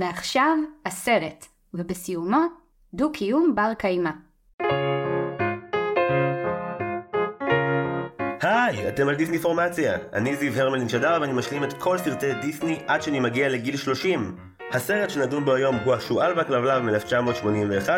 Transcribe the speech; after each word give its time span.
ועכשיו 0.00 0.58
הסרט, 0.86 1.46
ובסיומו 1.74 2.42
דו-קיום 2.94 3.54
בר 3.54 3.74
קיימא. 3.78 4.10
היי, 8.42 8.88
אתם 8.88 9.08
על 9.08 9.14
דיסני 9.14 9.38
פורמציה. 9.38 9.98
אני 10.12 10.36
זיו 10.36 10.52
הרמלין 10.52 10.88
שדר 10.88 11.18
ואני 11.20 11.32
משלים 11.32 11.64
את 11.64 11.72
כל 11.72 11.98
סרטי 11.98 12.34
דיסני 12.34 12.78
עד 12.86 13.02
שאני 13.02 13.20
מגיע 13.20 13.48
לגיל 13.48 13.76
30. 13.76 14.36
הסרט 14.76 15.10
שנדון 15.10 15.44
בו 15.44 15.54
היום 15.54 15.76
הוא 15.84 15.94
השועל 15.94 16.38
והכלבלב 16.38 16.82
מ-1981, 16.82 17.88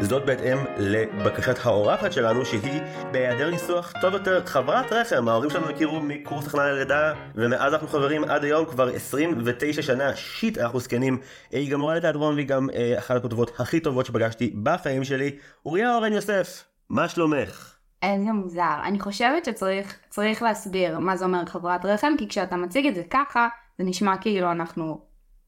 זאת 0.00 0.26
בהתאם 0.26 0.58
לבקשת 0.78 1.66
האורחת 1.66 2.12
שלנו 2.12 2.44
שהיא 2.44 2.80
בהיעדר 3.12 3.50
ניסוח 3.50 3.92
טוב 4.00 4.14
יותר 4.14 4.46
חברת 4.46 4.92
רחם, 4.92 5.28
ההורים 5.28 5.50
שלנו 5.50 5.70
הכירו 5.70 6.00
מקורס 6.00 6.46
הכנה 6.46 6.66
ללידה 6.66 7.12
ומאז 7.34 7.72
אנחנו 7.72 7.88
חברים 7.88 8.24
עד 8.24 8.44
היום 8.44 8.64
כבר 8.64 8.88
29 8.88 9.82
שנה, 9.82 10.16
שיט 10.16 10.58
אנחנו 10.58 10.80
זקנים, 10.80 11.18
היא 11.50 11.70
גם 11.70 11.80
מורה 11.80 11.94
לתיאטרון 11.94 12.34
והיא 12.34 12.46
גם 12.46 12.70
אה, 12.74 12.98
אחת 12.98 13.16
הכותבות 13.16 13.60
הכי 13.60 13.80
טובות 13.80 14.06
שפגשתי 14.06 14.54
בחיים 14.62 15.04
שלי, 15.04 15.36
אוריה 15.66 15.94
אורן 15.94 16.12
יוסף, 16.12 16.64
מה 16.90 17.08
שלומך? 17.08 17.74
איזה 18.02 18.32
מוזר. 18.32 18.76
אני 18.84 19.00
חושבת 19.00 19.44
שצריך 19.44 19.96
צריך 20.08 20.42
להסביר 20.42 20.98
מה 20.98 21.16
זה 21.16 21.24
אומר 21.24 21.46
חברת 21.46 21.84
רחם, 21.84 22.12
כי 22.18 22.28
כשאתה 22.28 22.56
מציג 22.56 22.86
את 22.86 22.94
זה 22.94 23.02
ככה, 23.10 23.48
זה 23.78 23.84
נשמע 23.84 24.16
כאילו 24.16 24.50
אנחנו 24.52 25.00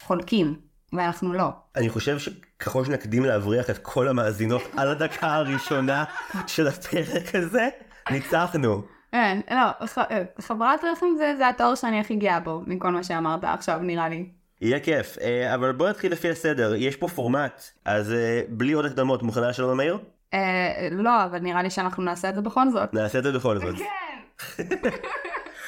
חולקים, 0.02 0.67
ואנחנו 0.92 1.32
לא. 1.32 1.48
אני 1.76 1.88
חושב 1.88 2.18
שככל 2.18 2.84
שנקדים 2.84 3.24
להבריח 3.24 3.70
את 3.70 3.78
כל 3.78 4.08
המאזינות 4.08 4.62
על 4.78 4.88
הדקה 4.88 5.34
הראשונה 5.34 6.04
של 6.46 6.66
הפרק 6.66 7.34
הזה, 7.34 7.68
ניצחנו. 8.10 8.82
כן, 9.12 9.40
לא, 9.50 9.86
ח- 9.86 9.98
אה, 9.98 10.22
חברת 10.40 10.80
רחם 10.92 11.06
זה, 11.18 11.34
זה 11.38 11.48
התואר 11.48 11.74
שאני 11.74 12.00
הכי 12.00 12.16
גאה 12.16 12.40
בו, 12.40 12.62
מכל 12.66 12.90
מה 12.90 13.02
שאמרת 13.04 13.44
עכשיו, 13.44 13.78
נראה 13.78 14.08
לי. 14.08 14.26
יהיה 14.60 14.80
כיף, 14.80 15.16
אה, 15.20 15.54
אבל 15.54 15.72
בוא 15.72 15.88
נתחיל 15.88 16.12
לפי 16.12 16.30
הסדר, 16.30 16.74
יש 16.74 16.96
פה 16.96 17.08
פורמט, 17.08 17.62
אז 17.84 18.12
אה, 18.12 18.42
בלי 18.48 18.72
עוד 18.72 18.84
הקדמות, 18.84 19.22
מוכנה 19.22 19.52
לשאלון 19.52 19.76
מהיר? 19.76 19.98
אה, 20.34 20.88
לא, 20.90 21.24
אבל 21.24 21.38
נראה 21.38 21.62
לי 21.62 21.70
שאנחנו 21.70 22.02
נעשה 22.02 22.28
את 22.28 22.34
זה 22.34 22.40
בכל 22.40 22.70
זאת. 22.70 22.94
נעשה 22.94 23.18
את 23.18 23.24
זה 23.24 23.32
בכל 23.32 23.58
זאת. 23.58 23.74
כן. 23.76 24.64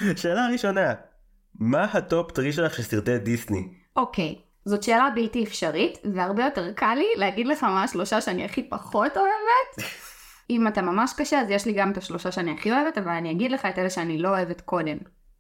שאלה 0.17 0.49
ראשונה, 0.53 0.93
מה 1.61 1.85
ה 1.85 1.96
top 1.96 2.31
three 2.33 2.53
שלך 2.53 2.75
של 2.75 2.83
סרטי 2.83 3.19
דיסני? 3.19 3.69
אוקיי, 3.97 4.35
זאת 4.65 4.83
שאלה 4.83 5.09
בלתי 5.15 5.45
אפשרית, 5.45 5.99
והרבה 6.15 6.45
יותר 6.45 6.73
קל 6.73 6.95
לי 6.95 7.07
להגיד 7.17 7.47
לך 7.47 7.65
מה 7.65 7.83
השלושה 7.83 8.21
שאני 8.21 8.45
הכי 8.45 8.63
פחות 8.63 9.17
אוהבת. 9.17 9.91
אם 10.51 10.69
אתה 10.69 10.83
ממש 10.83 11.13
קשה, 11.17 11.41
אז 11.41 11.51
יש 11.51 11.67
לי 11.67 11.73
גם 11.73 11.93
את 11.93 11.97
השלושה 11.97 12.33
שאני 12.33 12.53
הכי 12.53 12.73
אוהבת, 12.73 12.99
אבל 12.99 13.13
אני 13.13 13.31
אגיד 13.31 13.53
לך 13.53 13.67
את 13.67 13.79
אלה 13.79 13.91
שאני 13.91 14.19
לא 14.19 14.29
אוהבת 14.29 14.61
קודם. 14.61 14.97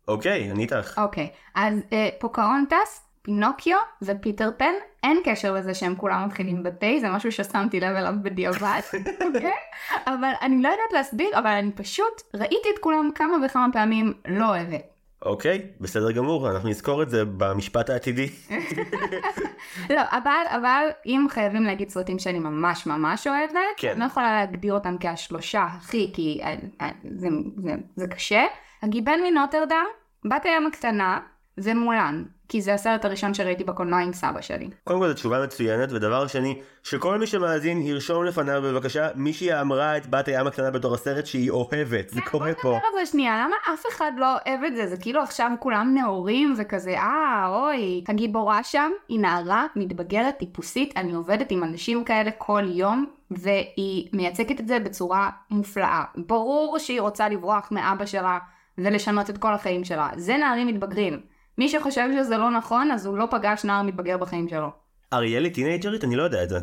אוקיי, 0.08 0.50
אני 0.50 0.62
איתך. 0.62 1.00
אוקיי, 1.02 1.28
אז 1.54 1.74
אה, 1.92 2.08
פוקהונטס, 2.18 3.10
פינוקיו 3.22 3.76
ופיטר 4.02 4.50
פן, 4.56 4.72
אין 5.02 5.18
קשר 5.24 5.54
לזה 5.54 5.74
שהם 5.74 5.94
כולם 5.96 6.26
מתחילים 6.26 6.62
בפה, 6.62 6.86
זה 7.00 7.10
משהו 7.10 7.32
ששמתי 7.32 7.80
לב 7.80 7.96
אליו 7.96 8.14
בדיעבד, 8.22 8.80
אוקיי? 9.26 9.52
אבל 10.06 10.32
אני 10.42 10.62
לא 10.62 10.68
יודעת 10.68 10.92
להסביר, 10.92 11.38
אבל 11.38 11.50
אני 11.50 11.72
פשוט 11.72 12.22
ראיתי 12.34 12.68
את 12.74 12.78
כולם 12.80 13.10
כמה 13.14 13.36
וכמה 13.46 13.66
פעמים 13.72 14.12
לא 14.28 14.46
אוהבת. 14.46 14.99
אוקיי, 15.24 15.66
בסדר 15.80 16.12
גמור, 16.12 16.50
אנחנו 16.50 16.68
נזכור 16.68 17.02
את 17.02 17.10
זה 17.10 17.24
במשפט 17.24 17.90
העתידי. 17.90 18.28
לא, 19.94 20.00
אבל, 20.10 20.44
אבל 20.50 20.88
אם 21.06 21.26
חייבים 21.30 21.62
להגיד 21.62 21.88
סרטים 21.88 22.18
שאני 22.18 22.38
ממש 22.38 22.86
ממש 22.86 23.26
אוהבת, 23.26 23.54
כן. 23.76 23.90
אני 23.90 24.00
לא 24.00 24.04
יכולה 24.04 24.32
להגדיר 24.32 24.74
אותם 24.74 24.96
כשלושה 25.00 25.62
הכי, 25.62 26.10
כי 26.14 26.40
אה, 26.42 26.54
אה, 26.80 26.90
זה, 27.16 27.28
זה, 27.56 27.74
זה 27.96 28.06
קשה. 28.06 28.44
הגיבן 28.82 29.18
מנוטרדם, 29.30 29.84
בת 30.24 30.44
הים 30.44 30.66
הקטנה 30.66 31.20
ומולן, 31.58 32.24
כי 32.48 32.60
זה 32.60 32.74
הסרט 32.74 33.04
הראשון 33.04 33.34
שראיתי 33.34 33.64
בקולנוע 33.64 34.00
עם 34.00 34.12
סבא 34.12 34.40
שלי. 34.40 34.70
קודם 34.84 35.00
כל 35.00 35.08
זו 35.08 35.14
תשובה 35.14 35.44
מצוינת, 35.44 35.92
ודבר 35.92 36.26
שני, 36.26 36.60
שכל 36.82 37.18
מי 37.18 37.26
שמאזין 37.26 37.82
ירשום 37.82 38.24
לפניו 38.24 38.62
בבקשה 38.62 39.08
מישהי 39.14 39.60
אמרה 39.60 39.96
את 39.96 40.06
בת 40.06 40.28
הים 40.28 40.46
הקטנה 40.46 40.70
בתור 40.70 40.94
הסרט 40.94 41.26
שהיא 41.26 41.50
אוהבת, 41.50 42.08
זה 42.08 42.20
קורה 42.20 42.54
פה. 42.54 42.62
בוא 42.62 42.76
נדבר 42.76 42.86
על 42.98 43.04
זה 43.04 43.10
שנייה, 43.12 43.44
למה 43.44 43.56
אף 43.74 43.84
אחד 43.88 44.12
לא 44.16 44.26
אוהב 44.32 44.64
את 44.66 44.76
זה? 44.76 44.86
זה 44.86 44.96
כאילו 44.96 45.22
עכשיו 45.22 45.50
כולם 45.60 45.94
נאורים 45.94 46.54
וכזה, 46.58 46.98
אה, 46.98 47.46
אוי. 47.48 48.04
הגיבורה 48.08 48.62
שם 48.62 48.90
היא 49.08 49.20
נערה, 49.20 49.66
מתבגרת, 49.76 50.38
טיפוסית, 50.38 50.96
אני 50.96 51.12
עובדת 51.12 51.50
עם 51.50 51.64
אנשים 51.64 52.04
כאלה 52.04 52.30
כל 52.38 52.62
יום, 52.66 53.06
והיא 53.30 54.08
מייצגת 54.12 54.60
את 54.60 54.68
זה 54.68 54.78
בצורה 54.78 55.30
מופלאה. 55.50 56.04
ברור 56.16 56.78
שהיא 56.78 57.00
רוצה 57.00 57.28
לברוח 57.28 57.68
מאבא 57.70 58.06
שלה 58.06 58.38
ולשנות 58.78 59.30
את 59.30 59.38
כל 59.38 59.54
החיים 59.54 59.84
שלה. 59.84 60.08
זה 60.16 60.36
נערים 60.36 60.66
מתבגרים. 60.66 61.20
מי 61.60 61.68
שחושב 61.68 62.08
שזה 62.18 62.36
לא 62.36 62.50
נכון, 62.50 62.90
אז 62.90 63.06
הוא 63.06 63.18
לא 63.18 63.26
פגש 63.30 63.64
נער 63.64 63.82
מתבגר 63.82 64.16
בחיים 64.16 64.48
שלו. 64.48 64.68
אריאלי 65.12 65.50
טינג'רית? 65.50 66.04
אני 66.04 66.16
לא 66.16 66.22
יודע 66.22 66.42
את 66.42 66.48
זה. 66.48 66.58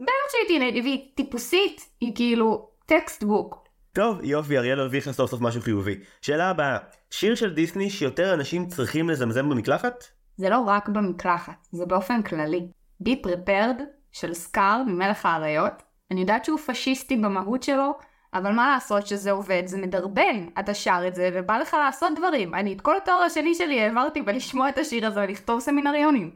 בטח 0.00 0.26
שהיא 0.30 0.48
טינאייג'רית, 0.48 0.84
והיא 0.84 1.10
טיפוסית, 1.14 1.80
היא 2.00 2.12
כאילו 2.14 2.68
textbook. 2.86 3.68
טוב, 3.92 4.20
יופי, 4.22 4.58
אריאל 4.58 4.80
הרוויח 4.80 5.10
סוף 5.10 5.30
סוף 5.30 5.40
משהו 5.40 5.60
חיובי. 5.60 5.94
שאלה 6.22 6.50
הבאה, 6.50 6.78
שיר 7.10 7.34
של 7.34 7.54
דיסני 7.54 7.90
שיותר 7.90 8.34
אנשים 8.34 8.66
צריכים 8.66 9.10
לזמזם 9.10 9.48
במקלחת? 9.48 10.04
זה 10.36 10.48
לא 10.48 10.58
רק 10.58 10.88
במקלחת, 10.88 11.66
זה 11.72 11.86
באופן 11.86 12.22
כללי. 12.22 12.68
Be 13.00 13.22
Prepared 13.22 13.80
של 14.12 14.34
סקאר 14.34 14.82
ממלך 14.86 15.26
האריות, 15.26 15.82
אני 16.10 16.20
יודעת 16.20 16.44
שהוא 16.44 16.58
פשיסטי 16.58 17.16
במהות 17.16 17.62
שלו, 17.62 17.92
אבל 18.36 18.52
מה 18.52 18.68
לעשות 18.68 19.06
שזה 19.06 19.30
עובד, 19.30 19.62
זה 19.66 19.78
מדרבן, 19.78 20.46
אתה 20.58 20.74
שר 20.74 21.00
את 21.08 21.14
זה 21.14 21.30
ובא 21.34 21.58
לך 21.58 21.74
לעשות 21.74 22.12
דברים. 22.16 22.54
אני 22.54 22.72
את 22.72 22.80
כל 22.80 22.96
התואר 22.96 23.22
השני 23.22 23.54
שלי 23.54 23.80
העברתי 23.80 24.22
בלשמוע 24.22 24.68
את 24.68 24.78
השיר 24.78 25.06
הזה 25.06 25.20
ולכתוב 25.20 25.60
סמינריונים. 25.60 26.30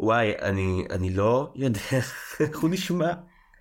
וואי, 0.00 0.32
אני, 0.42 0.86
אני 0.90 1.10
לא 1.10 1.52
יודע 1.56 1.80
איך 2.40 2.60
הוא 2.60 2.70
נשמע. 2.70 3.12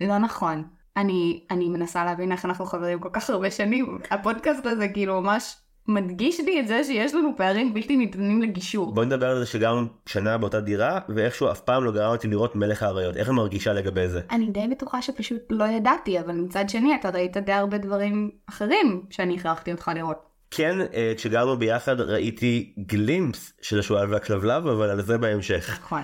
לא 0.02 0.18
נכון. 0.18 0.63
אני, 0.97 1.46
אני 1.52 1.69
מנסה 1.69 2.06
להבין 2.06 2.31
איך 2.31 2.46
אנחנו 2.46 2.66
חברים 2.66 3.00
כל 3.00 3.09
כך 3.13 3.29
הרבה 3.29 3.52
שנים. 3.52 4.00
הפודקאסט 4.12 4.66
הזה 4.66 4.88
כאילו 4.88 5.22
ממש 5.22 5.56
מדגיש 5.94 6.40
לי 6.40 6.59
את 6.59 6.68
זה 6.68 6.84
שיש 6.84 7.13
לנו 7.13 7.31
פערים 7.38 7.74
בלתי 7.74 7.97
ניתנים 7.97 8.41
לגישור. 8.41 8.94
בוא 8.94 9.06
נדבר 9.06 9.29
על 9.29 9.40
זה 9.40 9.46
שגרנו 9.46 9.88
שנה 10.06 10.38
באותה 10.38 10.62
דירה, 10.62 11.00
ואיכשהו 11.09 11.52
אף 11.52 11.62
פעם 11.62 11.84
לא 11.84 11.91
גרם 11.91 12.12
אותי 12.12 12.28
לראות 12.28 12.56
מלך 12.56 12.84
האריות. 12.84 13.18
איך 13.18 13.28
את 13.28 13.34
מרגישה 13.34 13.74
לגבי 13.74 14.07
זה? 14.07 14.22
אני 14.31 14.46
די 14.46 14.68
בטוחה 14.72 15.02
שפשוט 15.02 15.41
לא 15.50 15.66
ידעתי, 15.66 16.19
אבל 16.19 16.34
מצד 16.34 16.69
שני 16.69 16.96
אתה 16.96 17.09
ראית 17.09 17.38
די 17.38 17.52
הרבה 17.52 17.78
דברים 17.78 18.31
אחרים 18.50 19.03
שאני 19.09 19.35
הכרחתי 19.35 19.72
אותך 19.72 19.91
לראות. 19.96 20.31
כן, 20.52 20.81
אה, 20.94 21.13
כשגרנו 21.18 21.57
ביחד 21.57 22.02
ראיתי 22.02 22.73
גלימפס 22.79 23.53
של 23.62 23.79
השועל 23.79 24.13
והכלבלב, 24.13 24.68
אבל 24.68 24.90
על 24.90 25.02
זה 25.02 25.18
בהמשך. 25.18 25.69
נכון. 25.69 26.02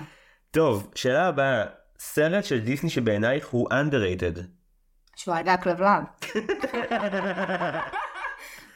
טוב, 0.50 0.90
שאלה 0.94 1.26
הבאה, 1.26 1.64
סרט 1.98 2.44
של 2.44 2.60
דיסני 2.60 2.90
שבעינייך 2.90 3.48
הוא 3.48 3.68
underrated. 3.70 4.40
שועל 5.16 5.42
והכלבלב. 5.46 6.02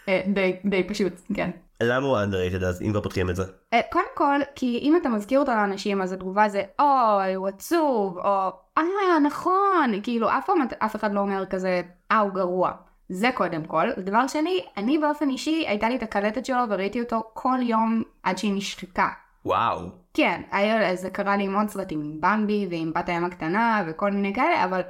אה, 0.09 0.23
די, 0.35 0.57
די 0.65 0.83
פשוט, 0.83 1.13
כן. 1.35 1.51
למה 1.83 2.07
הוא 2.07 2.17
underrated 2.17 2.65
אז, 2.65 2.83
אם 2.83 2.91
כבר 2.91 3.01
פותחים 3.01 3.31
את 3.31 3.37
זה? 3.37 3.43
אה, 3.73 3.81
קודם 3.93 4.05
כל, 4.15 4.41
כי 4.55 4.79
אם 4.83 4.97
אתה 4.97 5.09
מזכיר 5.09 5.41
אותו 5.41 5.53
לאנשים, 5.53 6.03
אז 6.03 6.13
התגובה 6.13 6.49
זה, 6.49 6.63
אוי, 6.79 7.35
הוא 7.35 7.49
עצוב, 7.49 8.19
או, 8.19 8.51
אה, 8.79 9.19
נכון, 9.23 10.01
כאילו, 10.03 10.29
אף 10.29 10.51
אף 10.79 10.97
אחד 10.97 11.13
לא 11.13 11.21
אומר 11.21 11.47
כזה, 11.47 11.83
אה, 12.13 12.19
הוא 12.19 12.31
גרוע. 12.31 12.73
זה 13.09 13.31
קודם 13.35 13.65
כל. 13.65 13.91
דבר 13.99 14.27
שני, 14.27 14.65
אני 14.77 14.99
באופן 14.99 15.29
אישי, 15.29 15.65
הייתה 15.67 15.89
לי 15.89 15.97
את 15.97 16.03
הקלטת 16.03 16.47
שלו 16.47 16.63
וראיתי 16.69 17.01
אותו 17.01 17.23
כל 17.33 17.59
יום 17.63 18.03
עד 18.23 18.39
שהיא 18.39 18.55
נשחקה. 18.55 19.09
וואו. 19.45 19.79
כן, 20.15 20.43
היה, 20.51 20.97
זה 20.97 21.11
קרה 21.11 21.37
לי 21.37 21.45
עם 21.45 21.57
עוד 21.57 21.69
סרטים, 21.69 22.01
עם 22.01 22.21
במבי 22.21 22.67
ועם 22.71 22.93
בת 22.95 23.09
הים 23.09 23.25
הקטנה 23.25 23.85
וכל 23.87 24.11
מיני 24.11 24.35
כאלה, 24.35 24.65
אבל 24.65 24.81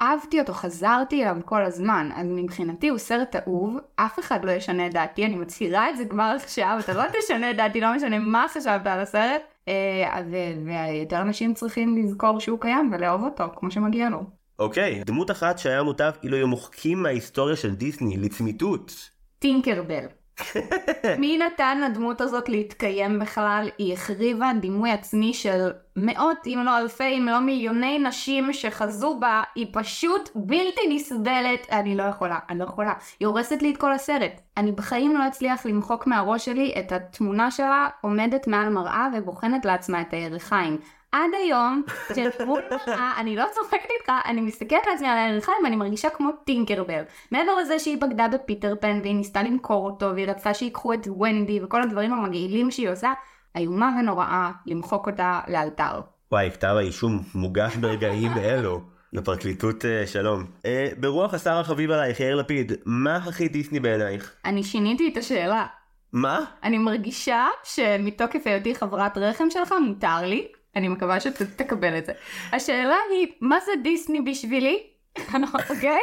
אהבתי 0.00 0.40
אותו, 0.40 0.52
חזרתי 0.52 1.22
אליו 1.22 1.36
כל 1.44 1.64
הזמן, 1.64 2.08
אז 2.16 2.26
מבחינתי 2.30 2.88
הוא 2.88 2.98
סרט 2.98 3.36
אהוב, 3.36 3.76
אף 3.96 4.18
אחד 4.18 4.44
לא 4.44 4.50
ישנה 4.50 4.86
את 4.86 4.92
דעתי, 4.92 5.26
אני 5.26 5.34
מצהירה 5.34 5.90
את 5.90 5.96
זה 5.96 6.04
כבר 6.04 6.32
עכשיו, 6.36 6.76
אתה 6.80 6.94
לא 6.94 7.02
תשנה 7.20 7.50
את 7.50 7.56
דעתי, 7.56 7.80
לא 7.80 7.94
משנה 7.96 8.18
מה 8.18 8.46
חשבת 8.48 8.86
על 8.86 9.00
הסרט, 9.00 9.42
אה, 9.68 10.22
ויותר 10.64 11.20
אנשים 11.20 11.54
צריכים 11.54 11.96
לזכור 11.96 12.40
שהוא 12.40 12.60
קיים 12.60 12.90
ולאהוב 12.92 13.24
אותו, 13.24 13.44
כמו 13.56 13.70
שמגיע 13.70 14.08
לו. 14.08 14.22
אוקיי, 14.58 15.02
דמות 15.04 15.30
אחת 15.30 15.58
שהיה 15.58 15.82
מוטב 15.82 16.10
אילו 16.22 16.36
היו 16.36 16.48
מוחקים 16.48 17.02
מההיסטוריה 17.02 17.56
של 17.56 17.74
דיסני 17.74 18.16
לצמיתות. 18.16 19.10
טינקרבל. 19.38 20.06
מי 21.20 21.38
נתן 21.38 21.80
לדמות 21.80 22.20
הזאת 22.20 22.48
להתקיים 22.48 23.18
בכלל? 23.18 23.68
היא 23.78 23.92
החריבה 23.92 24.50
דימוי 24.60 24.90
עצמי 24.90 25.34
של 25.34 25.70
מאות 25.96 26.46
אם 26.46 26.62
לא 26.64 26.78
אלפי 26.78 27.18
אם 27.18 27.28
לא 27.30 27.40
מיליוני 27.40 27.98
נשים 27.98 28.52
שחזו 28.52 29.18
בה, 29.20 29.42
היא 29.54 29.66
פשוט 29.72 30.30
בלתי 30.34 30.80
נסבלת, 30.88 31.66
אני 31.72 31.96
לא 31.96 32.02
יכולה, 32.02 32.38
אני 32.50 32.58
לא 32.58 32.64
יכולה, 32.64 32.92
היא 33.20 33.28
הורסת 33.28 33.62
לי 33.62 33.70
את 33.70 33.76
כל 33.76 33.92
הסרט. 33.92 34.40
אני 34.56 34.72
בחיים 34.72 35.16
לא 35.16 35.28
אצליח 35.28 35.66
למחוק 35.66 36.06
מהראש 36.06 36.44
שלי 36.44 36.74
את 36.78 36.92
התמונה 36.92 37.50
שלה 37.50 37.88
עומדת 38.00 38.46
מעל 38.46 38.68
מראה 38.68 39.08
ובוחנת 39.14 39.64
לעצמה 39.64 40.00
את 40.00 40.12
הירכיים. 40.12 40.78
עד 41.12 41.30
היום, 41.42 41.82
כשדמות 42.08 42.64
מראה, 42.70 43.12
אני 43.18 43.36
לא 43.36 43.44
צוחקת 43.54 43.88
איתך, 44.00 44.12
אני 44.24 44.40
מסתכלת 44.40 44.86
לעצמי 44.90 45.08
על 45.08 45.18
הירכיים 45.18 45.58
ואני 45.64 45.76
מרגישה 45.76 46.10
כמו 46.10 46.30
טינקרבל. 46.44 47.02
מעבר 47.30 47.54
לזה 47.54 47.78
שהיא 47.78 48.00
בגדה 48.00 48.28
בפיטר 48.28 48.74
פן 48.80 49.00
והיא 49.02 49.14
ניסתה 49.14 49.42
למכור 49.42 49.90
אותו 49.90 50.06
והיא 50.14 50.26
רצתה 50.26 50.54
שיקחו 50.54 50.94
את 50.94 51.08
ונדי 51.08 51.60
וכל 51.62 51.82
הדברים 51.82 52.12
המגעילים 52.12 52.70
שהיא 52.70 52.90
עושה, 52.90 53.12
איומה 53.56 53.90
ונוראה 54.00 54.50
למחוק 54.66 55.06
אותה 55.06 55.40
לאלתר. 55.48 56.00
וואי, 56.32 56.50
כתב 56.50 56.74
האישום 56.78 57.22
מוגש 57.34 57.76
ברגעים 57.76 58.32
אלו. 58.44 58.80
לפרקליטות 59.12 59.84
אה, 59.84 60.06
שלום. 60.06 60.44
אה, 60.66 60.88
ברוח 61.00 61.34
השר 61.34 61.58
החביב 61.58 61.90
עלייך, 61.90 62.20
יאיר 62.20 62.36
לפיד, 62.36 62.72
מה 62.84 63.16
הכי 63.16 63.48
דיסני 63.48 63.80
בעינייך? 63.80 64.34
אני 64.44 64.64
שיניתי 64.64 65.08
את 65.12 65.16
השאלה. 65.16 65.66
מה? 66.12 66.44
אני 66.62 66.78
מרגישה 66.78 67.46
שמתוקף 67.64 68.46
היותי 68.46 68.74
חברת 68.74 69.18
רחם 69.18 69.50
שלך 69.50 69.74
מותר 69.86 70.22
לי, 70.22 70.48
אני 70.76 70.88
מקווה 70.88 71.20
שתקבל 71.20 71.98
את 71.98 72.06
זה. 72.06 72.12
השאלה 72.52 72.96
היא, 73.10 73.26
מה 73.40 73.60
זה 73.60 73.72
דיסני 73.82 74.20
בשבילי? 74.20 74.82
אוקיי? 75.70 76.00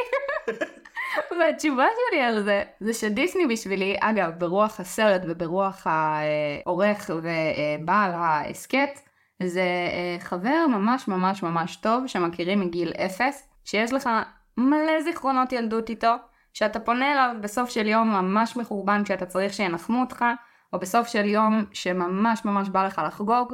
והתשובה 1.40 1.86
שלי 2.10 2.22
על 2.22 2.44
זה, 2.44 2.64
זה 2.80 2.94
שדיסני 2.94 3.48
בשבילי, 3.48 3.96
אגב, 4.00 4.32
ברוח 4.38 4.80
הסרט 4.80 5.22
וברוח 5.28 5.88
העורך 5.90 7.10
ובעל 7.10 8.12
ההסכת, 8.14 9.00
זה 9.44 9.62
אה, 9.62 10.16
חבר 10.20 10.66
ממש 10.70 11.08
ממש 11.08 11.44
ממש 11.44 11.76
טוב 11.76 12.08
שמכירים 12.08 12.60
מגיל 12.60 12.92
אפס, 12.92 13.50
שיש 13.66 13.94
לך 13.94 14.10
מלא 14.58 15.02
זיכרונות 15.02 15.52
ילדות 15.52 15.90
איתו, 15.90 16.16
שאתה 16.54 16.80
פונה 16.80 17.12
אליו 17.12 17.36
בסוף 17.42 17.70
של 17.70 17.88
יום 17.88 18.10
ממש 18.12 18.58
מחורבן 18.58 19.04
כשאתה 19.04 19.26
צריך 19.26 19.54
שינחמו 19.54 20.02
אותך, 20.02 20.26
או 20.74 20.80
בסוף 20.80 21.08
של 21.08 21.26
יום 21.26 21.66
שממש 21.74 22.46
ממש 22.46 22.70
בא 22.70 22.86
לך 22.86 23.02
לחגוג, 23.08 23.54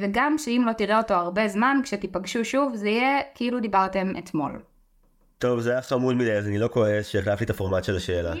וגם 0.00 0.38
שאם 0.38 0.62
לא 0.66 0.72
תראה 0.72 0.98
אותו 0.98 1.14
הרבה 1.14 1.48
זמן, 1.48 1.80
כשתיפגשו 1.82 2.44
שוב, 2.44 2.74
זה 2.74 2.88
יהיה 2.88 3.20
כאילו 3.34 3.60
דיברתם 3.60 4.12
אתמול. 4.18 4.60
טוב, 5.38 5.60
זה 5.60 5.70
היה 5.70 5.82
חמוד 5.82 6.16
מדי, 6.16 6.32
אז 6.32 6.46
אני 6.46 6.58
לא 6.58 6.68
כועס 6.68 7.06
שהחלפתי 7.06 7.44
את 7.44 7.50
הפורמט 7.50 7.84
של 7.84 7.96
השאלה. 7.96 8.34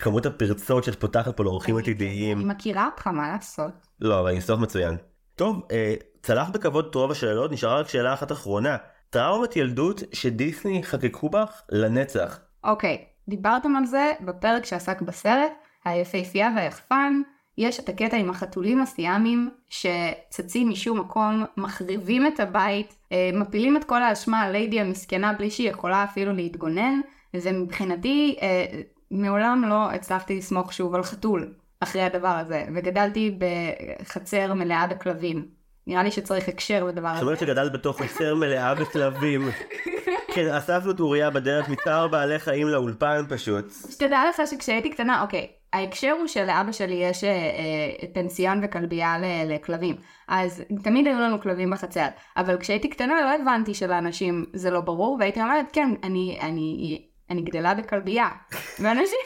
כמות 0.00 0.26
הפרצות 0.26 0.84
שאת 0.84 1.00
פותחת 1.00 1.36
פה 1.36 1.44
לאורחים 1.44 1.76
עתידיים. 1.76 2.38
אני 2.38 2.44
מכירה 2.44 2.86
אותך, 2.86 3.06
מה 3.06 3.32
לעשות? 3.32 3.72
לא, 4.00 4.20
אבל 4.20 4.30
אני 4.30 4.40
סוף 4.40 4.60
מצוין. 4.60 4.96
טוב, 5.34 5.62
אה, 5.72 5.94
צלח 6.22 6.48
בכבוד 6.48 6.86
את 6.90 6.94
רוב 6.94 7.10
השאלות, 7.10 7.52
נשארה 7.52 7.80
רק 7.80 7.88
שאלה 7.88 8.14
אחת 8.14 8.32
אחרונה. 8.32 8.76
טראומת 9.10 9.56
ילדות 9.56 10.02
שדיסני 10.12 10.82
חקקו 10.82 11.28
בך 11.28 11.62
לנצח. 11.72 12.38
אוקיי, 12.64 13.04
דיברתם 13.28 13.76
על 13.76 13.86
זה 13.86 14.12
בפרק 14.20 14.64
שעסק 14.64 15.02
בסרט, 15.02 15.52
היפהפייה 15.84 16.50
והיחפן. 16.56 17.22
יש 17.58 17.80
את 17.80 17.88
הקטע 17.88 18.16
עם 18.16 18.30
החתולים 18.30 18.82
הסיאמים 18.82 19.50
שצצים 19.68 20.68
משום 20.68 21.00
מקום, 21.00 21.44
מחריבים 21.56 22.26
את 22.26 22.40
הבית, 22.40 22.94
אה, 23.12 23.30
מפילים 23.34 23.76
את 23.76 23.84
כל 23.84 24.02
האשמה 24.02 24.42
על 24.42 24.52
ליידי 24.52 24.80
המסכנה 24.80 25.32
בלי 25.32 25.50
שהיא 25.50 25.70
יכולה 25.70 26.04
אפילו 26.04 26.32
להתגונן, 26.32 27.00
ומבחינתי 27.34 28.36
אה, 28.42 28.64
מעולם 29.10 29.64
לא 29.68 29.90
הצלחתי 29.90 30.38
לסמוך 30.38 30.72
שוב 30.72 30.94
על 30.94 31.02
חתול 31.02 31.54
אחרי 31.80 32.02
הדבר 32.02 32.28
הזה, 32.28 32.64
וגדלתי 32.74 33.38
בחצר 33.38 34.54
מלאה 34.54 34.86
בכלבים. 34.86 35.46
נראה 35.86 36.02
לי 36.02 36.10
שצריך 36.10 36.48
הקשר 36.48 36.84
לדבר 36.84 37.08
הזה. 37.08 37.18
זאת 37.18 37.22
אומרת 37.22 37.38
שגדלת 37.38 37.72
בתוך 37.72 38.02
חצר 38.02 38.34
מלאה 38.34 38.74
בכלבים. 38.74 39.48
כן, 40.34 40.48
אספנו 40.48 40.90
את 40.90 41.00
אוריה 41.00 41.30
בדרך 41.30 41.68
מצער 41.68 42.08
בעלי 42.08 42.38
חיים 42.38 42.68
לאולפן 42.68 43.24
פשוט. 43.28 43.64
שתדע 43.90 44.22
לך 44.28 44.48
שכשהייתי 44.50 44.90
קטנה, 44.90 45.22
אוקיי, 45.22 45.46
ההקשר 45.74 46.16
הוא 46.18 46.26
שלאבא 46.26 46.72
שלי 46.72 46.94
יש 46.94 47.24
אה, 47.24 47.30
אה, 47.30 48.08
פנסיון 48.14 48.60
וכלבייה 48.64 49.16
לכלבים. 49.46 49.96
אז 50.28 50.62
תמיד 50.82 51.06
היו 51.06 51.20
לנו 51.20 51.40
כלבים 51.40 51.70
בחצר. 51.70 52.06
אבל 52.36 52.58
כשהייתי 52.58 52.88
קטנה 52.88 53.14
לא 53.20 53.42
הבנתי 53.42 53.74
שלאנשים 53.74 54.44
זה 54.52 54.70
לא 54.70 54.80
ברור, 54.80 55.16
והייתי 55.20 55.42
אומרת, 55.42 55.66
כן, 55.72 55.90
אני, 56.02 56.38
אני, 56.40 57.02
אני 57.30 57.42
גדלה 57.42 57.74
בכלבייה. 57.74 58.28
ואנשים 58.82 59.18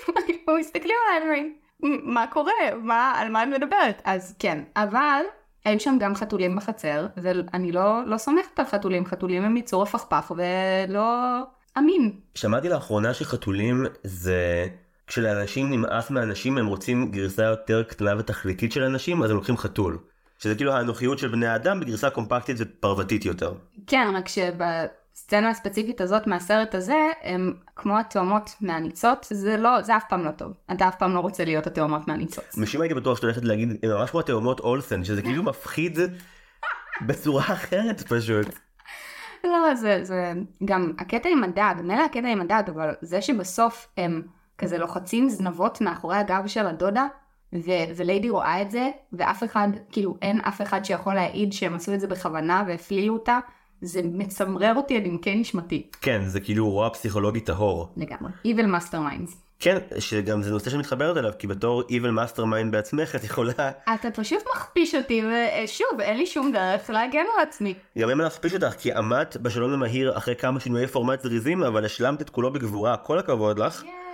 מסתכלים 0.58 0.96
עליי 1.08 1.20
ואומרים, 1.20 1.56
מה 2.14 2.26
קורה? 2.26 2.52
מה, 2.82 3.12
על 3.16 3.28
מה 3.28 3.42
את 3.42 3.48
מדברת? 3.48 4.02
אז 4.04 4.36
כן, 4.38 4.64
אבל 4.76 5.22
היו 5.64 5.80
שם 5.80 5.96
גם 6.00 6.14
חתולים 6.14 6.56
בחצר, 6.56 7.06
ואני 7.16 7.72
לא, 7.72 8.06
לא 8.06 8.16
סומכת 8.16 8.58
על 8.58 8.64
חתולים, 8.64 9.06
חתולים 9.06 9.44
הם 9.44 9.56
יצור 9.56 9.82
הפכפך 9.82 10.32
ולא 10.36 11.38
אמין. 11.78 12.20
שמעתי 12.34 12.68
לאחרונה 12.68 13.14
שחתולים 13.14 13.84
זה... 14.04 14.66
כשלאנשים 15.08 15.70
נמאס 15.70 16.10
מאנשים 16.10 16.58
הם 16.58 16.66
רוצים 16.66 17.10
גרסה 17.10 17.42
יותר 17.42 17.82
קטנה 17.82 18.14
ותכליתית 18.18 18.72
של 18.72 18.82
אנשים 18.82 19.22
אז 19.22 19.30
הם 19.30 19.36
לוקחים 19.36 19.56
חתול. 19.56 19.98
שזה 20.38 20.54
כאילו 20.54 20.72
האנוכיות 20.72 21.18
של 21.18 21.28
בני 21.28 21.54
אדם 21.54 21.80
בגרסה 21.80 22.10
קומפקטית 22.10 22.56
ופרוותית 22.58 23.24
יותר. 23.24 23.52
כן, 23.86 24.12
רק 24.14 24.28
שבסצנה 24.28 25.50
הספציפית 25.50 26.00
הזאת 26.00 26.26
מהסרט 26.26 26.74
הזה, 26.74 27.06
הם 27.22 27.54
כמו 27.76 27.98
התאומות 27.98 28.50
מהניצות, 28.60 29.26
זה 29.30 29.56
לא, 29.56 29.82
זה 29.82 29.96
אף 29.96 30.04
פעם 30.08 30.24
לא 30.24 30.30
טוב. 30.30 30.52
אתה 30.72 30.88
אף 30.88 30.96
פעם 30.96 31.14
לא 31.14 31.20
רוצה 31.20 31.44
להיות 31.44 31.66
התאומות 31.66 32.08
מהניצות. 32.08 32.44
משום 32.56 32.82
הייתי 32.82 32.94
בטוח 32.94 33.16
שאת 33.16 33.24
הולכת 33.24 33.44
להגיד, 33.44 33.68
הם 33.82 33.90
ממש 33.90 34.10
כמו 34.10 34.20
התאומות 34.20 34.60
אולסן, 34.60 35.04
שזה 35.04 35.22
כאילו 35.22 35.42
מפחיד 35.42 35.98
בצורה 37.06 37.42
אחרת 37.42 38.00
פשוט. 38.00 38.46
לא, 39.44 39.74
זה, 39.74 40.04
זה 40.04 40.32
גם 40.64 40.92
הקטע 40.98 41.28
עם 41.28 41.44
הדג, 41.44 41.74
מילא 41.82 42.02
הקטע 42.02 42.28
עם 42.28 42.40
הדג, 42.40 42.62
אבל 42.74 42.94
זה 43.00 43.22
שבסוף 43.22 43.88
הם... 43.96 44.37
כזה 44.58 44.78
לוחצים 44.78 45.28
זנבות 45.28 45.80
מאחורי 45.80 46.16
הגב 46.16 46.42
של 46.46 46.66
הדודה, 46.66 47.06
ו- 47.52 47.88
וליידי 47.96 48.30
רואה 48.30 48.62
את 48.62 48.70
זה, 48.70 48.88
ואף 49.12 49.44
אחד, 49.44 49.68
כאילו 49.92 50.16
אין 50.22 50.40
אף 50.40 50.62
אחד 50.62 50.84
שיכול 50.84 51.14
להעיד 51.14 51.52
שהם 51.52 51.74
עשו 51.74 51.94
את 51.94 52.00
זה 52.00 52.06
בכוונה 52.06 52.64
והפלילו 52.66 53.14
אותה, 53.14 53.38
זה 53.82 54.00
מצמרר 54.04 54.74
אותי 54.76 54.96
עד 54.96 55.02
עמקי 55.06 55.36
נשמתי. 55.36 55.86
כן, 56.00 56.22
זה 56.26 56.40
כאילו 56.40 56.70
רוע 56.70 56.90
פסיכולוגי 56.90 57.40
טהור. 57.40 57.88
לגמרי. 57.96 58.30
Evil 58.46 58.66
Masterminds. 58.76 59.32
כן, 59.60 59.78
שגם 59.98 60.42
זה 60.42 60.50
נושא 60.50 60.70
שמתחברת 60.70 61.16
אליו, 61.16 61.32
כי 61.38 61.46
בתור 61.46 61.82
Evil 61.82 62.18
Mastermind 62.18 62.70
בעצמך 62.70 63.14
את 63.14 63.24
יכולה... 63.24 63.52
אתה 63.94 64.10
פשוט 64.14 64.38
מכפיש 64.54 64.94
אותי, 64.94 65.22
ושוב, 65.24 66.00
אין 66.00 66.16
לי 66.16 66.26
שום 66.26 66.52
דרך 66.52 66.90
להגן 66.90 67.24
על 67.36 67.42
עצמי. 67.42 67.74
גם 67.98 68.08
אין 68.10 68.18
מה 68.18 68.24
להכפיש 68.24 68.54
אותך, 68.54 68.74
כי 68.78 68.92
עמדת 68.92 69.36
בשלום 69.36 69.72
למהיר 69.72 70.18
אחרי 70.18 70.36
כמה 70.36 70.60
שינויי 70.60 70.86
פורמט 70.86 71.22
זריזים, 71.22 71.62
אבל 71.62 71.84
השלמת 71.84 72.22
את 72.22 72.30
כולו 72.30 72.52
בגבורה, 72.52 72.96
כל 72.96 73.18
הכבוד 73.18 73.58
לך. 73.58 73.82
Yeah. 73.82 74.07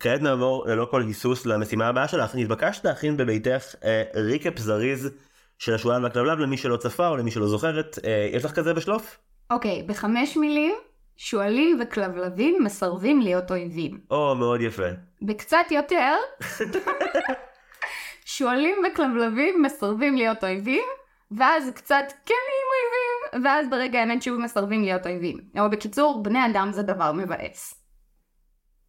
כעת 0.00 0.22
נעבור 0.22 0.66
ללא 0.66 0.88
כל 0.90 1.02
היסוס 1.02 1.46
למשימה 1.46 1.88
הבאה 1.88 2.08
שלך. 2.08 2.34
נתבקשת 2.34 2.84
להכין 2.84 3.16
בביתך 3.16 3.74
אה, 3.84 4.02
ריקאפ 4.14 4.58
זריז 4.58 5.10
של 5.58 5.74
השוליים 5.74 6.02
והכלבלב 6.02 6.38
למי 6.38 6.56
שלא 6.56 6.76
צפה 6.76 7.08
או 7.08 7.16
למי 7.16 7.30
שלא 7.30 7.46
זוכרת. 7.46 7.98
אה, 8.04 8.28
יש 8.32 8.44
לך 8.44 8.52
כזה 8.52 8.74
בשלוף? 8.74 9.18
אוקיי, 9.50 9.80
okay, 9.80 9.88
בחמש 9.88 10.36
מילים, 10.36 10.74
שועלים 11.16 11.80
וכלבלבים 11.82 12.64
מסרבים 12.64 13.20
להיות 13.20 13.50
אויבים. 13.50 14.00
או, 14.10 14.32
oh, 14.32 14.34
מאוד 14.34 14.60
יפה. 14.60 14.88
בקצת 15.22 15.66
יותר, 15.70 16.14
שועלים 18.24 18.76
וכלבלבים 18.86 19.62
מסרבים 19.62 20.16
להיות 20.16 20.44
אויבים, 20.44 20.84
ואז 21.30 21.70
קצת 21.74 22.04
כן 22.26 22.34
נהיים 22.48 22.66
אויבים, 22.72 23.44
ואז 23.44 23.70
ברגע 23.70 24.00
האמת 24.00 24.22
שוב 24.22 24.40
מסרבים 24.40 24.82
להיות 24.82 25.06
אויבים. 25.06 25.38
או 25.58 25.70
בקיצור, 25.70 26.22
בני 26.22 26.46
אדם 26.46 26.70
זה 26.72 26.82
דבר 26.82 27.12
מבאס. 27.12 27.83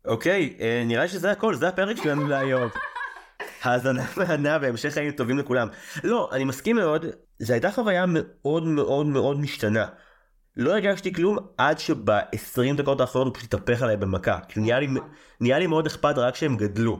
אוקיי, 0.08 0.54
אה, 0.60 0.84
נראה 0.86 1.04
לי 1.04 1.10
שזה 1.10 1.32
הכל, 1.32 1.56
זה 1.56 1.68
הפרק 1.68 1.98
שלנו 1.98 2.28
להיום. 2.28 2.70
האזנה 3.64 4.04
מהנה 4.18 4.58
והמשך 4.62 4.90
חיים 4.90 5.12
טובים 5.12 5.38
לכולם. 5.38 5.68
לא, 6.04 6.30
אני 6.32 6.44
מסכים 6.44 6.76
מאוד, 6.76 7.06
זו 7.40 7.54
הייתה 7.54 7.72
חוויה 7.72 8.06
מאוד 8.08 8.64
מאוד 8.64 9.06
מאוד 9.06 9.40
משתנה. 9.40 9.86
לא 10.58 10.72
הרגשתי 10.72 11.14
כלום 11.14 11.38
עד 11.58 11.80
שב-20 11.80 12.78
דקות 12.78 13.02
האחרונות 13.02 13.28
הוא 13.28 13.36
פשוט 13.36 13.54
התהפך 13.54 13.82
עליי 13.82 13.98
במכה. 13.98 14.40
כאילו 14.48 14.66
נהיה 14.66 14.80
לי, 14.80 14.88
נהיה 15.42 15.60
לי 15.60 15.68
מאוד 15.68 15.86
אכפת 15.86 16.18
רק 16.18 16.36
שהם 16.36 16.58
גדלו. 16.58 17.00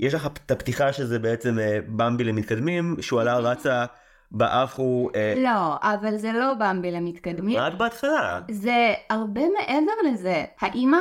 יש 0.00 0.14
לך 0.14 0.26
את 0.26 0.50
הפתיחה 0.50 0.92
שזה 0.92 1.18
בעצם 1.18 1.58
אה, 1.58 1.78
במבי 1.88 2.24
למתקדמים, 2.24 2.96
שהוא 3.00 3.20
עלה 3.20 3.38
רצה 3.38 3.84
באף 4.30 4.78
הוא... 4.78 5.10
אה... 5.14 5.34
לא, 5.36 5.76
אבל 5.82 6.16
זה 6.16 6.32
לא 6.32 6.54
במבי 6.54 6.90
למתקדמים. 6.90 7.58
רק 7.58 7.74
בהתחלה. 7.74 8.40
זה 8.50 8.94
הרבה 9.10 9.40
מעבר 9.58 9.92
לזה. 10.12 10.44
האימא 10.60 10.98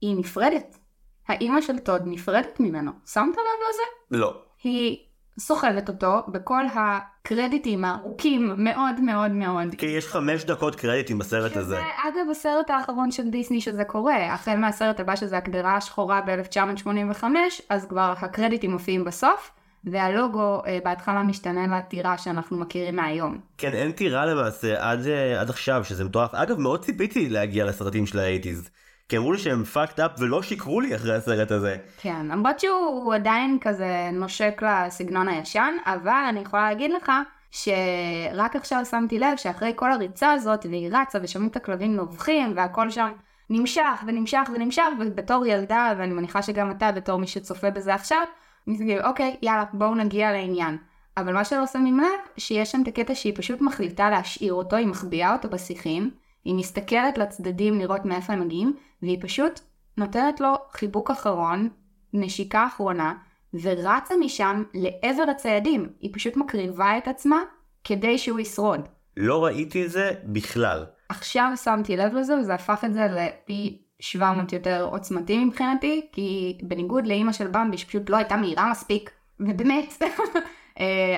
היא 0.00 0.16
נפרדת. 0.18 0.78
האימא 1.28 1.60
של 1.60 1.78
טוד 1.78 2.02
נפרדת 2.04 2.60
ממנו. 2.60 2.90
שמת 3.06 3.24
לב 3.36 3.68
לזה? 3.70 3.82
לא. 4.20 4.36
היא 4.62 4.96
סוחבת 5.40 5.88
אותו 5.88 6.22
בכל 6.28 6.62
הקרדיטים 6.74 7.84
הארוכים 7.84 8.54
מאוד 8.56 9.00
מאוד 9.00 9.30
מאוד. 9.30 9.74
כי 9.78 9.86
יש 9.86 10.06
חמש 10.06 10.44
דקות 10.44 10.74
קרדיטים 10.74 11.18
בסרט 11.18 11.50
שזה, 11.50 11.60
הזה. 11.60 11.78
אגב 11.78 12.30
הסרט 12.30 12.70
האחרון 12.70 13.10
של 13.10 13.30
דיסני 13.30 13.60
שזה 13.60 13.84
קורה, 13.84 14.34
החל 14.34 14.56
מהסרט 14.56 15.00
הבא 15.00 15.16
שזה 15.16 15.36
הגדרה 15.36 15.76
השחורה 15.76 16.20
ב-1985, 16.20 17.24
אז 17.68 17.86
כבר 17.86 18.14
הקרדיטים 18.16 18.70
מופיעים 18.70 19.04
בסוף. 19.04 19.50
והלוגו 19.90 20.62
אה, 20.66 20.78
בהתחלה 20.84 21.22
משתנה 21.22 21.78
לטירה 21.78 22.18
שאנחנו 22.18 22.58
מכירים 22.58 22.96
מהיום. 22.96 23.38
כן, 23.58 23.72
אין 23.72 23.92
טירה 23.92 24.26
למעשה 24.26 24.90
עד, 24.90 25.06
אה, 25.06 25.40
עד 25.40 25.50
עכשיו, 25.50 25.84
שזה 25.84 26.04
מטורף. 26.04 26.34
אגב, 26.34 26.58
מאוד 26.58 26.84
ציפיתי 26.84 27.28
להגיע 27.28 27.64
לסרטים 27.64 28.06
של 28.06 28.18
האייטיז. 28.18 28.70
כי 29.08 29.16
אמרו 29.16 29.32
לי 29.32 29.38
שהם 29.38 29.62
fucked 29.74 29.98
up 29.98 30.20
ולא 30.20 30.42
שיקרו 30.42 30.80
לי 30.80 30.96
אחרי 30.96 31.14
הסרט 31.14 31.50
הזה. 31.50 31.76
כן, 32.00 32.26
למרות 32.26 32.60
שהוא 32.60 33.14
עדיין 33.14 33.58
כזה 33.60 34.10
נושק 34.12 34.62
לסגנון 34.62 35.28
הישן, 35.28 35.74
אבל 35.86 36.24
אני 36.28 36.40
יכולה 36.40 36.68
להגיד 36.68 36.90
לך 36.90 37.12
שרק 37.50 38.56
עכשיו 38.56 38.84
שמתי 38.84 39.18
לב 39.18 39.36
שאחרי 39.36 39.72
כל 39.76 39.92
הריצה 39.92 40.32
הזאת, 40.32 40.66
והיא 40.66 40.90
רצה 40.92 41.18
ושומעים 41.22 41.50
את 41.50 41.56
הכלבים 41.56 41.96
נובחים 41.96 42.52
והכל 42.56 42.90
שם 42.90 43.08
נמשך 43.50 44.02
ונמשך 44.06 44.48
ונמשך, 44.54 44.82
ובתור 45.00 45.46
ילדה, 45.46 45.92
ואני 45.98 46.14
מניחה 46.14 46.42
שגם 46.42 46.70
אתה 46.70 46.92
בתור 46.92 47.18
מי 47.18 47.26
שצופה 47.26 47.70
בזה 47.70 47.94
עכשיו, 47.94 48.22
מסתכל, 48.66 49.00
אוקיי, 49.04 49.36
יאללה, 49.42 49.64
בואו 49.72 49.94
נגיע 49.94 50.32
לעניין. 50.32 50.78
אבל 51.16 51.32
מה 51.32 51.44
שלא 51.44 51.66
שמים 51.66 52.00
לב, 52.00 52.20
שיש 52.36 52.72
שם 52.72 52.82
את 52.82 52.88
הקטע 52.88 53.14
שהיא 53.14 53.32
פשוט 53.36 53.60
מחליטה 53.60 54.10
להשאיר 54.10 54.52
אותו, 54.52 54.76
היא 54.76 54.86
מחביאה 54.86 55.32
אותו 55.32 55.48
בשיחים, 55.48 56.10
היא 56.46 56.54
מסתכלת 56.54 57.18
לצדדים 57.18 57.78
לראות 57.78 58.04
מאיפה 58.04 58.32
הם 58.32 58.40
מגיעים, 58.40 58.76
והיא 59.02 59.18
פשוט 59.20 59.60
נותנת 59.96 60.40
לו 60.40 60.54
חיבוק 60.70 61.10
אחרון, 61.10 61.68
נשיקה 62.12 62.66
אחרונה, 62.66 63.14
ורצה 63.62 64.14
משם 64.20 64.62
לעבר 64.74 65.30
הציידים. 65.30 65.88
היא 66.00 66.10
פשוט 66.14 66.36
מקריבה 66.36 66.98
את 66.98 67.08
עצמה 67.08 67.42
כדי 67.84 68.18
שהוא 68.18 68.40
ישרוד. 68.40 68.88
לא 69.16 69.44
ראיתי 69.44 69.84
את 69.84 69.90
זה 69.90 70.12
בכלל. 70.24 70.86
עכשיו 71.08 71.52
שמתי 71.64 71.96
לב 71.96 72.14
לזה 72.14 72.38
וזה 72.38 72.54
הפך 72.54 72.84
את 72.84 72.94
זה 72.94 73.06
לפי 73.06 73.82
700 74.00 74.52
יותר 74.52 74.88
עוצמתי 74.90 75.44
מבחינתי, 75.44 76.08
כי 76.12 76.58
בניגוד 76.62 77.06
לאימא 77.06 77.32
של 77.32 77.46
במבי 77.46 77.78
שפשוט 77.78 78.10
לא 78.10 78.16
הייתה 78.16 78.36
מהירה 78.36 78.70
מספיק, 78.70 79.10
ובאמת, 79.40 80.02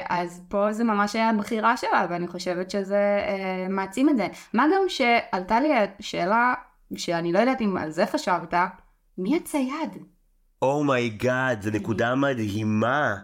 אז 0.09 0.43
פה 0.49 0.73
זה 0.73 0.85
ממש 0.85 1.17
היה 1.17 1.31
הבחירה 1.31 1.77
שלה, 1.77 2.07
ואני 2.11 2.29
חושבת 2.29 2.71
שזה 2.71 3.21
אה, 3.29 3.69
מעצים 3.69 4.09
את 4.09 4.17
זה. 4.17 4.27
מה 4.55 4.67
גם 4.75 4.89
שעלתה 4.89 5.61
לי 5.61 5.69
שאלה, 6.01 6.55
שאני 6.97 7.33
לא 7.33 7.39
יודעת 7.39 7.61
אם 7.61 7.77
על 7.77 7.91
זה 7.91 8.07
חשבת, 8.07 8.55
מי 9.19 9.37
הצייד? 9.37 9.97
oh 10.63 10.87
my 10.87 11.12
god, 11.12 11.61
oh 11.61 11.65
זו 11.65 11.71
נקודה 11.71 12.15
מדהימה. 12.15 13.17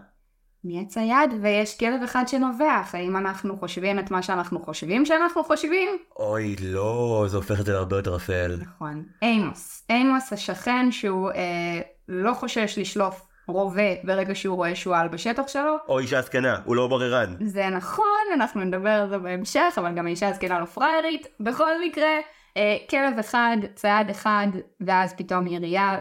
מי 0.63 0.81
הצייד? 0.81 1.31
ויש 1.41 1.77
כלב 1.77 2.03
אחד 2.03 2.23
שנובח, 2.27 2.89
האם 2.93 3.17
אנחנו 3.17 3.57
חושבים 3.57 3.99
את 3.99 4.11
מה 4.11 4.21
שאנחנו 4.21 4.59
חושבים 4.59 5.05
שאנחנו 5.05 5.43
חושבים? 5.43 5.89
אוי, 6.19 6.55
לא, 6.61 7.25
זה 7.27 7.37
הופך 7.37 7.59
את 7.59 7.65
זה 7.65 7.73
להרבה 7.73 7.95
יותר 7.95 8.15
אפל. 8.15 8.57
נכון. 8.61 9.03
אימוס. 9.21 9.83
אימוס 9.89 10.33
השכן 10.33 10.91
שהוא 10.91 11.31
אה, 11.31 11.81
לא 12.07 12.33
חושש 12.33 12.79
לשלוף 12.79 13.27
רובה 13.47 13.95
ברגע 14.03 14.35
שהוא 14.35 14.55
רואה 14.55 14.75
שועל 14.75 15.07
בשטח 15.07 15.47
שלו. 15.47 15.75
או 15.87 15.99
אישה 15.99 16.21
זקנה, 16.21 16.57
הוא 16.65 16.75
לא 16.75 16.87
בררן. 16.87 17.35
זה 17.41 17.69
נכון, 17.69 18.05
אנחנו 18.33 18.61
נדבר 18.61 18.89
על 18.89 19.09
זה 19.09 19.17
בהמשך, 19.17 19.73
אבל 19.77 19.95
גם 19.95 20.05
האישה 20.07 20.27
הזקנה 20.27 20.59
לא 20.59 20.65
פריירית. 20.65 21.27
בכל 21.39 21.71
מקרה, 21.85 22.19
אה, 22.57 22.77
כלב 22.89 23.19
אחד, 23.19 23.57
צייד 23.75 24.09
אחד, 24.09 24.47
ואז 24.81 25.13
פתאום 25.13 25.47
ירייה 25.47 25.99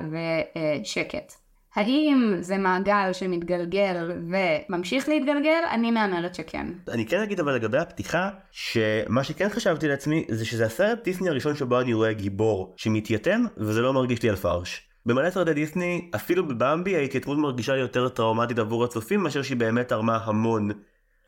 ושקט. 0.83 1.33
האם 1.75 2.35
זה 2.41 2.59
מעגל 2.59 3.13
שמתגלגל 3.13 4.11
וממשיך 4.31 5.09
להתגלגל? 5.09 5.61
אני 5.71 5.91
מהמרת 5.91 6.35
שכן. 6.35 6.67
אני 6.89 7.07
כן 7.07 7.21
אגיד 7.21 7.41
אבל 7.41 7.55
לגבי 7.55 7.79
הפתיחה, 7.79 8.31
שמה 8.51 9.25
שכן 9.25 9.49
חשבתי 9.49 9.89
לעצמי 9.89 10.25
זה 10.29 10.47
שזה 10.47 10.67
הסרט 10.67 11.05
דיסני 11.05 11.29
הראשון 11.29 11.57
שבו 11.57 11.81
אני 11.81 11.95
רואה 11.95 12.13
גיבור 12.13 12.75
שמתייתם, 12.77 13.45
וזה 13.57 13.81
לא 13.81 13.93
מרגיש 13.93 14.23
לי 14.23 14.29
על 14.29 14.37
פרש. 14.37 14.89
במלא 15.07 15.31
סרטי 15.31 15.55
דיסני, 15.55 16.11
אפילו 16.15 16.49
בבמבי 16.49 16.97
ההתייתמות 16.97 17.39
מרגישה 17.39 17.73
לי 17.73 17.81
יותר 17.81 18.09
טראומטית 18.09 18.59
עבור 18.59 18.85
הצופים 18.85 19.21
מאשר 19.21 19.43
שהיא 19.43 19.57
באמת 19.57 19.89
תרמה 19.89 20.17
המון 20.17 20.71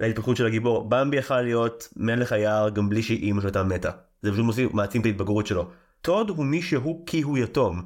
להתפתחות 0.00 0.36
של 0.36 0.46
הגיבור. 0.46 0.88
במבי 0.88 1.16
יכול 1.16 1.40
להיות 1.40 1.88
מלך 1.96 2.32
היער 2.32 2.68
גם 2.68 2.88
בלי 2.88 3.02
שאימא 3.02 3.40
שלו 3.40 3.48
הייתה 3.48 3.62
מתה. 3.62 3.90
זה 4.22 4.32
פשוט 4.32 4.44
מוסיף, 4.44 4.74
מעצים 4.74 5.00
את 5.00 5.06
ההתבגרות 5.06 5.46
שלו. 5.46 5.70
טוד 6.00 6.30
הוא 6.30 6.44
מי 6.44 6.62
שהוא 6.62 7.06
כי 7.06 7.22
הוא 7.22 7.38
יתום. 7.38 7.82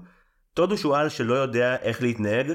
טוד 0.54 0.70
הוא 0.70 0.78
שועל 0.78 1.08
שלא 1.08 1.34
יודע 1.34 1.76
איך 1.76 2.02
להתנהג, 2.02 2.52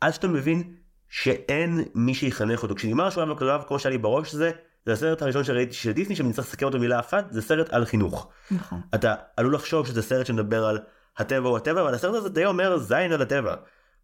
עד 0.00 0.12
שאתה 0.12 0.28
מבין 0.28 0.62
שאין 1.08 1.84
מי 1.94 2.14
שיחנך 2.14 2.62
אותו. 2.62 2.74
כשנגמר 2.74 3.06
השועל 3.06 3.34
בכלב, 3.34 3.62
כמו 3.68 3.78
שהיה 3.78 3.90
לי 3.90 3.98
בראש 3.98 4.34
זה, 4.34 4.50
זה 4.86 4.92
הסרט 4.92 5.22
הראשון 5.22 5.44
שראיתי 5.44 5.72
של 5.72 5.92
דיסני, 5.92 6.16
שאני 6.16 6.32
צריך 6.32 6.48
לסכם 6.48 6.66
אותו 6.66 6.78
מילה 6.78 7.00
אחת, 7.00 7.26
זה 7.30 7.42
סרט 7.42 7.70
על 7.70 7.84
חינוך. 7.84 8.28
נכון. 8.50 8.80
אתה 8.94 9.14
עלול 9.36 9.54
לחשוב 9.54 9.86
שזה 9.86 10.02
סרט 10.02 10.26
שמדבר 10.26 10.64
על 10.64 10.78
הטבע 11.18 11.48
הוא 11.48 11.56
הטבע, 11.56 11.80
אבל 11.80 11.94
הסרט 11.94 12.14
הזה 12.14 12.28
די 12.28 12.44
אומר 12.46 12.78
זין 12.78 13.12
על 13.12 13.22
הטבע. 13.22 13.54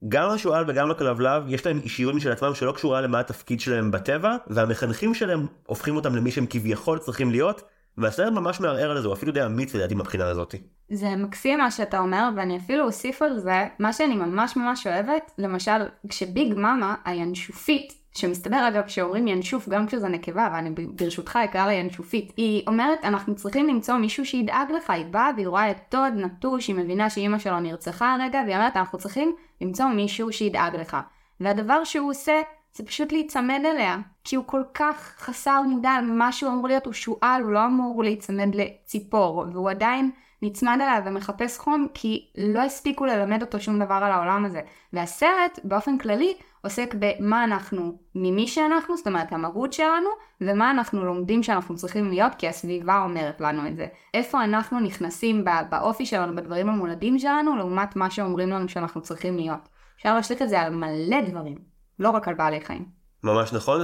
גם 0.08 0.34
לשועל 0.34 0.64
וגם 0.68 0.90
לכלבלב 0.90 1.42
יש 1.48 1.66
להם 1.66 1.80
אישיורים 1.84 2.20
של 2.20 2.32
עצמם 2.32 2.54
שלא 2.54 2.72
קשורה 2.72 3.00
למה 3.00 3.20
התפקיד 3.20 3.60
שלהם 3.60 3.90
בטבע, 3.90 4.36
והמחנכים 4.46 5.14
שלהם 5.14 5.46
הופכים 5.66 5.96
אותם 5.96 6.16
למי 6.16 6.30
שהם 6.30 6.46
כביכול 6.50 6.98
צריכים 6.98 7.30
להיות, 7.30 7.62
והסרט 7.98 8.32
ממש 8.32 8.60
מערער 8.60 8.90
על 8.90 9.00
זה, 9.00 9.06
הוא 9.06 9.14
אפילו 9.14 9.32
די 9.32 9.44
אמיץ 9.44 9.74
לדעתי 9.74 9.94
מבחינה 9.94 10.26
הזאת. 10.26 10.54
זה 10.90 11.16
מקסים 11.16 11.58
מה 11.58 11.70
שאתה 11.70 11.98
אומר, 11.98 12.28
ואני 12.36 12.56
אפילו 12.56 12.84
אוסיף 12.84 13.22
על 13.22 13.38
זה, 13.38 13.66
מה 13.78 13.92
שאני 13.92 14.16
ממש 14.16 14.56
ממש 14.56 14.86
אוהבת, 14.86 15.30
למשל, 15.38 15.82
כשביג 16.08 16.54
מאמה, 16.54 16.94
הינשופית, 17.04 18.03
שמסתבר 18.14 18.68
אגב 18.68 18.88
שאומרים 18.88 19.28
ינשוף 19.28 19.68
גם 19.68 19.86
כשזה 19.86 20.08
נקבה, 20.08 20.48
ואני 20.52 20.70
ברשותך 20.70 21.38
אקרא 21.44 21.66
לה 21.66 21.72
ינשופית, 21.72 22.32
היא 22.36 22.62
אומרת 22.66 23.04
אנחנו 23.04 23.34
צריכים 23.34 23.68
למצוא 23.68 23.96
מישהו 23.96 24.26
שידאג 24.26 24.72
לך, 24.72 24.90
היא 24.90 25.06
באה 25.06 25.30
והיא 25.36 25.48
רואה 25.48 25.70
את 25.70 25.76
טוד 25.88 26.12
נטוש, 26.14 26.68
היא 26.68 26.76
מבינה 26.76 27.10
שאימא 27.10 27.38
שלו 27.38 27.60
נרצחה 27.60 28.14
הרגע, 28.14 28.40
והיא 28.44 28.56
אומרת 28.56 28.76
אנחנו 28.76 28.98
צריכים 28.98 29.34
למצוא 29.60 29.86
מישהו 29.86 30.32
שידאג 30.32 30.76
לך. 30.76 30.96
והדבר 31.40 31.84
שהוא 31.84 32.10
עושה 32.10 32.40
זה 32.74 32.84
פשוט 32.84 33.12
להיצמד 33.12 33.60
אליה, 33.64 33.98
כי 34.24 34.36
הוא 34.36 34.44
כל 34.46 34.62
כך 34.74 35.14
חסר 35.18 35.62
מודע 35.62 35.90
על 35.90 36.04
מה 36.04 36.32
שהוא 36.32 36.52
אמור 36.52 36.68
להיות, 36.68 36.86
הוא 36.86 36.92
שועל, 36.92 37.42
הוא 37.42 37.52
לא 37.52 37.66
אמור 37.66 38.02
להיצמד 38.02 38.54
לציפור, 38.54 39.44
והוא 39.52 39.70
עדיין 39.70 40.10
נצמד 40.42 40.78
אליו 40.80 41.02
ומחפש 41.04 41.58
חום 41.58 41.86
כי 41.94 42.26
לא 42.38 42.60
הספיקו 42.60 43.04
ללמד 43.04 43.42
אותו 43.42 43.60
שום 43.60 43.78
דבר 43.78 43.94
על 43.94 44.12
העולם 44.12 44.44
הזה. 44.44 44.60
והסרט 44.92 45.58
באופן 45.64 45.98
כללי 45.98 46.34
עוסק 46.64 46.94
במה 46.98 47.44
אנחנו 47.44 47.98
ממי 48.14 48.46
שאנחנו, 48.46 48.96
זאת 48.96 49.06
אומרת 49.06 49.32
המהות 49.32 49.72
שלנו, 49.72 50.08
ומה 50.40 50.70
אנחנו 50.70 51.04
לומדים 51.04 51.42
שאנחנו 51.42 51.76
צריכים 51.76 52.10
להיות 52.10 52.32
כי 52.38 52.48
הסביבה 52.48 53.02
אומרת 53.04 53.40
לנו 53.40 53.68
את 53.68 53.76
זה. 53.76 53.86
איפה 54.14 54.44
אנחנו 54.44 54.80
נכנסים 54.80 55.44
באופי 55.70 56.06
שלנו, 56.06 56.36
בדברים 56.36 56.68
המולדים 56.68 57.18
שלנו, 57.18 57.56
לעומת 57.56 57.96
מה 57.96 58.10
שאומרים 58.10 58.50
לנו 58.50 58.68
שאנחנו 58.68 59.00
צריכים 59.00 59.36
להיות. 59.36 59.68
אפשר 59.96 60.14
להשליך 60.14 60.42
את 60.42 60.48
זה 60.48 60.60
על 60.60 60.74
מלא 60.74 61.20
דברים, 61.20 61.58
לא 61.98 62.10
רק 62.10 62.28
על 62.28 62.34
בעלי 62.34 62.60
חיים. 62.60 62.84
ממש 63.24 63.52
נכון, 63.52 63.80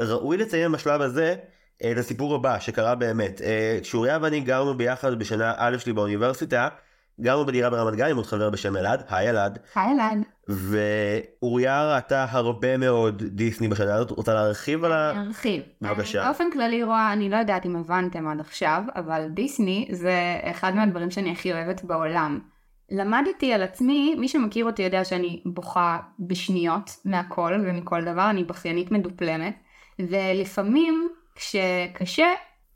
וראוי 0.00 0.36
לציין 0.36 0.72
בשלב 0.72 1.00
הזה 1.00 1.34
את 1.92 1.98
הסיפור 1.98 2.34
הבא 2.34 2.58
שקרה 2.58 2.94
באמת. 2.94 3.40
כשאוריה 3.82 4.18
ואני 4.22 4.40
גרנו 4.40 4.74
ביחד 4.74 5.18
בשנה 5.18 5.54
א' 5.56 5.78
שלי 5.78 5.92
באוניברסיטה, 5.92 6.68
גרנו 7.20 7.46
בדירה 7.46 7.70
ברמת 7.70 7.94
גן 7.94 8.10
עם 8.10 8.16
עוד 8.16 8.26
חבר 8.26 8.50
בשם 8.50 8.76
אלעד, 8.76 9.02
היי 9.08 9.30
אלעד. 9.30 9.58
היי 9.74 9.92
אלעד. 9.92 10.18
ואוריה 10.48 11.94
ראתה 11.94 12.26
הרבה 12.30 12.76
מאוד 12.76 13.22
דיסני 13.22 13.68
בשנה 13.68 13.94
הזאת, 13.94 14.10
רוצה 14.10 14.34
להרחיב 14.34 14.84
על 14.84 14.92
ה... 14.92 15.12
להרחיב. 15.12 15.62
בבקשה. 15.82 16.24
באופן 16.24 16.44
כללי 16.52 16.82
רואה, 16.82 17.12
אני 17.12 17.30
לא 17.30 17.36
יודעת 17.36 17.66
אם 17.66 17.76
הבנתם 17.76 18.28
עד 18.28 18.40
עכשיו, 18.40 18.82
אבל 18.96 19.28
דיסני 19.28 19.88
זה 19.90 20.12
אחד 20.42 20.74
מהדברים 20.74 21.10
שאני 21.10 21.32
הכי 21.32 21.52
אוהבת 21.52 21.84
בעולם. 21.84 22.40
למדתי 22.90 23.52
על 23.52 23.62
עצמי, 23.62 24.14
מי 24.18 24.28
שמכיר 24.28 24.66
אותי 24.66 24.82
יודע 24.82 25.04
שאני 25.04 25.42
בוכה 25.46 25.98
בשניות 26.18 26.90
מהכל 27.04 27.54
ומכל 27.64 28.04
דבר, 28.04 28.30
אני 28.30 28.44
בכיינית 28.44 28.90
מדופלמת, 28.90 29.54
ולפעמים 29.98 31.08
כשקשה, 31.34 32.26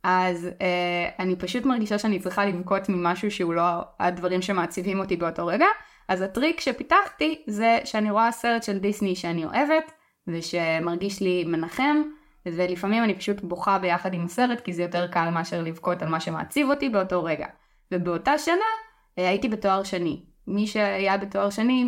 אז 0.04 0.48
אה, 0.60 1.08
אני 1.18 1.36
פשוט 1.36 1.64
מרגישה 1.64 1.98
שאני 1.98 2.18
צריכה 2.18 2.46
לבכות 2.46 2.88
ממשהו 2.88 3.30
שהוא 3.30 3.54
לא 3.54 3.62
הדברים 4.00 4.42
שמעציבים 4.42 5.00
אותי 5.00 5.16
באותו 5.16 5.46
רגע. 5.46 5.66
אז 6.08 6.22
הטריק 6.22 6.60
שפיתחתי 6.60 7.42
זה 7.46 7.78
שאני 7.84 8.10
רואה 8.10 8.32
סרט 8.32 8.62
של 8.62 8.78
דיסני 8.78 9.16
שאני 9.16 9.44
אוהבת, 9.44 9.92
ושמרגיש 10.26 11.20
לי 11.20 11.44
מנחם, 11.44 12.02
ולפעמים 12.46 13.04
אני 13.04 13.14
פשוט 13.14 13.40
בוכה 13.40 13.78
ביחד 13.78 14.14
עם 14.14 14.24
הסרט, 14.24 14.60
כי 14.60 14.72
זה 14.72 14.82
יותר 14.82 15.06
קל 15.06 15.30
מאשר 15.30 15.62
לבכות 15.62 16.02
על 16.02 16.08
מה 16.08 16.20
שמעציב 16.20 16.70
אותי 16.70 16.88
באותו 16.88 17.24
רגע. 17.24 17.46
ובאותה 17.92 18.38
שנה 18.38 18.54
אה, 19.18 19.28
הייתי 19.28 19.48
בתואר 19.48 19.82
שני. 19.84 20.33
מי 20.48 20.66
שהיה 20.66 21.16
בתואר 21.16 21.50
שני, 21.50 21.86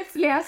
הצליח 0.00 0.46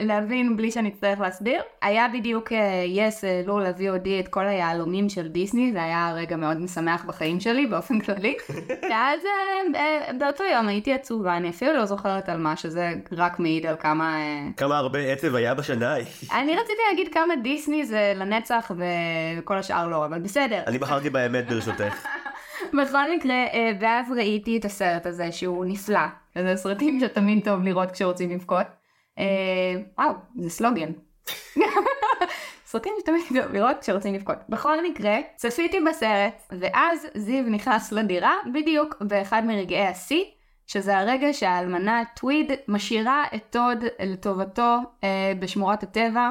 להבין 0.00 0.56
בלי 0.56 0.70
שאני 0.70 0.88
אצטרך 0.88 1.20
להסביר. 1.20 1.62
היה 1.82 2.06
בדיוק 2.14 2.52
יס, 2.86 3.24
העלו 3.24 3.58
להביא 3.58 3.90
אותי 3.90 4.20
את 4.20 4.28
כל 4.28 4.46
היהלומים 4.46 5.08
של 5.08 5.28
דיסני, 5.28 5.72
זה 5.72 5.82
היה 5.82 6.12
רגע 6.14 6.36
מאוד 6.36 6.60
משמח 6.60 7.04
בחיים 7.04 7.40
שלי 7.40 7.66
באופן 7.66 8.00
כללי. 8.00 8.36
ואז 8.90 9.20
אה, 9.24 9.80
אה, 9.80 10.12
באותו 10.18 10.44
יום 10.44 10.68
הייתי 10.68 10.92
עצובה, 10.92 11.36
אני 11.36 11.50
אפילו 11.50 11.72
לא 11.72 11.84
זוכרת 11.84 12.28
על 12.28 12.38
מה, 12.38 12.56
שזה 12.56 12.92
רק 13.12 13.38
מעיד 13.38 13.66
על 13.66 13.76
כמה... 13.76 14.16
אה, 14.16 14.48
כמה 14.56 14.78
הרבה 14.78 14.98
עצב 14.98 15.34
היה 15.34 15.54
בשנה. 15.54 15.96
אני 16.32 16.56
רציתי 16.56 16.80
להגיד 16.90 17.14
כמה 17.14 17.36
דיסני 17.42 17.86
זה 17.86 18.12
לנצח 18.16 18.70
וכל 19.38 19.58
השאר 19.58 19.88
לא, 19.88 20.04
אבל 20.04 20.18
בסדר. 20.18 20.62
אני 20.66 20.78
בחרתי 20.78 21.10
באמת 21.10 21.48
ברשותך. 21.48 22.06
בכל 22.72 23.16
מקרה, 23.16 23.34
אה, 23.34 23.72
ואז 23.80 24.12
ראיתי 24.12 24.56
את 24.58 24.64
הסרט 24.64 25.06
הזה 25.06 25.32
שהוא 25.32 25.64
נפלא. 25.64 26.06
זה 26.34 26.56
סרטים 26.56 27.00
שתמיד 27.00 27.44
טוב 27.44 27.62
לראות 27.62 27.90
כשרוצים 27.90 28.30
לבכות. 28.30 28.66
אה, 29.18 29.24
וואו, 29.98 30.14
זה 30.36 30.50
סלוגן. 30.50 30.92
סרטים 32.66 32.92
שתמיד 33.00 33.22
טוב 33.28 33.52
לראות 33.52 33.76
כשרוצים 33.80 34.14
לבכות. 34.14 34.36
בכל 34.48 34.88
מקרה, 34.88 35.16
צפיתי 35.36 35.80
בסרט, 35.80 36.52
ואז 36.60 37.06
זיו 37.14 37.44
נכנס 37.44 37.92
לדירה 37.92 38.34
בדיוק 38.54 38.96
באחד 39.00 39.42
מרגעי 39.46 39.86
השיא, 39.86 40.24
שזה 40.66 40.98
הרגע 40.98 41.32
שהאלמנה 41.32 42.02
טוויד 42.16 42.52
משאירה 42.68 43.24
את 43.34 43.42
טוד 43.50 43.84
לטובתו 44.00 44.76
אה, 45.04 45.32
בשמורת 45.38 45.82
הטבע. 45.82 46.30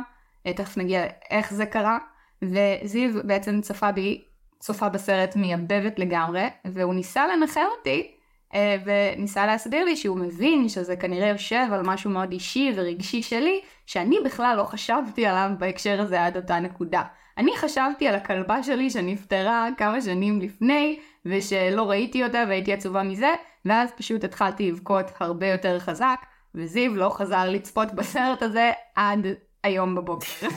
תכף 0.55 0.77
נגיע 0.77 1.03
איך 1.29 1.53
זה 1.53 1.65
קרה. 1.65 1.97
וזיו 2.41 3.09
בעצם 3.23 3.61
צפה 3.61 3.91
בי 3.91 4.23
צופה 4.65 4.89
בסרט 4.89 5.35
מייבבת 5.35 5.99
לגמרי, 5.99 6.47
והוא 6.65 6.93
ניסה 6.93 7.27
לנחם 7.27 7.65
אותי 7.77 8.11
אה, 8.53 8.77
וניסה 8.85 9.45
להסביר 9.45 9.85
לי 9.85 9.95
שהוא 9.95 10.17
מבין 10.17 10.69
שזה 10.69 10.95
כנראה 10.95 11.27
יושב 11.27 11.67
על 11.71 11.81
משהו 11.83 12.09
מאוד 12.09 12.31
אישי 12.31 12.71
ורגשי 12.75 13.21
שלי, 13.21 13.61
שאני 13.85 14.17
בכלל 14.25 14.55
לא 14.57 14.63
חשבתי 14.63 15.25
עליו 15.25 15.49
בהקשר 15.59 16.01
הזה 16.01 16.25
עד 16.25 16.37
אותה 16.37 16.59
נקודה. 16.59 17.03
אני 17.37 17.51
חשבתי 17.57 18.07
על 18.07 18.15
הכלבה 18.15 18.63
שלי 18.63 18.89
שנפטרה 18.89 19.67
כמה 19.77 20.01
שנים 20.01 20.41
לפני, 20.41 20.99
ושלא 21.25 21.89
ראיתי 21.89 22.23
אותה 22.23 22.43
והייתי 22.47 22.73
עצובה 22.73 23.03
מזה, 23.03 23.33
ואז 23.65 23.91
פשוט 23.97 24.23
התחלתי 24.23 24.71
לבכות 24.71 25.05
הרבה 25.19 25.47
יותר 25.47 25.79
חזק, 25.79 26.19
וזיו 26.55 26.95
לא 26.95 27.09
חזר 27.09 27.49
לצפות 27.49 27.93
בסרט 27.93 28.43
הזה 28.43 28.71
עד 28.95 29.27
היום 29.65 29.95
בבוקר. 29.95 30.47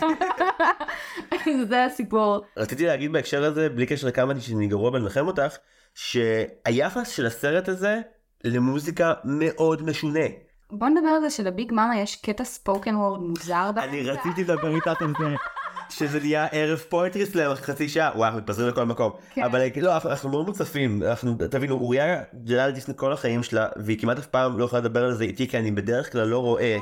זה 1.68 1.84
הסיפור. 1.84 2.44
רציתי 2.56 2.86
להגיד 2.86 3.12
בהקשר 3.12 3.44
הזה, 3.44 3.68
בלי 3.68 3.86
קשר 3.86 4.06
לכמה 4.06 4.40
שאני 4.40 4.66
גרוע 4.66 4.90
בלנחם 4.90 5.26
אותך, 5.26 5.56
שהיחס 5.94 7.08
של 7.08 7.26
הסרט 7.26 7.68
הזה 7.68 8.00
למוזיקה 8.44 9.12
מאוד 9.24 9.82
משונה. 9.82 10.26
בוא 10.70 10.88
נדבר 10.88 11.08
על 11.08 11.20
זה 11.20 11.30
שלביג 11.30 11.72
מאמה 11.72 11.98
יש 11.98 12.16
קטע 12.16 12.44
ספוקן 12.44 12.96
וורד 12.96 13.20
מוזר. 13.20 13.70
אני 13.76 14.02
רציתי 14.02 14.44
לדבר 14.44 14.74
איתך 14.74 15.02
על 15.02 15.12
זה. 15.18 15.36
שזה 15.90 16.20
נהיה 16.20 16.46
ערב 16.52 16.78
פואטרי 16.78 17.26
סלאם 17.26 17.54
חצי 17.54 17.88
שעה, 17.88 18.10
וואו, 18.14 18.24
אנחנו 18.24 18.38
מתפזרים 18.38 18.68
לכל 18.68 18.84
מקום. 18.84 19.12
כן. 19.34 19.42
אבל 19.42 19.60
לא, 19.80 19.96
אנחנו 20.04 20.30
מאוד 20.30 20.46
מוצפים, 20.46 21.02
אנחנו, 21.02 21.34
תבינו, 21.50 21.74
אוריה 21.74 22.22
גדלה 22.34 22.64
על 22.64 22.70
דיסני 22.70 22.94
כל 22.96 23.12
החיים 23.12 23.42
שלה, 23.42 23.68
והיא 23.76 23.98
כמעט 23.98 24.18
אף 24.18 24.26
פעם 24.26 24.58
לא 24.58 24.64
יכולה 24.64 24.80
לדבר 24.80 25.04
על 25.04 25.12
זה 25.12 25.24
איתי, 25.24 25.48
כי 25.48 25.58
אני 25.58 25.70
בדרך 25.70 26.12
כלל 26.12 26.24
לא 26.28 26.38
רואה. 26.38 26.78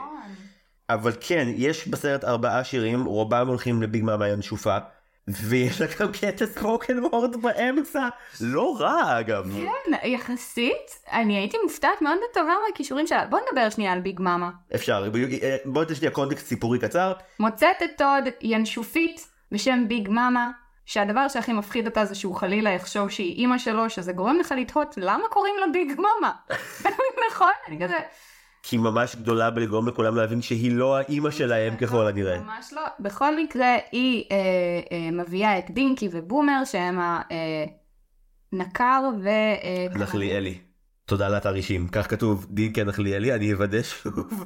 אבל 0.90 1.12
כן, 1.20 1.48
יש 1.56 1.88
בסרט 1.88 2.24
ארבעה 2.24 2.64
שירים, 2.64 3.04
רובם 3.04 3.48
הולכים 3.48 3.82
לביג 3.82 4.04
מאמה 4.04 4.28
ינשופה, 4.28 4.76
ויש 5.28 5.80
לה 5.80 5.86
גם 6.00 6.12
קטע 6.12 6.46
spoken 6.46 7.04
word 7.04 7.42
באמצע, 7.42 8.08
לא 8.40 8.76
רע 8.80 9.20
אגב. 9.20 9.50
כן, 9.56 10.08
יחסית, 10.08 10.90
אני 11.12 11.36
הייתי 11.36 11.56
מופתעת 11.62 12.02
מאוד 12.02 12.18
לטובה 12.30 12.52
מהכישורים 12.68 13.06
שלה. 13.06 13.26
בוא 13.26 13.38
נדבר 13.48 13.70
שנייה 13.70 13.92
על 13.92 14.00
ביג 14.00 14.20
מאמה. 14.20 14.50
אפשר, 14.74 15.10
בואי 15.64 15.84
ניתן 15.84 15.94
שנייה 15.94 16.10
קונטקסט 16.10 16.46
סיפורי 16.46 16.78
קצר. 16.78 17.12
מוצאת 17.40 17.82
את 17.84 17.90
טוד 17.98 18.24
ינשופית 18.40 19.28
בשם 19.52 19.84
ביג 19.88 20.08
מאמה, 20.08 20.50
שהדבר 20.86 21.28
שהכי 21.28 21.52
מפחיד 21.52 21.86
אותה 21.86 22.04
זה 22.04 22.14
שהוא 22.14 22.34
חלילה 22.34 22.70
יחשוב 22.70 23.10
שהיא 23.10 23.36
אימא 23.36 23.58
שלו, 23.58 23.90
שזה 23.90 24.12
גורם 24.12 24.38
לך 24.38 24.54
לתהות 24.58 24.94
למה 24.96 25.28
קוראים 25.28 25.54
לה 25.60 25.66
ביג 25.72 26.00
מאמה. 26.00 26.32
נכון? 27.30 27.52
אני 27.68 27.84
כזה... 27.84 27.96
היא 28.70 28.80
ממש 28.80 29.16
גדולה 29.16 29.50
בלגרום 29.50 29.88
לכולם 29.88 30.16
להבין 30.16 30.42
שהיא 30.42 30.72
לא 30.72 30.96
האימא 30.96 31.30
שלהם 31.30 31.76
ככל 31.76 32.06
הנראה. 32.06 32.38
ממש 32.38 32.72
לא. 32.72 32.82
בכל 33.00 33.36
מקרה, 33.36 33.76
היא 33.92 34.24
אה, 34.30 34.36
אה, 34.92 35.10
מביאה 35.12 35.58
את 35.58 35.70
דינקי 35.70 36.08
ובומר, 36.12 36.64
שהם 36.64 36.98
הנקר 38.52 39.02
ו... 39.22 39.28
אה, 39.28 39.86
נחליאלי. 39.94 40.58
תודה 41.06 41.28
לאתר 41.28 41.54
אישים, 41.54 41.88
כך 41.88 42.10
כתוב 42.10 42.46
דינקי 42.50 42.84
נחליאלי, 42.84 43.34
אני 43.34 43.52
אוודא 43.52 43.82
שוב. 43.82 44.44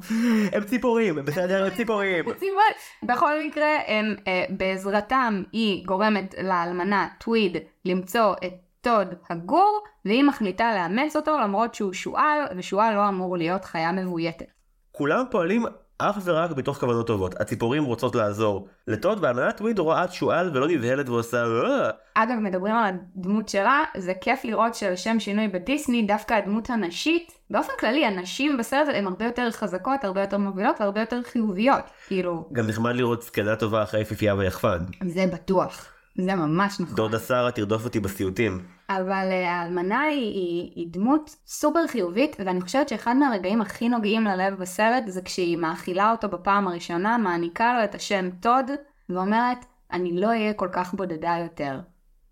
הם 0.52 0.64
ציפורים, 0.64 1.18
הם 1.18 1.24
בסדר, 1.24 1.64
הם 1.64 1.70
ציפורים. 1.70 2.24
ציפורים. 2.24 2.54
בכל 3.02 3.32
מקרה, 3.46 3.78
הם, 3.86 4.14
אה, 4.26 4.44
בעזרתם 4.50 5.42
היא 5.52 5.86
גורמת 5.86 6.34
לאלמנה 6.42 7.08
טוויד 7.18 7.56
למצוא 7.84 8.34
את 8.46 8.52
טוד 8.80 9.14
הגור, 9.30 9.82
והיא 10.04 10.24
מחליטה 10.24 10.74
לאמץ 10.74 11.16
אותו 11.16 11.38
למרות 11.42 11.74
שהוא 11.74 11.92
שועל, 11.92 12.38
ושועל 12.56 12.94
לא 12.94 13.08
אמור 13.08 13.36
להיות 13.36 13.64
חיה 13.64 13.92
מבויתת. 13.92 14.46
כולם 14.92 15.24
פועלים 15.30 15.64
אך 15.98 16.18
ורק 16.24 16.50
מתוך 16.56 16.76
כוונות 16.76 17.06
טובות. 17.06 17.40
הציפורים 17.40 17.84
רוצות 17.84 18.14
לעזור 18.14 18.68
לטוד, 18.86 19.18
והאלמנה 19.22 19.52
טוויד 19.52 19.78
רואה 19.78 20.08
שועל 20.08 20.50
ולא 20.56 20.68
נבהלת 20.68 21.08
ועושה 21.08 21.44
"אה". 21.44 21.90
אגב, 22.14 22.34
מדברים 22.34 22.74
על 22.74 22.94
הדמות 22.94 23.48
שלה, 23.48 23.84
זה 23.96 24.12
כיף 24.20 24.44
לראות 24.44 24.74
שלשם 24.74 25.20
שינוי 25.20 25.48
בדיסני, 25.48 26.02
דווקא 26.02 26.34
הדמות 26.34 26.70
הנשית, 26.70 27.32
באופן 27.50 27.72
כללי, 27.80 28.06
הנשים 28.06 28.56
בסרט 28.58 28.88
הן 28.94 29.06
הרבה 29.06 29.24
יותר 29.24 29.50
חזקות, 29.50 30.04
הרבה 30.04 30.20
יותר 30.20 30.38
מובילות 30.38 30.80
והרבה 30.80 31.00
יותר 31.00 31.22
חיוביות. 31.22 31.84
כאילו, 32.06 32.48
גם 32.52 32.66
נחמד 32.66 32.94
לראות 32.94 33.22
זקנה 33.22 33.56
טובה 33.56 33.82
אחרי 33.82 34.00
יפיפייה 34.00 34.34
ויחפן. 34.34 34.78
זה 35.04 35.26
בטוח. 35.32 35.99
זה 36.18 36.34
ממש 36.34 36.80
נכון. 36.80 36.94
דודה 36.94 37.18
שרה 37.18 37.50
תרדוף 37.50 37.84
אותי 37.84 38.00
בסיוטים. 38.00 38.64
אבל 38.88 39.28
אה, 39.30 39.52
האלמנה 39.52 40.00
היא, 40.00 40.34
היא, 40.34 40.72
היא 40.74 40.86
דמות 40.90 41.36
סופר 41.46 41.86
חיובית, 41.86 42.36
ואני 42.38 42.60
חושבת 42.60 42.88
שאחד 42.88 43.16
מהרגעים 43.16 43.60
הכי 43.60 43.88
נוגעים 43.88 44.24
ללב 44.24 44.54
בסרט 44.54 45.04
זה 45.06 45.22
כשהיא 45.22 45.56
מאכילה 45.56 46.10
אותו 46.10 46.28
בפעם 46.28 46.68
הראשונה, 46.68 47.18
מעניקה 47.18 47.78
לו 47.78 47.84
את 47.84 47.94
השם 47.94 48.30
טוד, 48.40 48.70
ואומרת, 49.08 49.58
אני 49.92 50.20
לא 50.20 50.26
אהיה 50.26 50.52
כל 50.52 50.68
כך 50.72 50.94
בודדה 50.94 51.36
יותר. 51.42 51.80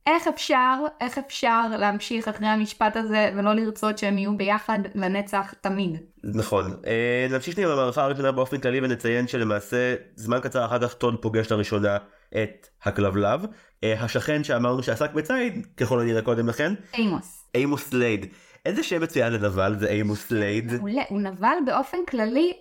איך 0.07 0.29
אפשר, 0.29 0.74
איך 1.00 1.18
אפשר 1.18 1.62
להמשיך 1.79 2.29
אחרי 2.29 2.46
המשפט 2.46 2.96
הזה 2.96 3.31
ולא 3.37 3.55
לרצות 3.55 3.98
שהם 3.98 4.18
יהיו 4.18 4.37
ביחד 4.37 4.79
לנצח 4.94 5.55
תמיד? 5.61 5.96
נכון. 6.24 6.76
אה, 6.87 7.26
נמשיך 7.31 7.55
שנייה 7.55 7.68
במערכה 7.68 8.05
הראשונה 8.05 8.33
באופן 8.33 8.61
כללי 8.61 8.81
ונציין 8.81 9.29
שלמעשה 9.29 9.94
זמן 10.14 10.40
קצר 10.40 10.64
אחר 10.64 10.88
כך 10.88 10.94
טוד 10.94 11.22
פוגש 11.22 11.52
לראשונה 11.52 11.96
את 12.42 12.68
הכלבלב. 12.83 13.40
אה, 13.84 14.04
השכן 14.04 14.44
שאמרנו 14.44 14.82
שעסק 14.82 15.12
בציד, 15.12 15.66
ככל 15.76 16.00
הנראה 16.00 16.22
קודם 16.22 16.48
לכן, 16.48 16.74
אימוס. 16.94 17.44
אימוס 17.54 17.92
סלייד. 17.92 18.26
איזה 18.66 18.82
שם 18.82 19.02
מצוין 19.02 19.32
לנבל 19.32 19.76
זה 19.78 19.88
אימוס 19.88 20.30
סלייד. 20.31 20.72
מעולה, 20.72 21.02
הוא 21.08 21.20
נבל 21.20 21.56
באופן 21.66 21.98
כללי 22.08 22.52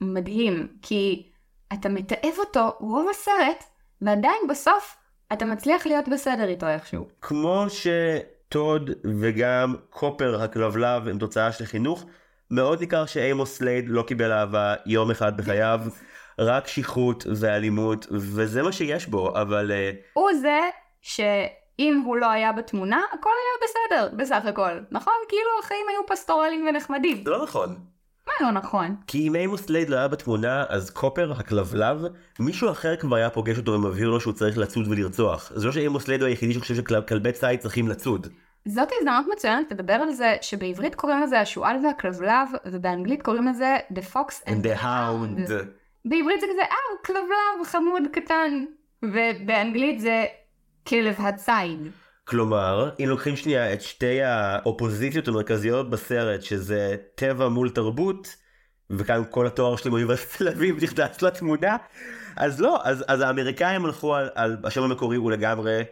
מדהים, 0.00 0.68
כי 0.82 1.26
אתה 1.72 1.88
מתעב 1.88 2.34
אותו 2.38 2.76
רוב 2.80 3.08
הסרט, 3.10 3.64
ועדיין 4.02 4.42
בסוף 4.48 4.96
אתה 5.32 5.44
מצליח 5.44 5.86
להיות 5.86 6.08
בסדר 6.08 6.48
איתו 6.48 6.68
איכשהו. 6.68 7.08
כמו 7.22 7.66
שטוד 7.68 8.90
וגם 9.20 9.74
קופר 9.90 10.42
הכלבלב 10.42 11.08
הם 11.08 11.18
תוצאה 11.18 11.52
של 11.52 11.64
חינוך, 11.64 12.04
מאוד 12.50 12.80
ניכר 12.80 13.06
שאימוס 13.06 13.60
סלייד 13.60 13.84
לא 13.88 14.02
קיבל 14.02 14.32
אהבה 14.32 14.74
יום 14.86 15.10
אחד 15.10 15.36
בחייו, 15.36 15.80
רק 16.38 16.68
שכרות 16.68 17.26
ואלימות, 17.40 18.06
וזה 18.10 18.62
מה 18.62 18.72
שיש 18.72 19.06
בו, 19.06 19.40
אבל 19.40 19.72
אה, 19.72 19.90
הוא 20.12 20.30
זה 20.40 20.60
שאם 21.02 22.02
הוא 22.04 22.16
לא 22.16 22.30
היה 22.30 22.52
בתמונה, 22.52 23.02
הכל 23.12 23.30
היה 23.30 23.68
בסדר, 23.68 24.16
בסך 24.16 24.46
הכל. 24.46 24.78
נכון? 24.90 25.14
כאילו 25.28 25.50
החיים 25.64 25.86
היו 25.88 26.06
פסטורליים 26.06 26.66
ונחמדים. 26.66 27.24
זה 27.24 27.30
לא 27.30 27.42
נכון. 27.42 27.76
מה 28.26 28.32
לא 28.40 28.52
נכון? 28.52 28.96
כי 29.06 29.28
אם 29.28 29.36
אימוס 29.36 29.68
סלייד 29.68 29.88
לא 29.88 29.96
היה 29.96 30.08
בתמונה, 30.08 30.64
אז 30.68 30.90
קופר 30.90 31.32
הכלבלב, 31.32 32.02
מישהו 32.40 32.70
אחר 32.70 32.96
כבר 32.96 33.16
היה 33.16 33.30
פוגש 33.30 33.58
אותו 33.58 33.72
ומבהיר 33.72 34.08
לו 34.08 34.20
שהוא 34.20 34.32
צריך 34.32 34.58
לצוד 34.58 34.88
ולרצוח. 34.88 35.52
זה 35.54 35.66
לא 35.66 35.72
שאימוס 35.72 36.08
סלייד 36.08 36.20
הוא 36.20 36.28
היחידי 36.28 36.54
שחושב 36.54 36.74
שכלבי 36.74 37.32
ציד 37.32 37.60
צריכים 37.60 37.88
לצוד. 37.88 38.26
זאת 38.68 38.88
הזדמנות 38.98 39.26
מצוינת 39.32 39.72
לדבר 39.72 39.92
על 39.92 40.12
זה 40.12 40.36
שבעברית 40.40 40.94
קוראים 40.94 41.22
לזה 41.22 41.40
השועל 41.40 41.76
והכלבלב, 41.84 42.48
ובאנגלית 42.66 43.22
קוראים 43.22 43.46
לזה 43.46 43.76
The 43.92 44.14
Fox 44.14 44.48
And 44.48 44.66
the 44.66 44.82
Hound. 44.82 45.50
בעברית 46.08 46.40
זה 46.40 46.46
כזה, 46.52 46.62
אה, 46.62 47.04
כלבלב 47.04 47.66
חמוד 47.66 48.02
קטן. 48.12 48.64
ובאנגלית 49.02 50.00
זה 50.00 50.24
כלב 50.86 51.14
הציד. 51.18 51.90
כלומר, 52.24 52.90
אם 53.00 53.08
לוקחים 53.08 53.36
שנייה 53.36 53.72
את 53.72 53.82
שתי 53.82 54.22
האופוזיציות 54.22 55.28
המרכזיות 55.28 55.90
בסרט, 55.90 56.42
שזה 56.42 56.96
טבע 57.14 57.48
מול 57.48 57.70
תרבות, 57.70 58.36
וכאן 58.90 59.22
כל 59.30 59.46
התואר 59.46 59.76
שלי 59.76 59.90
באוניברסיטת 59.90 60.36
תל 60.38 60.48
אביב 60.48 60.84
נכנס 60.84 61.22
לתמונה, 61.22 61.76
אז 62.36 62.60
לא, 62.60 62.78
אז, 62.84 63.04
אז 63.08 63.20
האמריקאים 63.20 63.84
הלכו 63.84 64.14
על, 64.14 64.28
על 64.34 64.56
השם 64.64 64.82
המקורי 64.82 65.16
הוא 65.16 65.30
לגמרי 65.30 65.82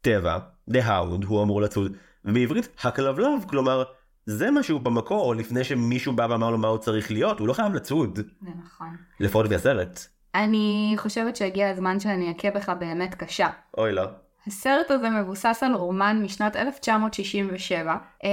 טבע, 0.00 0.38
The 0.70 0.80
Hound, 0.86 1.26
הוא 1.26 1.42
אמור 1.42 1.62
לצוד, 1.62 1.96
ובעברית 2.24 2.68
הכלבלב, 2.82 3.44
כלומר, 3.48 3.84
זה 4.26 4.50
מה 4.50 4.62
שהוא 4.62 4.80
במקור, 4.80 5.34
לפני 5.34 5.64
שמישהו 5.64 6.12
בא 6.12 6.26
ואמר 6.30 6.50
לו 6.50 6.58
מה 6.58 6.68
הוא 6.68 6.78
צריך 6.78 7.10
להיות, 7.10 7.38
הוא 7.38 7.48
לא 7.48 7.52
חייב 7.52 7.74
לצוד, 7.74 8.16
זה 8.16 8.50
נכון. 8.64 8.96
לפחות 9.20 9.52
הסרט. 9.52 10.06
אני 10.34 10.94
חושבת 10.96 11.36
שהגיע 11.36 11.70
הזמן 11.70 12.00
שאני 12.00 12.34
אכה 12.38 12.50
בך 12.50 12.68
באמת 12.68 13.14
קשה. 13.14 13.48
אוי 13.78 13.92
לא. 13.92 14.04
הסרט 14.46 14.90
הזה 14.90 15.10
מבוסס 15.10 15.62
על 15.62 15.74
רומן 15.74 16.20
משנת 16.22 16.56
1967, 16.56 17.96
אמ, 18.24 18.28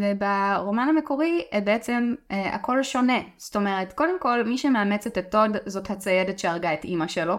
וברומן 0.00 0.88
המקורי 0.88 1.44
אה, 1.52 1.60
בעצם 1.60 2.14
אה, 2.30 2.54
הכל 2.54 2.82
שונה. 2.82 3.18
זאת 3.36 3.56
אומרת, 3.56 3.92
קודם 3.92 4.20
כל, 4.20 4.42
מי 4.42 4.58
שמאמצת 4.58 5.18
את 5.18 5.30
טוד 5.30 5.56
זאת 5.66 5.90
הציידת 5.90 6.38
שהרגה 6.38 6.74
את 6.74 6.84
אימא 6.84 7.08
שלו. 7.08 7.36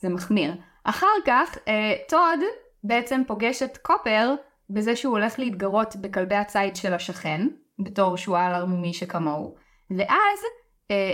זה 0.00 0.08
מחמיר. 0.08 0.54
אחר 0.84 1.06
כך, 1.26 1.58
אה, 1.68 1.94
טוד 2.08 2.40
בעצם 2.84 3.22
פוגש 3.26 3.62
את 3.62 3.76
קופר 3.76 4.34
בזה 4.70 4.96
שהוא 4.96 5.12
הולך 5.12 5.38
להתגרות 5.38 5.96
בכלבי 5.96 6.34
הציד 6.34 6.76
של 6.76 6.94
השכן, 6.94 7.46
בתור 7.78 8.16
שועל 8.16 8.54
ערמומי 8.54 8.94
שכמוהו, 8.94 9.54
ואז 9.90 10.38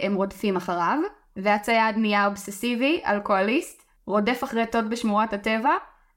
הם 0.02 0.14
רודפים 0.14 0.56
אחריו, 0.56 0.98
והצייד 1.36 1.96
נהיה 1.96 2.26
אובססיבי, 2.26 3.02
אלכוהוליסט, 3.06 3.82
רודף 4.06 4.44
אחרי 4.44 4.66
טוד 4.66 4.90
בשמורת 4.90 5.32
הטבע, 5.32 5.70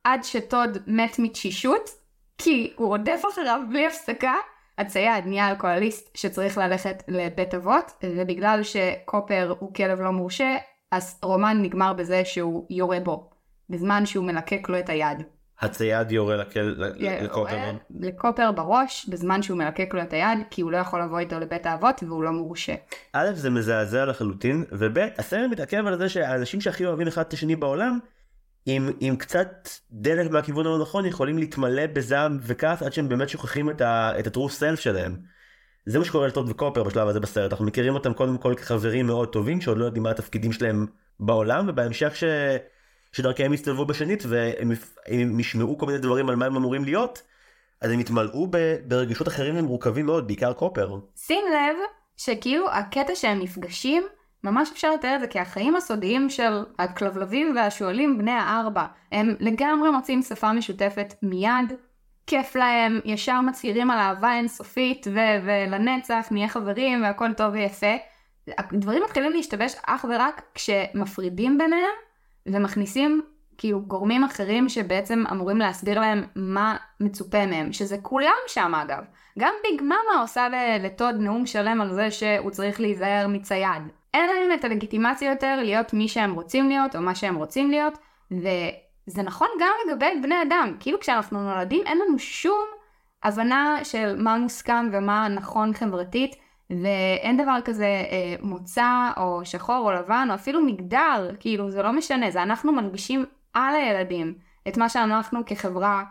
עד 0.04 0.24
שטוד 0.24 0.78
מת 0.88 1.20
מתשישות, 1.20 1.90
כי 2.38 2.74
הוא 2.76 2.88
רודף 2.88 3.22
אחריו 3.32 3.62
בלי 3.70 3.88
הפסקה. 3.88 4.34
הצייד 4.78 5.26
נהיה 5.26 5.52
אלכוהוליסט 5.52 6.18
שצריך 6.18 6.58
ללכת 6.58 7.04
לבית 7.08 7.54
אבות, 7.54 7.92
ובגלל 8.04 8.64
שקופר 8.64 9.56
הוא 9.60 9.74
כלב 9.74 10.02
לא 10.02 10.12
מורשה, 10.12 10.58
אז 10.92 11.20
רומן 11.24 11.62
נגמר 11.62 11.94
בזה 11.94 12.26
שהוא 12.26 12.68
יורה 12.70 13.00
בו, 13.00 13.30
בזמן 13.70 14.06
שהוא 14.06 14.26
מלקק 14.26 14.70
לו 14.70 14.80
את 14.80 14.90
היד. 14.90 15.24
הצייד 15.60 16.12
יורה 16.12 16.36
לקל... 16.36 16.76
לקופר. 17.00 17.72
לקופר 18.00 18.52
בראש 18.52 19.10
בזמן 19.10 19.42
שהוא 19.42 19.58
מלקק 19.58 19.94
לו 19.94 20.02
את 20.02 20.14
היד 20.14 20.40
כי 20.50 20.62
הוא 20.62 20.72
לא 20.72 20.78
יכול 20.78 21.02
לבוא 21.02 21.20
איתו 21.20 21.40
לבית 21.40 21.66
האבות 21.66 22.04
והוא 22.08 22.24
לא 22.24 22.32
מורשה. 22.32 22.76
א' 23.14 23.28
זה 23.34 23.50
מזעזע 23.50 24.06
לחלוטין 24.06 24.66
וב' 24.72 24.98
הסרט 25.18 25.52
מתעכב 25.52 25.88
על 25.88 25.98
זה 25.98 26.10
שהאנשים 26.10 26.62
שהכי 26.62 26.86
אוהבים 26.86 27.08
אחד 27.08 27.22
את 27.22 27.34
השני 27.34 27.56
בעולם 27.56 28.00
עם, 28.66 28.90
עם 29.00 29.16
קצת 29.16 29.70
דלק 29.92 30.32
מהכיוון 30.32 30.66
הלא 30.66 30.80
נכון 30.82 31.06
יכולים 31.06 31.38
להתמלא 31.38 31.88
בזעם 31.88 32.38
וכעס 32.42 32.84
עד 32.84 32.94
שהם 32.94 33.10
באמת 33.10 33.30
שוכחים 33.30 33.70
את 33.70 33.82
ה-true 33.82 34.50
self 34.60 34.76
שלהם. 34.76 35.16
זה 35.86 36.00
מה 36.00 36.06
שקורה 36.06 36.28
לטוד 36.28 36.50
וקופר 36.50 36.84
בשלב 36.84 37.08
הזה 37.08 37.20
בסרט 37.20 37.52
אנחנו 37.52 37.66
מכירים 37.66 37.94
אותם 37.94 38.14
קודם 38.14 38.38
כל 38.38 38.54
כחברים 38.56 39.08
מאוד 39.08 39.30
טובים 39.30 39.62
שעוד 39.62 39.78
לא 39.78 39.86
יודעים 39.86 40.04
מה 40.04 40.12
התפקידים 40.12 40.52
שלהם 40.52 40.86
בעולם 41.20 41.66
ובהמשך 41.70 42.16
ש... 42.16 42.24
שדרכיהם 43.16 43.54
יסתובבו 43.54 43.86
בשנית 43.86 44.24
והם 44.28 45.40
ישמעו 45.40 45.78
כל 45.78 45.86
מיני 45.86 45.98
דברים 45.98 46.30
על 46.30 46.36
מה 46.36 46.46
הם 46.46 46.56
אמורים 46.56 46.84
להיות 46.84 47.22
אז 47.82 47.92
הם 47.92 48.00
יתמלאו 48.00 48.48
ברגשות 48.88 49.28
אחרים 49.28 49.58
ומורכבים 49.58 50.06
מאוד 50.06 50.28
בעיקר 50.28 50.54
קופר. 50.54 51.00
שים 51.16 51.46
לב 51.54 51.76
שכאילו 52.18 52.70
הקטע 52.72 53.16
שהם 53.16 53.40
נפגשים 53.40 54.04
ממש 54.44 54.70
אפשר 54.72 54.94
לתאר 54.94 55.16
את 55.16 55.22
זה 55.22 55.28
כהחיים 55.28 55.76
הסודיים 55.76 56.30
של 56.30 56.64
הכלבלבים 56.80 57.56
והשועלים 57.56 58.18
בני 58.18 58.32
הארבע. 58.32 58.86
הם 59.12 59.36
לגמרי 59.40 59.90
מוצאים 59.90 60.22
שפה 60.22 60.54
משותפת 60.54 61.14
מיד, 61.22 61.74
כיף 62.28 62.56
להם, 62.56 63.00
ישר 63.06 63.42
מצהירים 63.42 63.92
על 63.92 64.00
אהבה 64.00 64.34
אינסופית 64.34 65.08
ו- 65.14 65.46
ולנצח 65.46 66.28
נהיה 66.32 66.48
חברים 66.48 67.04
והכל 67.04 67.34
טוב 67.34 67.54
ויפה. 67.54 67.96
הדברים 68.48 69.04
מתחילים 69.04 69.32
להשתבש 69.32 69.76
אך 69.86 70.06
ורק 70.10 70.42
כשמפרידים 70.54 71.58
ביניהם 71.58 72.05
ומכניסים 72.46 73.22
כאילו 73.58 73.82
גורמים 73.82 74.24
אחרים 74.24 74.70
שבעצם 74.70 75.24
אמורים 75.32 75.58
להסביר 75.58 76.00
להם 76.00 76.24
מה 76.36 76.78
מצופה 77.00 77.46
מהם, 77.46 77.74
שזה 77.74 77.98
כולם 78.02 78.34
שם 78.48 78.76
אגב. 78.76 79.04
גם 79.40 79.54
ביג 79.64 79.82
מאמה 79.82 80.22
עושה 80.22 80.48
לטוד 80.84 81.16
נאום 81.16 81.46
שלם 81.46 81.82
על 81.82 81.94
זה 81.94 82.12
שהוא 82.12 82.52
צריך 82.52 82.80
להיזהר 82.80 83.28
מצייד. 83.28 83.82
אין 84.14 84.30
להם 84.30 84.60
את 84.60 84.66
הלגיטימציה 84.66 85.32
יותר 85.32 85.56
להיות 85.62 85.94
מי 85.94 86.08
שהם 86.08 86.34
רוצים 86.34 86.70
להיות 86.70 86.96
או 86.96 87.02
מה 87.02 87.16
שהם 87.16 87.36
רוצים 87.36 87.72
להיות, 87.72 87.98
וזה 88.32 89.24
נכון 89.24 89.48
גם 89.60 89.74
לגבי 89.88 90.22
בני 90.22 90.42
אדם. 90.42 90.78
כאילו 90.80 91.00
כשאנחנו 91.00 91.44
נולדים 91.44 91.82
אין 91.86 91.98
לנו 91.98 92.20
שום 92.20 92.66
הבנה 93.24 93.80
של 93.84 94.22
מה 94.22 94.38
מוסכם 94.38 94.90
ומה 94.92 95.28
נכון 95.28 95.74
חברתית, 95.74 96.36
ואין 96.70 97.38
דבר 97.38 97.58
כזה 97.66 97.86
אה, 97.86 98.36
מוצא 98.42 99.12
או 99.18 99.42
שחור 99.44 99.78
או 99.78 99.92
לבן 99.92 100.28
או 100.30 100.36
אפילו 100.36 100.62
מגדר, 100.66 101.32
כאילו 101.40 101.72
זה 101.72 101.84
לא 101.84 101.92
משנה, 101.92 102.32
זה 102.32 102.44
אנחנו 102.44 102.72
מנגישים 102.72 103.26
על 103.54 103.76
הילדים 103.76 104.34
את 104.68 104.78
מה 104.78 104.90
שאנחנו 104.90 105.46
כחברה 105.46 106.04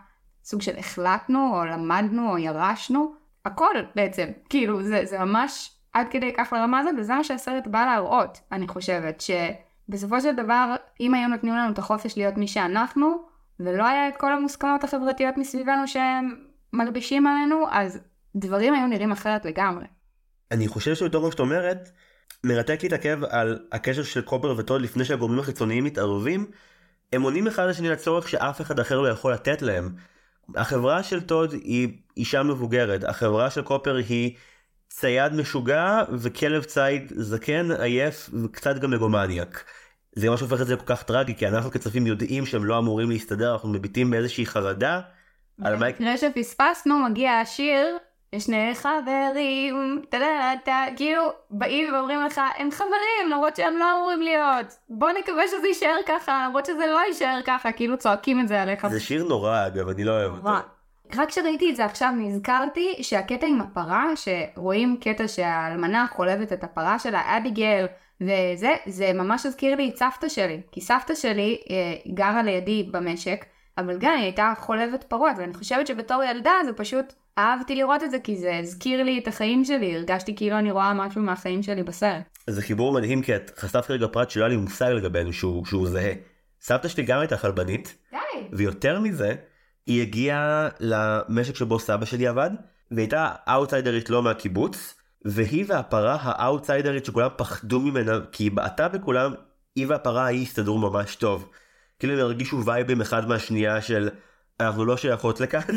סוג 0.43 0.61
של 0.61 0.77
החלטנו 0.77 1.59
או 1.59 1.65
למדנו 1.65 2.31
או 2.31 2.37
ירשנו, 2.37 3.13
הכל 3.45 3.75
בעצם, 3.95 4.27
כאילו 4.49 4.83
זה, 4.83 5.05
זה 5.05 5.19
ממש 5.19 5.71
עד 5.93 6.07
כדי 6.09 6.33
כך 6.33 6.53
לרמה 6.53 6.79
הזאת, 6.79 6.93
וזה 6.97 7.13
מה 7.15 7.23
שהסרט 7.23 7.67
בא 7.67 7.85
להראות, 7.85 8.39
אני 8.51 8.67
חושבת, 8.67 9.21
שבסופו 9.21 10.21
של 10.21 10.35
דבר, 10.35 10.75
אם 10.99 11.13
היו 11.13 11.27
נותנים 11.27 11.53
לנו 11.53 11.73
את 11.73 11.79
החופש 11.79 12.17
להיות 12.17 12.37
מי 12.37 12.47
שאנחנו, 12.47 13.17
ולא 13.59 13.85
היה 13.85 14.07
את 14.07 14.15
כל 14.15 14.33
המוסכמות 14.33 14.83
החברתיות 14.83 15.37
מסביבנו 15.37 15.87
שהם 15.87 16.35
מלבישים 16.73 17.27
עלינו, 17.27 17.65
אז 17.71 17.99
דברים 18.35 18.73
היו 18.73 18.87
נראים 18.87 19.11
אחרת 19.11 19.45
לגמרי. 19.45 19.85
אני 20.51 20.67
חושב 20.67 20.95
שבתור 20.95 21.25
מה 21.25 21.31
שאת 21.31 21.39
אומרת, 21.39 21.89
מרתק 22.43 22.79
להתעכב 22.83 23.19
על 23.29 23.59
הקשר 23.71 24.03
של 24.03 24.21
קופר 24.21 24.53
וטוד 24.57 24.81
לפני 24.81 25.05
שהגורמים 25.05 25.39
החיצוניים 25.39 25.83
מתערבים, 25.83 26.45
הם 27.13 27.21
עונים 27.21 27.47
אחד 27.47 27.67
לשני 27.67 27.89
לצורך 27.89 28.29
שאף 28.29 28.61
אחד 28.61 28.79
אחר 28.79 29.01
לא 29.01 29.09
יכול 29.09 29.33
לתת 29.33 29.61
להם. 29.61 29.95
החברה 30.55 31.03
של 31.03 31.21
טוד 31.21 31.53
היא 31.53 31.89
אישה 32.17 32.43
מבוגרת, 32.43 33.03
החברה 33.03 33.49
של 33.49 33.61
קופר 33.61 33.95
היא 33.95 34.35
צייד 34.89 35.33
משוגע 35.33 36.03
וכלב 36.11 36.63
ציד 36.63 37.13
זקן, 37.15 37.71
עייף 37.71 38.29
וקצת 38.43 38.79
גם 38.79 38.91
מגומניאק. 38.91 39.63
זה 40.15 40.29
מה 40.29 40.37
שהופך 40.37 40.61
את 40.61 40.67
זה 40.67 40.75
כל 40.75 40.85
כך 40.85 41.03
טרגי, 41.03 41.35
כי 41.35 41.47
אנחנו 41.47 41.71
כצופים 41.71 42.07
יודעים 42.07 42.45
שהם 42.45 42.65
לא 42.65 42.77
אמורים 42.77 43.09
להסתדר, 43.09 43.53
אנחנו 43.53 43.69
מביטים 43.69 44.09
באיזושהי 44.09 44.45
חרדה. 44.45 45.01
במקרה 45.59 46.17
שפספסנו 46.17 46.99
מגיע 47.09 47.31
השיר, 47.31 47.97
שני 48.39 48.71
חברים, 48.75 50.01
טה-טה-טה, 50.09 50.85
כאילו 50.95 51.23
באים 51.49 51.93
ואומרים 51.93 52.21
לך, 52.21 52.41
הם 52.57 52.71
חברים 52.71 53.29
למרות 53.31 53.55
שהם 53.55 53.77
לא 53.77 53.85
אמורים 53.97 54.21
להיות. 54.21 54.77
בוא 54.89 55.09
נקווה 55.19 55.47
שזה 55.47 55.67
יישאר 55.67 55.95
ככה, 56.05 56.45
למרות 56.47 56.65
שזה 56.65 56.85
לא 56.87 56.99
יישאר 57.07 57.39
ככה, 57.45 57.71
כאילו 57.71 57.97
צועקים 57.97 58.39
את 58.39 58.47
זה 58.47 58.61
עליך. 58.61 58.87
זה 58.87 58.99
שיר 58.99 59.23
נורא 59.23 59.67
אגב, 59.67 59.89
אני 59.89 60.03
לא 60.03 60.11
אוהב 60.11 60.31
אותו. 60.31 60.49
רק 61.15 61.29
כשראיתי 61.29 61.69
את 61.69 61.75
זה 61.75 61.85
עכשיו 61.85 62.11
נזכרתי 62.17 62.95
שהקטע 63.01 63.47
עם 63.47 63.61
הפרה, 63.61 64.05
שרואים 64.15 64.97
קטע 65.01 65.27
שהאלמנה 65.27 66.05
חולבת 66.11 66.53
את 66.53 66.63
הפרה 66.63 66.99
שלה, 66.99 67.37
אביגל, 67.37 67.85
וזה, 68.21 68.75
זה 68.85 69.13
ממש 69.13 69.45
הזכיר 69.45 69.75
לי 69.75 69.89
את 69.89 69.97
סבתא 69.97 70.29
שלי. 70.29 70.61
כי 70.71 70.81
סבתא 70.81 71.15
שלי 71.15 71.57
אה, 71.69 72.13
גרה 72.13 72.43
לידי 72.43 72.89
במשק, 72.91 73.45
אבל 73.77 73.97
גם 73.99 74.11
היא 74.11 74.23
הייתה 74.23 74.53
חולבת 74.59 75.03
פרות, 75.03 75.31
ואני 75.37 75.53
חושבת 75.53 75.87
שבתור 75.87 76.23
ילדה 76.23 76.53
זה 76.65 76.73
פשוט, 76.73 77.13
אהבתי 77.39 77.75
לראות 77.75 78.03
את 78.03 78.11
זה, 78.11 78.19
כי 78.19 78.37
זה 78.37 78.57
הזכיר 78.57 79.03
לי 79.03 79.19
את 79.19 79.27
החיים 79.27 79.65
שלי, 79.65 79.95
הרגשתי 79.95 80.35
כאילו 80.35 80.57
אני 80.59 80.71
רואה 80.71 80.93
משהו 80.93 81.21
מהחיים 81.21 81.63
שלי 81.63 81.83
בסרט. 81.83 82.37
זה 82.47 82.61
חיבור 82.61 82.93
מדהים, 82.93 83.21
כי 83.21 83.35
את 83.35 83.51
חשפת 83.57 83.91
רגע 83.91 84.07
פרט 84.07 84.29
שלא 84.29 84.43
היה 84.43 84.49
לי 84.49 84.57
מושג 84.57 84.89
לגבינו 84.89 85.33
שהוא, 85.33 85.65
שהוא 85.65 85.87
זהה. 85.87 86.13
סבתא 86.61 86.87
שלי 86.87 87.03
גם 87.03 87.19
הייתה 87.19 87.37
חלבנית, 87.37 87.95
די. 88.11 88.17
ויותר 88.53 88.99
מזה, 88.99 89.35
היא 89.85 90.01
הגיעה 90.01 90.67
למשק 90.79 91.55
שבו 91.55 91.79
סבא 91.79 92.05
שלי 92.05 92.27
עבד, 92.27 92.49
והייתה 92.91 93.29
אאוטסיידרית 93.49 94.09
לא 94.09 94.23
מהקיבוץ, 94.23 94.95
והיא 95.25 95.65
והפרה 95.67 96.17
האאוטסיידרית 96.21 97.05
שכולם 97.05 97.29
פחדו 97.37 97.79
ממנה, 97.79 98.19
כי 98.31 98.43
היא 98.43 98.51
בעטה 98.51 98.87
בכולם, 98.87 99.33
היא 99.75 99.87
והפרה 99.87 100.23
ההיא 100.23 100.41
הסתדרו 100.41 100.77
ממש 100.77 101.15
טוב. 101.15 101.49
כאילו 101.99 102.13
הם 102.13 102.19
הרגישו 102.19 102.65
וייבים 102.65 103.01
אחד 103.01 103.27
מהשנייה 103.27 103.81
של 103.81 104.09
אנחנו 104.59 104.85
לא 104.85 104.97
שייכות 104.97 105.39
לכאן, 105.39 105.75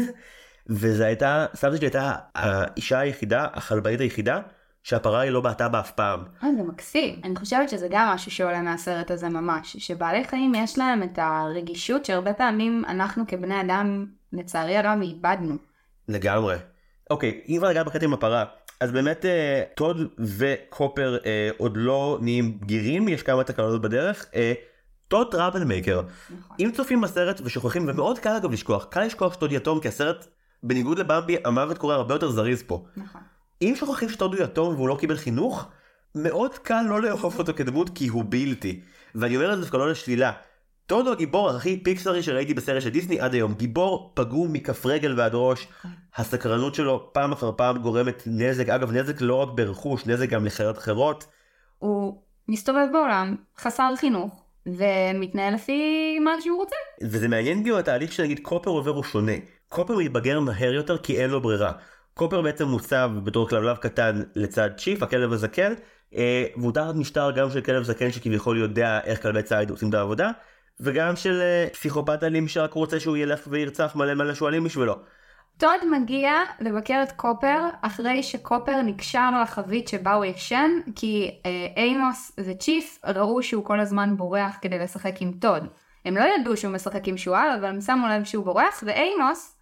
וזה 0.68 1.06
הייתה, 1.06 1.46
סבתא 1.54 1.76
שלי 1.76 1.86
הייתה 1.86 2.14
האישה 2.34 2.98
היחידה, 2.98 3.46
החלבנית 3.52 4.00
היחידה, 4.00 4.40
שהפרה 4.82 5.20
היא 5.20 5.30
לא 5.30 5.40
בעטה 5.40 5.68
בה 5.68 5.80
אף 5.80 5.90
פעם. 5.90 6.20
אה, 6.44 6.48
זה 6.56 6.62
מקסים. 6.62 7.20
אני 7.24 7.36
חושבת 7.36 7.68
שזה 7.68 7.86
גם 7.90 8.08
משהו 8.14 8.30
שעולה 8.30 8.62
מהסרט 8.62 9.10
הזה 9.10 9.28
ממש, 9.28 9.76
שבעלי 9.76 10.24
חיים 10.24 10.54
יש 10.54 10.78
להם 10.78 11.02
את 11.02 11.18
הרגישות 11.22 12.04
שהרבה 12.04 12.34
פעמים 12.34 12.84
אנחנו 12.88 13.24
כבני 13.28 13.60
אדם, 13.60 14.06
לצערי 14.32 14.76
הרב, 14.76 14.98
איבדנו. 15.02 15.56
לגמרי. 16.08 16.56
אוקיי, 17.10 17.40
אם 17.48 17.56
כבר 17.58 17.70
נגעת 17.70 17.86
בקטע 17.86 18.04
עם 18.04 18.12
הפרה, 18.12 18.44
אז 18.80 18.92
באמת 18.92 19.24
אה, 19.24 19.62
טוד 19.74 19.96
וקופר 20.18 21.16
אה, 21.26 21.50
עוד 21.56 21.72
לא 21.76 22.18
נהיים 22.20 22.60
בגירים, 22.60 23.08
יש 23.08 23.22
כמה 23.22 23.44
תקלות 23.44 23.82
בדרך. 23.82 24.26
אה, 24.34 24.52
טוד 25.08 25.30
trouble 25.30 25.64
maker. 25.64 26.02
נכון. 26.38 26.56
אם 26.60 26.70
צופים 26.74 27.00
בסרט 27.00 27.40
ושוכחים, 27.44 27.84
ומאוד 27.88 28.18
קל 28.18 28.36
אגב 28.36 28.52
לשכוח, 28.52 28.84
קל 28.84 29.04
לשכוח 29.04 29.34
שטוד 29.34 29.52
יתום, 29.52 29.80
כי 29.80 29.88
הסרט, 29.88 30.26
בניגוד 30.62 30.98
לבמבי, 30.98 31.36
המוות 31.44 31.78
קורה 31.78 31.94
הרבה 31.94 32.14
יותר 32.14 32.30
זריז 32.30 32.62
פה. 32.62 32.84
נכון. 32.96 33.20
אם 33.62 33.74
שוכחים 33.76 34.08
שטוד 34.08 34.34
הוא 34.34 34.44
יתום 34.44 34.74
והוא 34.74 34.88
לא 34.88 34.96
קיבל 35.00 35.16
חינוך, 35.16 35.68
מאוד 36.14 36.58
קל 36.58 36.82
לא 36.88 37.02
לאהוב 37.02 37.38
אותו 37.38 37.54
כדמות 37.54 37.90
כי 37.94 38.08
הוא 38.08 38.24
בלתי. 38.28 38.80
ואני 39.14 39.36
אומר 39.36 39.52
את 39.52 39.56
זה 39.56 39.62
דווקא 39.62 39.76
לא 39.76 39.90
לשלילה. 39.90 40.32
טוד 40.86 41.06
הוא 41.06 41.12
הגיבור 41.12 41.50
הכי 41.50 41.82
פיקסרי 41.82 42.22
שראיתי 42.22 42.54
בסרט 42.54 42.82
של 42.82 42.88
דיסני 42.88 43.20
עד 43.20 43.34
היום. 43.34 43.54
גיבור 43.54 44.12
פגום 44.14 44.52
מכף 44.52 44.86
רגל 44.86 45.14
ועד 45.18 45.32
ראש. 45.34 45.68
הסקרנות 46.16 46.74
שלו 46.74 47.10
פעם 47.12 47.32
אחר 47.32 47.52
פעם 47.56 47.78
גורמת 47.78 48.22
נזק. 48.26 48.68
אגב, 48.68 48.92
נזק 48.92 49.20
לא 49.20 49.34
רק 49.34 49.48
ברכוש, 49.54 50.06
נזק 50.06 50.28
גם 50.28 50.44
לחיות 50.44 50.78
אחרות. 50.78 51.26
הוא 51.78 52.22
מסתובב 52.48 52.86
בעולם, 52.92 53.36
חסר 53.58 53.92
חינוך, 53.96 54.42
ומתנהל 54.66 55.54
לפי 55.54 56.18
מה 56.18 56.30
שהוא 56.40 56.58
רוצה. 56.58 56.76
וזה 57.02 57.28
מעניין 57.28 57.62
גם 57.62 57.76
התהליך 57.76 58.12
שנגיד 58.12 58.40
קופר 58.42 58.70
עובר 58.70 58.90
הוא 58.90 59.04
שונה. 59.04 59.32
קופר 59.68 59.96
מתבגר 59.96 60.40
מהר 60.40 60.72
יותר 60.72 60.98
כי 60.98 61.22
אין 61.22 61.30
לו 61.30 61.40
ברירה. 61.40 61.72
קופר 62.14 62.42
בעצם 62.42 62.64
מוצב 62.64 63.10
בתור 63.24 63.48
כלבלב 63.48 63.76
קטן 63.76 64.22
לצד 64.34 64.70
צ'יפ, 64.76 65.02
הכלב 65.02 65.32
הזקן, 65.32 65.72
אה, 66.14 66.44
והוא 66.56 66.72
תחת 66.72 66.94
משטר 66.94 67.30
גם 67.30 67.50
של 67.50 67.60
כלב 67.60 67.82
זקן 67.82 68.10
שכביכול 68.10 68.58
יודע 68.58 69.00
איך 69.04 69.22
כלבי 69.22 69.42
ציד 69.42 69.70
עושים 69.70 69.88
את 69.88 69.94
העבודה, 69.94 70.30
וגם 70.80 71.16
של 71.16 71.40
אה, 71.40 71.66
פסיכופת 71.72 72.22
אלים 72.22 72.48
שרק 72.48 72.72
רוצה 72.72 73.00
שהוא 73.00 73.16
ילך 73.16 73.40
וירצח 73.50 73.96
מלא 73.96 74.14
מלא 74.14 74.34
שועלים 74.34 74.64
בשבילו. 74.64 74.94
טוד 75.58 75.80
מגיע 75.90 76.32
לבקר 76.60 77.00
את 77.02 77.12
קופר 77.12 77.58
אחרי 77.82 78.22
שקופר 78.22 78.82
נקשר 78.82 79.30
לחבית 79.42 79.88
שבה 79.88 80.12
הוא 80.12 80.24
ישן 80.24 80.70
כי 80.96 81.40
אה, 81.46 81.82
אימוס 81.82 82.32
וצ'יף 82.40 82.98
ראו 83.06 83.42
שהוא 83.42 83.64
כל 83.64 83.80
הזמן 83.80 84.16
בורח 84.16 84.58
כדי 84.62 84.78
לשחק 84.78 85.14
עם 85.20 85.32
טוד. 85.32 85.66
הם 86.04 86.16
לא 86.16 86.24
ידעו 86.24 86.56
שהוא 86.56 86.72
משחק 86.72 87.08
עם 87.08 87.16
שועל 87.16 87.50
אבל 87.58 87.64
הם 87.64 87.80
שמו 87.80 88.06
לב 88.08 88.24
שהוא 88.24 88.44
בורח 88.44 88.84
ואימוס 88.86 89.57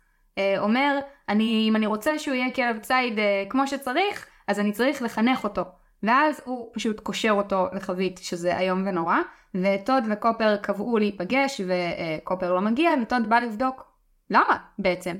אומר, 0.58 0.98
אני, 1.28 1.66
אם 1.68 1.76
אני 1.76 1.86
רוצה 1.86 2.18
שהוא 2.18 2.34
יהיה 2.34 2.54
כלב 2.54 2.78
ציד 2.78 3.18
אה, 3.18 3.44
כמו 3.48 3.66
שצריך, 3.66 4.26
אז 4.48 4.60
אני 4.60 4.72
צריך 4.72 5.02
לחנך 5.02 5.44
אותו. 5.44 5.62
ואז 6.02 6.40
הוא 6.44 6.70
פשוט 6.74 7.00
קושר 7.00 7.30
אותו 7.30 7.66
לחבית, 7.72 8.18
שזה 8.22 8.58
איום 8.58 8.82
ונורא, 8.86 9.16
וטוד 9.54 10.04
וקופר 10.10 10.56
קבעו 10.56 10.98
להיפגש, 10.98 11.60
וקופר 11.60 12.52
לא 12.52 12.60
מגיע, 12.60 12.90
וטוד 13.02 13.28
בא 13.28 13.38
לבדוק 13.38 13.84
למה 14.30 14.56
בעצם? 14.78 15.16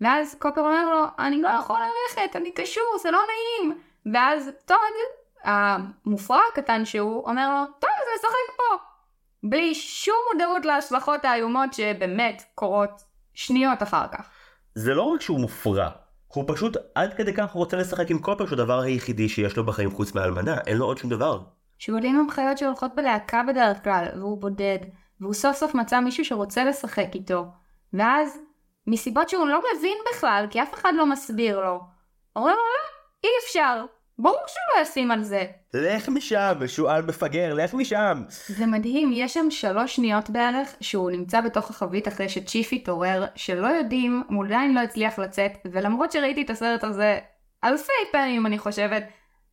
ואז 0.00 0.34
קופר 0.38 0.60
אומר 0.60 0.90
לו, 0.90 1.04
אני 1.18 1.42
לא 1.42 1.48
יכול 1.48 1.76
ללכת, 1.80 2.36
אני 2.36 2.52
קשור, 2.52 2.98
זה 3.02 3.10
לא 3.10 3.18
נעים. 3.18 3.80
ואז 4.14 4.50
טוד, 4.64 4.78
המופרע 5.44 6.40
הקטן 6.52 6.84
שהוא, 6.84 7.24
אומר 7.26 7.50
לו, 7.54 7.66
טוב, 7.78 7.90
אז 7.90 8.08
נשחק 8.18 8.56
פה. 8.56 8.76
בלי 9.42 9.74
שום 9.74 10.16
מודעות 10.32 10.64
להשלכות 10.64 11.24
האיומות 11.24 11.72
שבאמת 11.74 12.42
קורות 12.54 13.02
שניות 13.34 13.82
אחר 13.82 14.06
כך. 14.12 14.30
זה 14.74 14.94
לא 14.94 15.02
רק 15.02 15.20
שהוא 15.20 15.40
מופרע, 15.40 15.88
הוא 16.34 16.44
פשוט 16.46 16.76
עד 16.94 17.14
כדי 17.14 17.34
כך 17.34 17.50
רוצה 17.50 17.76
לשחק 17.76 18.10
עם 18.10 18.18
קופר 18.18 18.46
שהוא 18.46 18.56
הדבר 18.56 18.80
היחידי 18.80 19.28
שיש 19.28 19.56
לו 19.56 19.66
בחיים 19.66 19.90
חוץ 19.90 20.14
מהאלמנה, 20.14 20.58
אין 20.66 20.76
לו 20.76 20.84
עוד 20.86 20.98
שום 20.98 21.10
דבר. 21.10 21.42
שועלים 21.78 22.16
הם 22.16 22.30
חיות 22.30 22.58
שהולכות 22.58 22.94
בלהקה 22.94 23.42
בדרך 23.48 23.84
כלל, 23.84 24.06
והוא 24.16 24.38
בודד, 24.38 24.78
והוא 25.20 25.34
סוף 25.34 25.56
סוף 25.56 25.74
מצא 25.74 26.00
מישהו 26.00 26.24
שרוצה 26.24 26.64
לשחק 26.64 27.08
איתו. 27.14 27.46
ואז, 27.92 28.38
מסיבות 28.86 29.28
שהוא 29.28 29.46
לא 29.46 29.60
מבין 29.76 29.98
בכלל, 30.10 30.46
כי 30.50 30.62
אף 30.62 30.74
אחד 30.74 30.92
לא 30.96 31.06
מסביר 31.06 31.60
לו, 31.60 31.80
אומרים 32.36 32.54
לו, 32.54 32.62
לא, 32.62 32.88
אי 33.24 33.30
אפשר, 33.44 33.84
ברור 34.22 34.38
שהוא 34.46 34.76
לא 34.76 34.82
ישים 34.82 35.10
על 35.10 35.22
זה. 35.22 35.44
לך 35.74 36.08
משם, 36.08 36.52
שועל 36.66 37.02
מפגר, 37.02 37.54
לך 37.54 37.74
משם. 37.74 38.22
זה 38.28 38.66
מדהים, 38.66 39.10
יש 39.14 39.34
שם 39.34 39.50
שלוש 39.50 39.96
שניות 39.96 40.30
בערך 40.30 40.74
שהוא 40.80 41.10
נמצא 41.10 41.40
בתוך 41.40 41.70
החבית 41.70 42.08
אחרי 42.08 42.28
שצ'יף 42.28 42.72
התעורר, 42.72 43.24
שלא 43.34 43.66
יודעים, 43.66 44.22
הוא 44.28 44.44
עדיין 44.44 44.74
לא 44.74 44.80
הצליח 44.80 45.18
לצאת, 45.18 45.52
ולמרות 45.72 46.12
שראיתי 46.12 46.42
את 46.42 46.50
הסרט 46.50 46.84
הזה 46.84 47.18
אלפי 47.64 47.92
פעמים 48.12 48.46
אני 48.46 48.58
חושבת, 48.58 49.02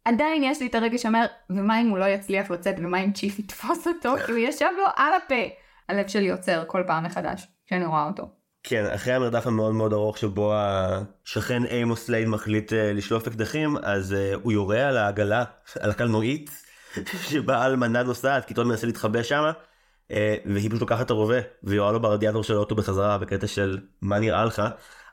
עדיין 0.05 0.43
יש 0.43 0.61
לי 0.61 0.67
את 0.67 0.75
הרגע 0.75 0.97
שאומר, 0.97 1.25
ומה 1.49 1.81
אם 1.81 1.89
הוא 1.89 1.97
לא 1.97 2.05
יצליח 2.05 2.51
לצאת, 2.51 2.75
ומה 2.77 3.03
אם 3.03 3.11
צ'יף 3.11 3.39
יתפוס 3.39 3.87
אותו, 3.87 4.15
כי 4.25 4.31
הוא 4.31 4.39
ישב 4.39 4.69
לו 4.77 4.85
על 4.95 5.13
הפה. 5.13 5.53
הלב 5.89 6.07
שלי 6.07 6.31
עוצר 6.31 6.63
כל 6.67 6.83
פעם 6.87 7.03
מחדש, 7.03 7.47
כשאני 7.65 7.85
רואה 7.85 8.05
אותו. 8.05 8.36
כן, 8.69 8.85
אחרי 8.85 9.13
המרדף 9.13 9.47
המאוד 9.47 9.73
מאוד 9.73 9.93
ארוך 9.93 10.17
שבו 10.17 10.53
השכן 10.55 11.65
אימוס 11.65 12.09
ליין 12.09 12.29
מחליט 12.29 12.71
uh, 12.71 12.75
לשלוף 12.75 13.27
אקדחים, 13.27 13.77
אז 13.83 14.11
uh, 14.11 14.35
הוא 14.43 14.51
יורה 14.51 14.87
על 14.87 14.97
העגלה, 14.97 15.43
על 15.81 15.89
הקלנועית, 15.89 16.63
שבה 17.29 17.65
אלמנה 17.65 18.03
נוסעת, 18.03 18.45
כי 18.45 18.53
טון 18.53 18.67
מנסה 18.67 18.87
להתחבא 18.87 19.23
שמה, 19.23 19.51
uh, 19.51 20.13
והיא 20.45 20.69
פשוט 20.69 20.81
לוקחת 20.81 21.05
את 21.05 21.09
הרובה, 21.09 21.39
ויורה 21.63 21.91
לו 21.91 21.99
ברדיאטור 22.01 22.43
של 22.43 22.53
האוטו 22.53 22.75
בחזרה, 22.75 23.17
בקטע 23.17 23.47
של 23.47 23.79
מה 24.01 24.19
נראה 24.19 24.45
לך, 24.45 24.61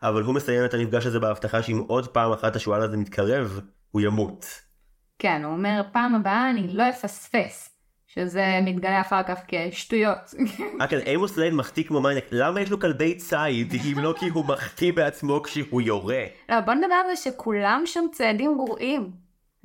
אבל 0.03 0.23
הוא 0.23 0.35
מסיים 0.35 0.65
את 0.65 0.75
המפגש 0.75 1.07
הזה 1.07 1.21
בהבטחה 1.21 1.63
שאם 1.63 1.85
עוד 1.87 2.09
פעם 2.09 2.33
אחת 2.33 2.57
השועל 2.57 2.83
הזה 2.83 2.97
מתקרב, 2.97 3.61
הוא 3.91 4.01
ימות. 4.01 4.47
כן, 5.19 5.43
הוא 5.45 5.53
אומר, 5.53 5.83
פעם 5.93 6.15
הבאה 6.15 6.51
אני 6.51 6.69
לא 6.69 6.89
אפספס. 6.89 7.74
שזה 8.15 8.61
מתגלה 8.63 9.01
אחר 9.01 9.23
כך 9.23 9.39
כשטויות. 9.49 10.35
אה 10.81 10.87
כן, 10.87 10.99
עמוס 11.07 11.37
ליין 11.37 11.55
מחטיא 11.55 11.85
כמו 11.85 12.01
מניאק, 12.01 12.25
למה 12.33 12.61
יש 12.61 12.71
לו 12.71 12.81
כלבי 12.81 13.15
ציד 13.15 13.75
אם 13.85 13.99
לא 13.99 14.15
כי 14.19 14.29
הוא 14.29 14.45
מחטיא 14.45 14.93
בעצמו 14.93 15.43
כשהוא 15.43 15.83
יורה? 15.83 16.25
לא, 16.49 16.61
בוא 16.61 16.75
נדבר 16.75 16.95
על 16.95 17.17
זה 17.17 17.23
שכולם 17.23 17.83
שם 17.87 18.05
צעדים 18.13 18.57
גרועים. 18.57 19.11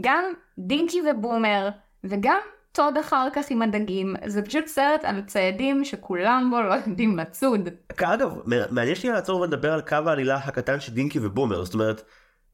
גם 0.02 0.24
דינקי 0.58 1.02
ובומר, 1.12 1.70
וגם 2.04 2.40
טוד 2.72 2.98
אחר 2.98 3.28
כך 3.34 3.46
עם 3.50 3.62
הדגים, 3.62 4.16
זה 4.26 4.42
פשוט 4.42 4.68
סרט 4.68 5.06
על 5.06 5.22
ציידים 5.22 5.86
שכולם 5.86 6.48
בו 6.52 6.62
לא 6.62 6.74
יודעים 6.74 7.18
לצוד. 7.18 7.70
אגב, 7.98 8.30
מעניין 8.70 8.96
שנייה 8.96 9.16
לעצור 9.16 9.42
ולדבר 9.42 9.74
על 9.74 9.82
קו 9.82 9.96
העלילה 10.06 10.36
הקטן 10.36 10.80
של 10.80 10.94
דינקי 10.94 11.20
ובומר, 11.22 11.64
זאת 11.64 11.74
אומרת, 11.74 12.02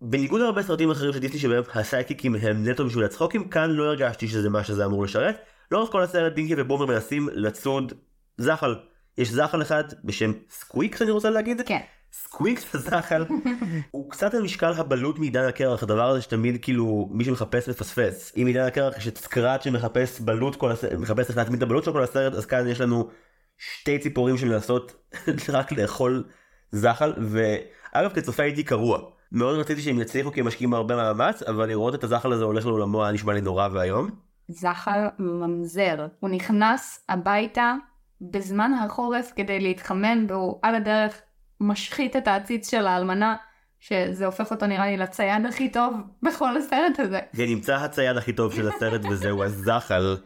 בניגוד 0.01 0.41
להרבה 0.41 0.63
סרטים 0.63 0.91
אחרים 0.91 1.13
של 1.13 1.19
דיסני 1.19 1.39
שבהם 1.39 1.63
ה 1.73 1.79
sidekicks 1.79 2.35
הם 2.35 2.67
נטו 2.67 2.85
בשביל 2.85 3.05
הצחוקים, 3.05 3.49
כאן 3.49 3.69
לא 3.69 3.83
הרגשתי 3.83 4.27
שזה 4.27 4.49
מה 4.49 4.63
שזה 4.63 4.85
אמור 4.85 5.03
לשרת. 5.03 5.54
לאורך 5.71 5.91
כל 5.91 6.03
הסרט 6.03 6.33
דינקי 6.33 6.53
ובומר 6.57 6.85
מנסים 6.85 7.29
לצוד 7.33 7.93
זחל. 8.37 8.75
יש 9.17 9.29
זחל 9.29 9.61
אחד 9.61 9.83
בשם 10.03 10.31
סקוויקס 10.49 11.01
אני 11.01 11.11
רוצה 11.11 11.29
להגיד? 11.29 11.61
כן. 11.65 11.79
סקוויקס 12.13 12.75
הזחל 12.75 13.25
הוא 13.91 14.11
קצת 14.11 14.33
על 14.33 14.41
משקל 14.41 14.73
הבלוט 14.73 15.19
מעידן 15.19 15.47
הקרח 15.47 15.83
הדבר 15.83 16.09
הזה 16.09 16.21
שתמיד 16.21 16.57
כאילו 16.61 17.09
מי 17.11 17.25
שמחפש 17.25 17.69
מפספס 17.69 18.33
אם 18.37 18.47
עידן 18.47 18.65
הקרח 18.65 18.97
יש 18.97 19.07
את 19.07 19.17
סקראט 19.17 19.61
שמחפש 19.61 20.19
בלוט 20.19 20.55
כל 20.55 20.71
הסרט 20.71 20.93
מחפש 20.93 21.29
איך 21.29 21.37
להטמיד 21.37 21.57
את 21.57 21.63
הבלוט 21.63 21.83
של 21.83 21.91
כל 21.91 22.03
הסרט 22.03 22.33
אז 22.33 22.45
כאן 22.45 22.67
יש 22.67 22.81
לנו 22.81 23.09
שתי 23.57 23.99
ציפורים 23.99 24.37
שמנסות 24.37 25.11
רק 25.49 25.71
לאכול 25.71 26.23
זחל 26.71 27.13
ואגב 27.17 28.13
כצופה 28.13 28.43
הייתי 28.43 28.63
קרוע 28.63 28.99
מאוד 29.31 29.59
רציתי 29.59 29.81
שהם 29.81 29.99
יצליחו 29.99 30.31
כי 30.31 30.39
הם 30.39 30.47
משקיעים 30.47 30.73
הרבה 30.73 30.95
מאמץ 30.95 31.43
אבל 31.43 31.67
לראות 31.67 31.95
את 31.95 32.03
הזחל 32.03 32.33
הזה 32.33 32.43
הולך 32.43 32.65
לעולמו 32.65 33.03
היה 33.03 33.13
נשמע 33.13 33.33
לי 33.33 33.41
נורא 33.41 33.67
ואיום. 33.71 34.24
זחל 34.47 34.99
ממזר. 35.19 36.07
הוא 36.19 36.29
נכנס 36.29 37.05
הביתה 37.09 37.75
בזמן 38.21 38.71
החורף 38.73 39.31
כדי 39.35 39.59
להתחמם 39.59 40.25
והוא 40.29 40.59
על 40.61 40.75
הדרך 40.75 41.21
משחית 41.59 42.15
את 42.15 42.27
העציץ 42.27 42.71
של 42.71 42.87
האלמנה 42.87 43.35
שזה 43.79 44.25
הופך 44.25 44.51
אותו 44.51 44.67
נראה 44.67 44.85
לי 44.85 44.97
לצייד 44.97 45.45
הכי 45.45 45.69
טוב 45.69 45.93
בכל 46.23 46.57
הסרט 46.57 46.99
הזה. 46.99 47.19
זה 47.33 47.45
נמצא 47.45 47.75
הצייד 47.75 48.17
הכי 48.17 48.33
טוב 48.33 48.53
של 48.53 48.67
הסרט 48.67 49.01
וזהו 49.09 49.43
הזחל. 49.43 50.17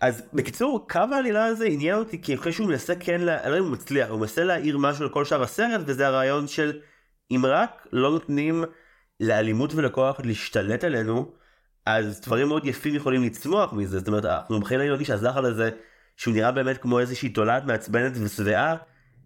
אז 0.00 0.22
בקיצור 0.32 0.88
קו 0.88 1.00
העלילה 1.12 1.44
הזה 1.44 1.66
עניין 1.66 1.94
אותי 1.94 2.22
כי 2.22 2.34
אחרי 2.34 2.52
שהוא 2.52 2.68
מנסה 2.68 2.94
כן, 2.94 3.20
לה... 3.20 3.36
לא 3.36 3.46
יודע 3.46 3.58
אם 3.58 3.64
הוא 3.64 3.72
מצליח, 3.72 4.08
הוא 4.08 4.20
מנסה 4.20 4.44
להעיר 4.44 4.78
משהו 4.78 5.04
לכל 5.04 5.24
שאר 5.24 5.42
הסרט 5.42 5.80
וזה 5.86 6.06
הרעיון 6.06 6.48
של 6.48 6.80
אם 7.30 7.42
רק 7.46 7.86
לא 7.92 8.10
נותנים 8.10 8.64
לאלימות 9.20 9.74
ולכוח 9.74 10.20
להשתלט 10.24 10.84
עלינו 10.84 11.32
אז 11.96 12.20
דברים 12.20 12.48
מאוד 12.48 12.66
יפים 12.66 12.94
יכולים 12.94 13.22
לצמוח 13.22 13.72
מזה, 13.72 13.98
זאת 13.98 14.08
אומרת, 14.08 14.24
אנחנו 14.24 14.60
בכלל 14.60 14.80
יודעים 14.80 15.04
שהזחל 15.06 15.44
הזה, 15.44 15.70
שהוא 16.16 16.34
נראה 16.34 16.52
באמת 16.52 16.78
כמו 16.78 17.00
איזושהי 17.00 17.28
תולעת 17.28 17.64
מעצבנת 17.64 18.12
ושבעה, 18.14 18.76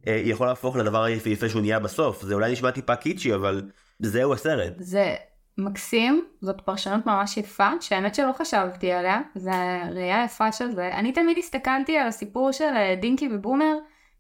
אה, 0.07 0.23
יכול 0.25 0.47
להפוך 0.47 0.77
לדבר 0.77 1.03
היפהפה 1.03 1.49
שהוא 1.49 1.61
נהיה 1.61 1.79
בסוף. 1.79 2.23
זה 2.23 2.35
אולי 2.35 2.53
נשמע 2.53 2.71
טיפה 2.71 2.97
קיצ'י, 2.97 3.35
אבל 3.35 3.63
זהו 3.99 4.33
הסרט. 4.33 4.73
זה 4.79 5.15
מקסים, 5.59 6.25
זאת 6.41 6.61
פרשנות 6.61 7.07
ממש 7.07 7.37
יפה, 7.37 7.69
שהאמת 7.81 8.15
שלא 8.15 8.33
חשבתי 8.39 8.93
עליה, 8.93 9.21
זה 9.35 9.51
ראייה 9.95 10.25
יפה 10.25 10.53
של 10.53 10.71
זה. 10.73 10.91
אני 10.95 11.13
תמיד 11.13 11.39
הסתכלתי 11.39 11.97
על 11.99 12.07
הסיפור 12.07 12.53
של 12.53 12.65
אה, 12.77 12.95
דינקי 13.01 13.29
ובומר 13.33 13.75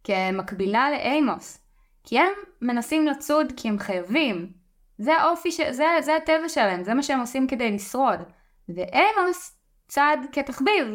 כמקבילה 0.04 0.90
לאימוס. 0.90 1.58
כי 2.04 2.18
הם 2.18 2.32
מנסים 2.62 3.06
לצוד 3.06 3.46
כי 3.56 3.68
הם 3.68 3.78
חייבים, 3.78 4.61
זה 5.02 5.16
האופי, 5.16 5.52
ש... 5.52 5.60
זה, 5.70 5.84
זה 6.00 6.16
הטבע 6.16 6.48
שלהם, 6.48 6.84
זה 6.84 6.94
מה 6.94 7.02
שהם 7.02 7.20
עושים 7.20 7.46
כדי 7.46 7.70
לשרוד. 7.70 8.20
ואמוס 8.68 9.58
צד 9.88 10.16
כתחביב. 10.32 10.86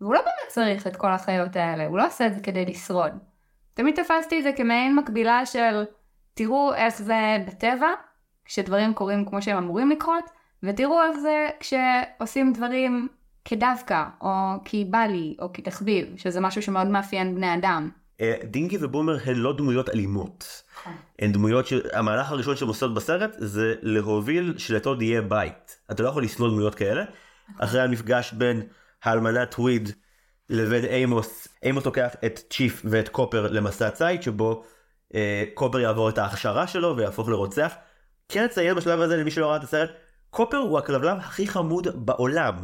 והוא 0.00 0.14
לא 0.14 0.20
באמת 0.20 0.48
צריך 0.48 0.86
את 0.86 0.96
כל 0.96 1.12
החיות 1.12 1.56
האלה, 1.56 1.86
הוא 1.86 1.98
לא 1.98 2.06
עושה 2.06 2.26
את 2.26 2.34
זה 2.34 2.40
כדי 2.40 2.64
לשרוד. 2.64 3.12
תמיד 3.74 4.02
תפסתי 4.02 4.38
את 4.38 4.42
זה 4.42 4.52
כמעין 4.56 4.96
מקבילה 4.96 5.46
של 5.46 5.84
תראו 6.34 6.74
איך 6.74 6.98
זה 6.98 7.36
בטבע, 7.46 7.88
כשדברים 8.44 8.94
קורים 8.94 9.24
כמו 9.24 9.42
שהם 9.42 9.56
אמורים 9.56 9.90
לקרות, 9.90 10.30
ותראו 10.62 11.02
איך 11.02 11.18
זה 11.18 11.48
כשעושים 11.60 12.52
דברים 12.52 13.08
כדווקא, 13.44 14.04
או 14.20 14.30
כי 14.64 14.84
בא 14.84 14.98
לי, 14.98 15.36
או 15.38 15.52
כתחביב, 15.52 16.16
שזה 16.16 16.40
משהו 16.40 16.62
שמאוד 16.62 16.86
מאפיין 16.86 17.34
בני 17.34 17.54
אדם. 17.54 17.90
אה, 18.20 18.34
דינגי 18.44 18.78
ובומר 18.80 19.16
הן 19.24 19.36
לא 19.36 19.52
דמויות 19.52 19.88
אלימות. 19.88 20.62
נכון. 20.72 20.92
הן 21.18 21.32
דמויות 21.32 21.66
שהמהלך 21.66 22.30
הראשון 22.30 22.56
שהן 22.56 22.68
עושות 22.68 22.94
בסרט 22.94 23.30
זה 23.38 23.74
להוביל 23.82 24.54
שלטוד 24.58 25.02
יהיה 25.02 25.22
בית. 25.22 25.78
אתה 25.90 26.02
לא 26.02 26.08
יכול 26.08 26.24
לשנוא 26.24 26.48
דמויות 26.48 26.74
כאלה. 26.74 27.02
נכון. 27.02 27.64
אחרי 27.64 27.80
המפגש 27.80 28.32
בין 28.32 28.62
האלמנה 29.02 29.46
טוויד 29.46 29.90
לבין 30.50 30.84
אימוס, 30.84 31.48
אימוס 31.62 31.86
לוקח 31.86 32.10
את 32.26 32.40
צ'יף 32.50 32.82
ואת 32.84 33.08
קופר 33.08 33.46
למסע 33.50 33.90
ציד 33.90 34.22
שבו 34.22 34.64
אה, 35.14 35.44
קופר 35.54 35.80
יעבור 35.80 36.08
את 36.08 36.18
ההכשרה 36.18 36.66
שלו 36.66 36.96
ויהפוך 36.96 37.28
לרוצח. 37.28 37.72
כן 38.28 38.44
לציין 38.44 38.74
בשלב 38.74 39.00
הזה 39.00 39.16
למי 39.16 39.30
שלא 39.30 39.46
ראה 39.46 39.56
את 39.56 39.64
הסרט, 39.64 39.90
קופר 40.30 40.56
הוא 40.56 40.78
הכלבלב 40.78 41.18
הכי 41.18 41.48
חמוד 41.48 42.06
בעולם. 42.06 42.54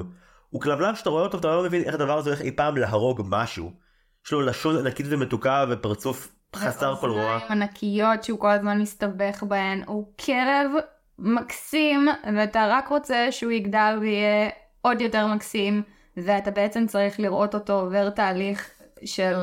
הוא 0.51 0.61
כלבלב 0.61 0.95
שאתה 0.95 1.11
רואה 1.11 1.23
אותו 1.23 1.37
ואתה 1.37 1.49
לא 1.49 1.63
מבין 1.63 1.83
איך 1.83 1.95
הדבר 1.95 2.19
הזה 2.19 2.31
הולך 2.31 2.41
אי 2.41 2.53
פעם 2.53 2.77
להרוג 2.77 3.23
משהו. 3.25 3.86
יש 4.27 4.33
לו 4.33 4.41
לשון 4.41 4.79
ענקית 4.79 5.07
ומתוקה 5.11 5.65
ופרצוף 5.71 6.33
חסר 6.57 6.97
כל 6.97 7.11
רוע. 7.11 7.39
ענקיות 7.51 8.25
שהוא 8.25 8.39
כל 8.39 8.51
הזמן 8.51 8.81
מסתבך 8.81 9.43
בהן. 9.43 9.83
הוא 9.87 10.13
כלב 10.25 10.71
מקסים 11.19 12.09
ואתה 12.37 12.67
רק 12.71 12.89
רוצה 12.89 13.33
שהוא 13.33 13.53
יגדל 13.53 13.99
ויהיה 14.01 14.51
עוד 14.83 15.01
יותר 15.01 15.27
מקסים 15.27 15.83
ואתה 16.17 16.51
בעצם 16.51 16.87
צריך 16.87 17.21
לראות 17.21 17.55
אותו 17.55 17.81
עובר 17.81 18.11
תהליך 18.11 18.71
של 19.05 19.35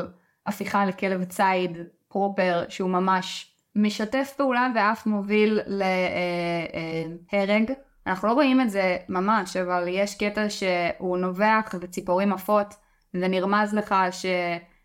הפיכה 0.47 0.85
לכלב 0.85 1.23
ציד 1.23 1.77
פרופר 2.07 2.63
שהוא 2.69 2.89
ממש 2.89 3.55
משתף 3.75 4.33
פעולה 4.37 4.67
ואף 4.75 5.05
מוביל 5.05 5.59
להרג. 7.33 7.71
אנחנו 8.07 8.27
לא 8.27 8.33
רואים 8.33 8.61
את 8.61 8.69
זה 8.69 8.97
ממש 9.09 9.57
אבל 9.57 9.85
יש 9.87 10.15
קטע 10.15 10.49
שהוא 10.49 11.17
נובח 11.17 11.75
וציפורים 11.81 12.33
עפות 12.33 12.73
ונרמז 13.13 13.73
לך 13.73 13.95
ש... 14.11 14.25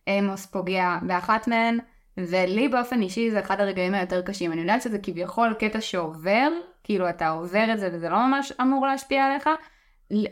עמוס 0.08 0.46
פוגע 0.46 0.98
באחת 1.02 1.48
מהן, 1.48 1.78
ולי 2.16 2.68
באופן 2.68 3.02
אישי 3.02 3.30
זה 3.30 3.40
אחד 3.40 3.60
הרגעים 3.60 3.94
היותר 3.94 4.22
קשים. 4.22 4.52
אני 4.52 4.60
יודעת 4.60 4.82
שזה 4.82 4.98
כביכול 4.98 5.54
קטע 5.58 5.80
שעובר, 5.80 6.48
כאילו 6.84 7.08
אתה 7.08 7.28
עובר 7.28 7.72
את 7.72 7.80
זה 7.80 7.90
וזה 7.92 8.08
לא 8.08 8.26
ממש 8.26 8.52
אמור 8.60 8.86
להשפיע 8.86 9.24
עליך. 9.24 9.48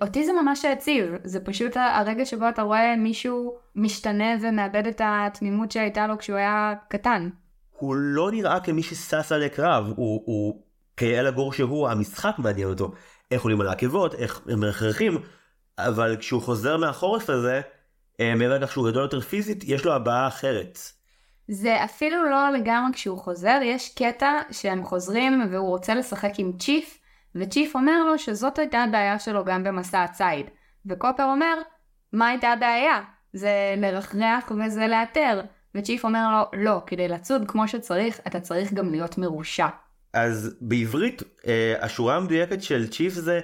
אותי 0.02 0.26
זה 0.26 0.32
ממש 0.32 0.64
העציב, 0.64 1.10
זה 1.24 1.40
פשוט 1.40 1.76
הרגע 1.76 2.24
שבו 2.24 2.48
אתה 2.48 2.62
רואה 2.62 2.96
מישהו 2.96 3.56
משתנה 3.74 4.34
ומאבד 4.40 4.86
את 4.86 5.00
התמימות 5.04 5.70
שהייתה 5.70 6.06
לו 6.06 6.18
כשהוא 6.18 6.36
היה 6.36 6.74
קטן. 6.88 7.28
הוא 7.70 7.94
לא 7.96 8.30
נראה 8.30 8.60
כמי 8.60 8.82
ששש 8.82 9.32
עלי 9.32 9.48
קרב, 9.48 9.92
הוא, 9.96 10.22
הוא 10.26 10.62
כאל 10.96 11.26
הגור 11.26 11.52
שהוא, 11.52 11.88
המשחק 11.88 12.34
מעניין 12.38 12.68
אותו. 12.68 12.92
איך 13.30 13.42
עולים 13.42 13.60
על 13.60 13.68
העקבות, 13.68 14.14
איך 14.14 14.40
הם 14.48 14.60
מרחרחים, 14.60 15.18
אבל 15.78 16.16
כשהוא 16.16 16.42
חוזר 16.42 16.76
מהחורף 16.76 17.30
הזה, 17.30 17.60
מעבר 18.20 18.58
לכך 18.58 18.72
שהוא 18.72 18.90
גדול 18.90 19.02
יותר 19.02 19.20
פיזית, 19.20 19.64
יש 19.64 19.84
לו 19.84 19.92
הבעה 19.92 20.28
אחרת. 20.28 20.78
זה 21.48 21.84
אפילו 21.84 22.30
לא 22.30 22.50
לגמרי 22.50 22.92
כשהוא 22.92 23.18
חוזר, 23.18 23.58
יש 23.62 23.94
קטע 23.94 24.32
שהם 24.50 24.84
חוזרים 24.84 25.48
והוא 25.50 25.68
רוצה 25.68 25.94
לשחק 25.94 26.32
עם 26.38 26.52
צ'יף, 26.58 26.98
וצ'יף 27.34 27.74
אומר 27.74 28.04
לו 28.04 28.18
שזאת 28.18 28.58
הייתה 28.58 28.78
הבעיה 28.78 29.18
שלו 29.18 29.44
גם 29.44 29.64
במסע 29.64 30.02
הציד. 30.02 30.46
וקופר 30.86 31.24
אומר, 31.24 31.54
מה 32.12 32.28
הייתה 32.28 32.48
הבעיה? 32.48 33.00
זה 33.32 33.74
לרחרח 33.76 34.50
וזה 34.50 34.86
לאתר. 34.86 35.40
וצ'יף 35.74 36.04
אומר 36.04 36.28
לו, 36.30 36.62
לא, 36.64 36.82
כדי 36.86 37.08
לצוד 37.08 37.42
כמו 37.48 37.68
שצריך, 37.68 38.20
אתה 38.26 38.40
צריך 38.40 38.72
גם 38.72 38.90
להיות 38.90 39.18
מרושע. 39.18 39.66
אז 40.12 40.56
בעברית, 40.60 41.22
אה, 41.46 41.74
השורה 41.80 42.16
המדויקת 42.16 42.62
של 42.62 42.88
צ'יף 42.88 43.12
זה, 43.12 43.40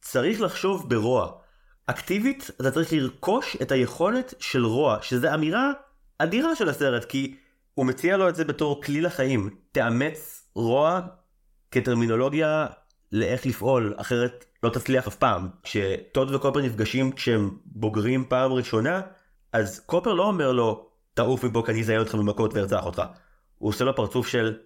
צריך 0.00 0.40
לחשוב 0.40 0.90
ברוע. 0.90 1.41
אקטיבית, 1.86 2.50
אתה 2.60 2.70
צריך 2.70 2.92
לרכוש 2.92 3.56
את 3.62 3.72
היכולת 3.72 4.34
של 4.38 4.64
רוע, 4.64 4.98
שזה 5.02 5.34
אמירה 5.34 5.72
אדירה 6.18 6.56
של 6.56 6.68
הסרט, 6.68 7.04
כי 7.04 7.36
הוא 7.74 7.86
מציע 7.86 8.16
לו 8.16 8.28
את 8.28 8.34
זה 8.34 8.44
בתור 8.44 8.82
כלי 8.82 9.00
לחיים. 9.00 9.50
תאמץ 9.72 10.48
רוע 10.54 11.00
כטרמינולוגיה 11.70 12.66
לאיך 13.12 13.46
לפעול, 13.46 13.94
אחרת 13.96 14.44
לא 14.62 14.70
תצליח 14.70 15.06
אף 15.06 15.16
פעם. 15.16 15.48
כשטוד 15.62 16.34
וקופר 16.34 16.60
נפגשים 16.60 17.12
כשהם 17.12 17.50
בוגרים 17.66 18.24
פעם 18.28 18.52
ראשונה, 18.52 19.00
אז 19.52 19.80
קופר 19.86 20.12
לא 20.12 20.24
אומר 20.24 20.52
לו, 20.52 20.88
תעוף 21.14 21.44
מפה 21.44 21.62
כי 21.66 21.72
אני 21.72 21.80
אזיין 21.80 22.00
אותך 22.00 22.14
במכות 22.14 22.54
וארצח 22.54 22.86
אותך. 22.86 23.02
הוא 23.58 23.68
עושה 23.68 23.84
לו 23.84 23.96
פרצוף 23.96 24.28
של, 24.28 24.56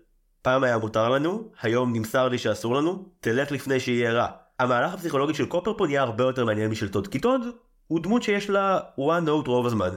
פעם 0.43 0.65
היה 0.65 0.79
מותר 0.79 1.09
לנו, 1.09 1.51
היום 1.61 1.93
נמסר 1.93 2.29
לי 2.29 2.39
שאסור 2.39 2.75
לנו, 2.75 3.09
תלך 3.21 3.53
לפני 3.53 3.81
שיהיה 3.81 4.13
רע. 4.13 4.29
המהלך 4.59 4.95
הפסיכולוגי 4.95 5.35
של 5.35 5.47
קופר 5.47 5.73
פה 5.79 5.87
נהיה 5.87 6.03
הרבה 6.03 6.25
יותר 6.25 6.45
מעניין 6.45 6.71
משל 6.71 6.89
טוד, 6.89 7.09
כי 7.09 7.19
טוד 7.19 7.41
הוא 7.87 8.01
דמות 8.01 8.23
שיש 8.23 8.51
לה 8.51 8.81
one 8.99 9.27
note 9.27 9.47
רוב 9.47 9.67
הזמן. 9.67 9.89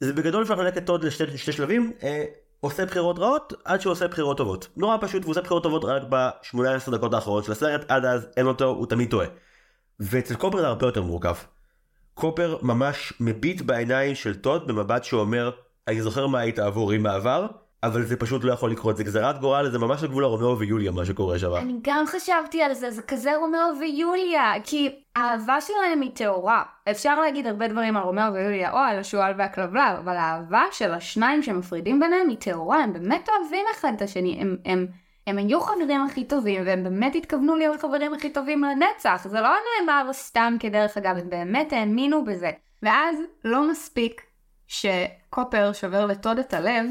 זה 0.00 0.12
בגדול 0.12 0.42
אפשר 0.42 0.54
לחלק 0.54 0.76
את 0.76 0.86
טוד 0.86 1.04
לשתי 1.04 1.52
שלבים, 1.52 1.92
אה, 2.02 2.24
עושה 2.60 2.86
בחירות 2.86 3.18
רעות 3.18 3.52
עד 3.64 3.80
שהוא 3.80 3.92
עושה 3.92 4.08
בחירות 4.08 4.36
טובות. 4.36 4.68
נורא 4.76 4.96
פשוט, 5.00 5.22
והוא 5.22 5.30
עושה 5.30 5.40
בחירות 5.40 5.62
טובות 5.62 5.84
רק 5.84 6.02
ב-18 6.08 6.90
דקות 6.90 7.14
האחרונות 7.14 7.44
של 7.44 7.52
הסרט, 7.52 7.84
עד 7.88 8.04
אז 8.04 8.28
אין 8.36 8.46
אותו, 8.46 8.64
הוא 8.64 8.86
תמיד 8.86 9.10
טועה. 9.10 9.26
ואצל 10.00 10.34
קופר 10.34 10.58
זה 10.58 10.66
הרבה 10.66 10.86
יותר 10.86 11.02
מורכב. 11.02 11.34
קופר 12.14 12.58
ממש 12.62 13.12
מביט 13.20 13.60
בעיניים 13.60 14.14
של 14.14 14.34
טוד 14.34 14.66
במבט 14.66 15.04
שאומר, 15.04 15.50
אני 15.88 16.02
זוכר 16.02 16.26
מה 16.26 16.38
היית 16.38 16.58
עבורי 16.58 16.98
בעבר, 16.98 17.46
אבל 17.82 18.02
זה 18.02 18.16
פשוט 18.16 18.44
לא 18.44 18.52
יכול 18.52 18.70
לקרות, 18.70 18.96
זה 18.96 19.04
גזירת 19.04 19.40
גורל, 19.40 19.70
זה 19.70 19.78
ממש 19.78 20.02
הגבול 20.02 20.24
הרומאו 20.24 20.58
ויוליה 20.58 20.90
מה 20.90 21.04
שקורה 21.04 21.38
שם. 21.38 21.54
אני 21.54 21.78
גם 21.82 22.04
חשבתי 22.06 22.62
על 22.62 22.74
זה, 22.74 22.90
זה 22.90 23.02
כזה 23.02 23.36
רומאו 23.36 23.78
ויוליה, 23.80 24.52
כי 24.64 25.02
האהבה 25.16 25.60
שלהם 25.60 26.00
היא 26.00 26.10
טהורה. 26.14 26.62
אפשר 26.90 27.20
להגיד 27.20 27.46
הרבה 27.46 27.68
דברים 27.68 27.96
על 27.96 28.02
רומאו 28.02 28.32
ויוליה, 28.34 28.72
או 28.72 28.78
על 28.78 28.98
השועל 28.98 29.34
והכלבלב, 29.38 29.96
אבל 29.98 30.16
האהבה 30.16 30.64
של 30.72 30.92
השניים 30.92 31.42
שמפרידים 31.42 32.00
ביניהם 32.00 32.28
היא 32.28 32.36
טהורה, 32.36 32.82
הם 32.82 32.92
באמת 32.92 33.28
אוהבים 33.28 33.66
אחד 33.74 33.92
את 33.96 34.02
השני, 34.02 34.38
הם, 34.40 34.56
הם, 34.64 34.86
הם 35.26 35.38
היו 35.38 35.60
חברים 35.60 36.04
הכי 36.04 36.24
טובים, 36.24 36.62
והם 36.66 36.84
באמת 36.84 37.14
התכוונו 37.14 37.56
להיות 37.56 37.80
חברים 37.80 38.14
הכי 38.14 38.30
טובים 38.30 38.64
לנצח, 38.64 39.26
זה 39.28 39.40
לא 39.40 39.48
נאמר 39.80 40.12
סתם 40.12 40.56
כדרך 40.60 40.96
אגב, 40.96 41.16
הם 41.16 41.30
באמת 41.30 41.72
האמינו 41.72 42.24
בזה. 42.24 42.50
ואז 42.82 43.16
לא 43.44 43.70
מספיק 43.70 44.22
שקופר 44.66 45.72
שובר 45.72 46.06
לטוד 46.06 46.38
את 46.38 46.54
הלב, 46.54 46.86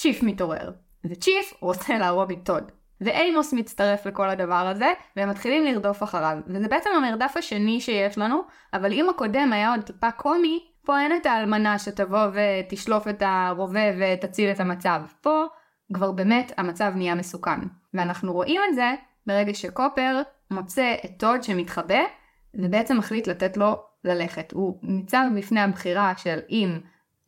צ'יף 0.00 0.22
מתעורר. 0.22 0.70
וצ'יף 1.04 1.54
רוצה 1.60 1.98
להרוג 1.98 2.32
את 2.32 2.38
טוד. 2.44 2.72
ואימוס 3.00 3.52
מצטרף 3.52 4.06
לכל 4.06 4.30
הדבר 4.30 4.54
הזה, 4.54 4.92
והם 5.16 5.30
מתחילים 5.30 5.64
לרדוף 5.64 6.02
אחריו. 6.02 6.38
וזה 6.46 6.68
בעצם 6.68 6.90
המרדף 6.96 7.32
השני 7.36 7.80
שיש 7.80 8.18
לנו, 8.18 8.42
אבל 8.74 8.92
אם 8.92 9.08
הקודם 9.08 9.52
היה 9.52 9.70
עוד 9.70 9.80
טיפה 9.80 10.10
קומי, 10.10 10.64
פה 10.84 11.00
אין 11.00 11.16
את 11.16 11.26
האלמנה 11.26 11.78
שתבוא 11.78 12.26
ותשלוף 12.32 13.08
את 13.08 13.22
הרובה 13.26 13.80
ותציל 13.98 14.50
את 14.50 14.60
המצב. 14.60 15.02
פה 15.20 15.44
כבר 15.94 16.12
באמת 16.12 16.52
המצב 16.56 16.92
נהיה 16.96 17.14
מסוכן. 17.14 17.60
ואנחנו 17.94 18.32
רואים 18.32 18.60
את 18.68 18.74
זה 18.74 18.94
ברגע 19.26 19.54
שקופר 19.54 20.22
מוצא 20.50 20.94
את 21.04 21.10
טוד 21.18 21.42
שמתחבא, 21.42 22.00
ובעצם 22.54 22.98
מחליט 22.98 23.26
לתת 23.26 23.56
לו 23.56 23.82
ללכת. 24.04 24.52
הוא 24.52 24.78
ניצב 24.82 25.24
בפני 25.36 25.60
הבחירה 25.60 26.12
של 26.16 26.38
אם 26.50 26.78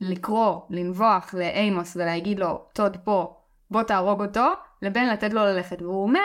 לקרוא, 0.02 0.60
לנבוח 0.70 1.34
לאימוס 1.34 1.96
ולהגיד 1.96 2.38
לו, 2.38 2.64
טוד 2.72 2.96
פה, 3.04 3.36
בוא 3.70 3.82
תהרוג 3.82 4.22
אותו, 4.22 4.46
לבין 4.82 5.08
לתת 5.08 5.32
לו 5.32 5.40
ללכת. 5.40 5.82
והוא 5.82 6.02
אומר, 6.02 6.20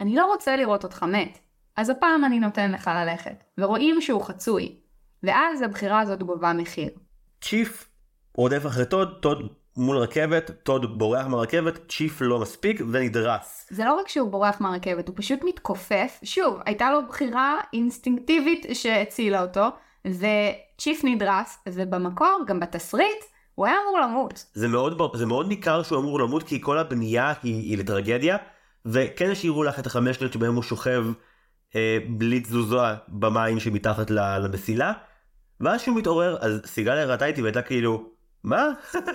אני 0.00 0.16
לא 0.16 0.26
רוצה 0.26 0.56
לראות 0.56 0.84
אותך 0.84 1.02
מת, 1.02 1.38
אז 1.76 1.90
הפעם 1.90 2.24
אני 2.24 2.38
נותן 2.40 2.72
לך 2.72 2.90
ללכת. 2.94 3.44
ורואים 3.58 4.00
שהוא 4.00 4.22
חצוי. 4.22 4.76
ואז 5.22 5.62
הבחירה 5.62 6.00
הזאת 6.00 6.22
גובה 6.22 6.52
מחיר. 6.52 6.88
צ'יף 7.42 7.88
רודף 8.34 8.66
אחרי 8.66 8.86
טוד, 8.86 9.18
טוד 9.20 9.48
מול 9.76 9.96
רכבת, 9.96 10.50
טוד 10.62 10.98
בורח 10.98 11.26
מהרכבת, 11.26 11.88
צ'יף 11.88 12.20
לא 12.20 12.38
מספיק 12.38 12.80
ונדרס. 12.92 13.66
זה 13.70 13.84
לא 13.84 13.94
רק 13.94 14.08
שהוא 14.08 14.30
בורח 14.30 14.60
מהרכבת, 14.60 15.08
הוא 15.08 15.16
פשוט 15.18 15.40
מתכופף. 15.44 16.20
שוב, 16.22 16.60
הייתה 16.66 16.90
לו 16.90 17.06
בחירה 17.08 17.60
אינסטינקטיבית 17.72 18.66
שהצילה 18.72 19.42
אותו, 19.42 19.68
וצ'יף 20.06 21.00
נדרס, 21.04 21.58
ובמקור, 21.68 22.44
גם 22.46 22.60
בתסריט, 22.60 23.24
הוא 23.54 23.66
היה 23.66 23.76
אמור 23.82 24.00
למות. 24.00 24.46
זה 24.54 24.68
מאוד, 24.68 25.16
זה 25.16 25.26
מאוד 25.26 25.48
ניכר 25.48 25.82
שהוא 25.82 25.98
אמור 26.00 26.20
למות 26.20 26.42
כי 26.42 26.60
כל 26.60 26.78
הבנייה 26.78 27.32
היא, 27.42 27.54
היא 27.54 27.78
לטרגדיה, 27.78 28.36
וכן 28.86 29.30
השאירו 29.30 29.64
לך 29.64 29.78
את 29.78 29.86
החמש 29.86 30.16
שניות 30.16 30.32
שבהם 30.32 30.54
הוא 30.54 30.62
שוכב 30.62 31.04
אה, 31.76 31.98
בלי 32.08 32.40
תזוזה 32.40 32.76
במים 33.08 33.60
שמתחת 33.60 34.10
למסילה, 34.10 34.92
ואז 35.60 35.80
שהוא 35.80 35.96
מתעורר, 35.96 36.36
אז 36.40 36.60
סיגל 36.66 36.92
הראתה 36.92 37.26
איתי 37.26 37.42
והייתה 37.42 37.62
כאילו, 37.62 38.10
מה? 38.44 38.68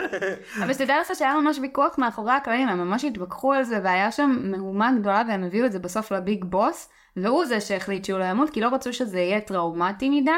אבל 0.64 0.74
שתדע 0.74 0.96
לך 1.02 1.12
שהיה 1.18 1.42
ממש 1.42 1.60
ויכוח 1.62 1.98
מאחורי 1.98 2.32
הקלעים, 2.32 2.70
הם 2.70 2.78
ממש 2.78 3.04
התווכחו 3.04 3.54
על 3.54 3.64
זה, 3.64 3.80
והיה 3.84 4.12
שם 4.12 4.38
מהומה 4.44 4.92
גדולה, 5.00 5.24
והם 5.28 5.44
הביאו 5.44 5.66
את 5.66 5.72
זה 5.72 5.80
בסוף 5.80 6.12
לביג 6.12 6.46
בוס, 6.46 6.90
והוא 7.18 7.46
זה 7.46 7.62
שהחליט 7.62 8.06
שהוא 8.06 8.20
לא 8.20 8.24
ימות, 8.24 8.50
כי 8.50 8.62
לא 8.62 8.68
רצו 8.68 8.94
שזה 8.94 9.20
יהיה 9.20 9.42
טראומטי 9.42 10.10
מדי, 10.10 10.32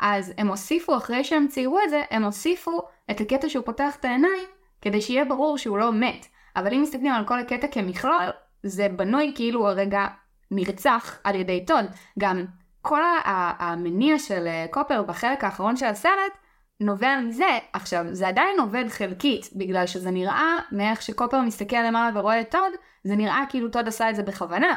אז 0.00 0.32
הם 0.38 0.48
הוסיפו, 0.48 0.96
אחרי 0.96 1.24
שהם 1.24 1.46
ציירו 1.48 1.78
את 1.84 1.90
זה, 1.90 2.02
הם 2.10 2.24
הוסיפו 2.24 2.82
את 3.10 3.20
הקטע 3.20 3.48
שהוא 3.48 3.64
פותח 3.64 3.96
את 4.00 4.04
העיניים, 4.04 4.44
כדי 4.80 5.00
שיהיה 5.00 5.24
ברור 5.24 5.58
שהוא 5.58 5.78
לא 5.78 5.92
מת. 5.92 6.26
אבל 6.56 6.74
אם 6.74 6.82
מסתכלים 6.82 7.12
על 7.12 7.24
כל 7.24 7.38
הקטע 7.38 7.66
כמכלול, 7.66 8.30
זה 8.62 8.88
בנוי 8.88 9.32
כאילו 9.34 9.68
הרגע 9.68 10.06
נרצח 10.50 11.18
על 11.24 11.34
ידי 11.34 11.64
טוד. 11.66 11.84
גם 12.18 12.44
כל 12.82 13.00
המניע 13.24 14.18
של 14.18 14.46
אה, 14.46 14.66
קופר 14.70 15.02
בחלק 15.02 15.44
האחרון 15.44 15.76
של 15.76 15.86
הסרט, 15.86 16.32
נובע 16.80 17.20
מזה. 17.20 17.58
עכשיו, 17.72 18.04
זה 18.12 18.28
עדיין 18.28 18.60
עובד 18.60 18.84
חלקית, 18.88 19.48
בגלל 19.56 19.86
שזה 19.86 20.10
נראה, 20.10 20.58
מאיך 20.72 21.02
שקופר 21.02 21.40
מסתכל 21.40 21.76
למעלה 21.76 22.20
ורואה 22.20 22.40
את 22.40 22.50
טוד, 22.50 22.72
זה 23.04 23.16
נראה 23.16 23.44
כאילו 23.48 23.68
טוד 23.68 23.88
עשה 23.88 24.10
את 24.10 24.16
זה 24.16 24.22
בכוונה. 24.22 24.74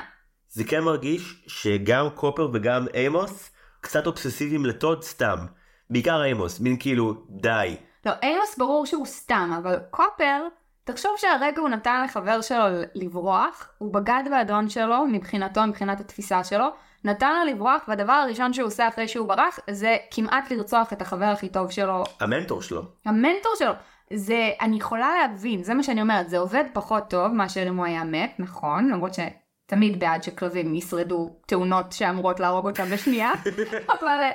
זה 0.49 0.63
כן 0.63 0.83
מרגיש 0.83 1.43
שגם 1.47 2.07
קופר 2.15 2.49
וגם 2.53 2.85
אימוס 2.93 3.51
קצת 3.81 4.07
אובססיביים 4.07 4.65
לטוד 4.65 5.03
סתם. 5.03 5.37
בעיקר 5.89 6.23
אימוס, 6.23 6.59
מין 6.59 6.77
כאילו, 6.79 7.13
די. 7.29 7.75
לא, 8.05 8.11
אימוס 8.23 8.57
ברור 8.57 8.85
שהוא 8.85 9.05
סתם, 9.05 9.59
אבל 9.63 9.79
קופר, 9.89 10.47
תחשוב 10.83 11.11
שהרגע 11.17 11.61
הוא 11.61 11.69
נתן 11.69 12.03
לחבר 12.03 12.41
שלו 12.41 12.63
לברוח, 12.95 13.69
הוא 13.77 13.93
בגד 13.93 14.23
באדון 14.31 14.69
שלו, 14.69 15.07
מבחינתו, 15.07 15.67
מבחינת 15.67 15.99
התפיסה 15.99 16.43
שלו, 16.43 16.65
נתן 17.03 17.33
לו 17.33 17.53
לברוח, 17.53 17.81
והדבר 17.87 18.13
הראשון 18.13 18.53
שהוא 18.53 18.67
עושה 18.67 18.87
אחרי 18.87 19.07
שהוא 19.07 19.27
ברח, 19.27 19.59
זה 19.69 19.97
כמעט 20.11 20.51
לרצוח 20.51 20.93
את 20.93 21.01
החבר 21.01 21.25
הכי 21.25 21.49
טוב 21.49 21.71
שלו. 21.71 22.03
המנטור 22.19 22.61
שלו. 22.61 22.81
המנטור 23.05 23.51
שלו. 23.59 23.71
זה, 24.13 24.49
אני 24.61 24.77
יכולה 24.77 25.11
להבין, 25.21 25.63
זה 25.63 25.73
מה 25.73 25.83
שאני 25.83 26.01
אומרת, 26.01 26.29
זה 26.29 26.37
עובד 26.37 26.63
פחות 26.73 27.09
טוב 27.09 27.27
מאשר 27.27 27.67
אם 27.67 27.77
הוא 27.77 27.85
היה 27.85 28.03
מת, 28.03 28.31
נכון, 28.39 28.89
למרות 28.89 29.13
ש... 29.13 29.19
תמיד 29.67 29.99
בעד 29.99 30.23
שכלבים 30.23 30.75
ישרדו 30.75 31.35
תאונות 31.45 31.91
שאמורות 31.91 32.39
להרוג 32.39 32.67
אותם 32.67 32.85
בשנייה, 32.93 33.31
אבל 33.99 34.07
אה, 34.07 34.31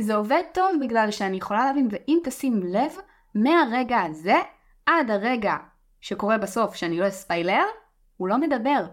זה 0.00 0.14
עובד 0.14 0.42
טוב 0.54 0.70
בגלל 0.80 1.10
שאני 1.10 1.36
יכולה 1.36 1.64
להבין, 1.64 1.88
ואם 1.90 2.18
תשים 2.24 2.62
לב, 2.62 2.92
מהרגע 3.34 4.00
הזה 4.00 4.36
עד 4.86 5.10
הרגע 5.10 5.56
שקורה 6.00 6.38
בסוף, 6.38 6.74
שאני 6.74 6.98
לא 6.98 7.08
אספיילר, 7.08 7.64
הוא 8.16 8.28
לא 8.28 8.38
מדבר. 8.38 8.86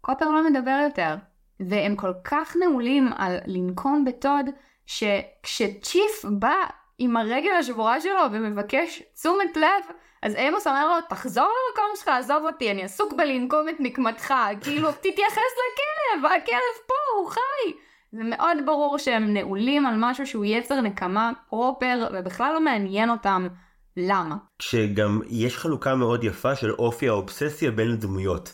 קופר 0.00 0.28
לא 0.28 0.50
מדבר 0.50 0.80
יותר. 0.84 1.14
והם 1.60 1.96
כל 1.96 2.12
כך 2.24 2.56
נעולים 2.56 3.10
על 3.16 3.38
לנקום 3.46 4.04
בטוד, 4.04 4.46
שכשצ'יף 4.86 6.24
בא 6.38 6.54
עם 6.98 7.16
הרגל 7.16 7.52
השבורה 7.58 8.00
שלו 8.00 8.20
ומבקש 8.32 9.02
תשומת 9.14 9.56
לב, 9.56 9.96
אז 10.22 10.34
עמוס 10.38 10.66
אומר 10.66 10.88
לו, 10.88 10.94
תחזור 11.08 11.44
למקום 11.44 11.96
שלך, 11.96 12.08
עזוב 12.08 12.44
אותי, 12.46 12.70
אני 12.70 12.84
עסוק 12.84 13.12
בלנקום 13.12 13.68
את 13.68 13.74
נקמתך, 13.78 14.34
כאילו, 14.62 14.92
תתייחס 14.92 15.52
לכלב, 15.58 16.24
הכלב 16.24 16.86
פה, 16.86 16.94
הוא 17.18 17.30
חי. 17.30 17.72
זה 18.12 18.22
מאוד 18.24 18.56
ברור 18.66 18.98
שהם 18.98 19.34
נעולים 19.34 19.86
על 19.86 19.94
משהו 19.98 20.26
שהוא 20.26 20.44
יצר 20.44 20.80
נקמה 20.80 21.32
פרופר, 21.48 22.08
ובכלל 22.14 22.52
לא 22.54 22.60
מעניין 22.60 23.10
אותם 23.10 23.48
למה? 23.96 24.36
כשגם 24.58 25.20
יש 25.28 25.56
חלוקה 25.56 25.94
מאוד 25.94 26.24
יפה 26.24 26.56
של 26.56 26.70
אופי 26.70 27.08
האובססיה 27.08 27.70
בין 27.70 27.90
הדמויות. 27.90 28.52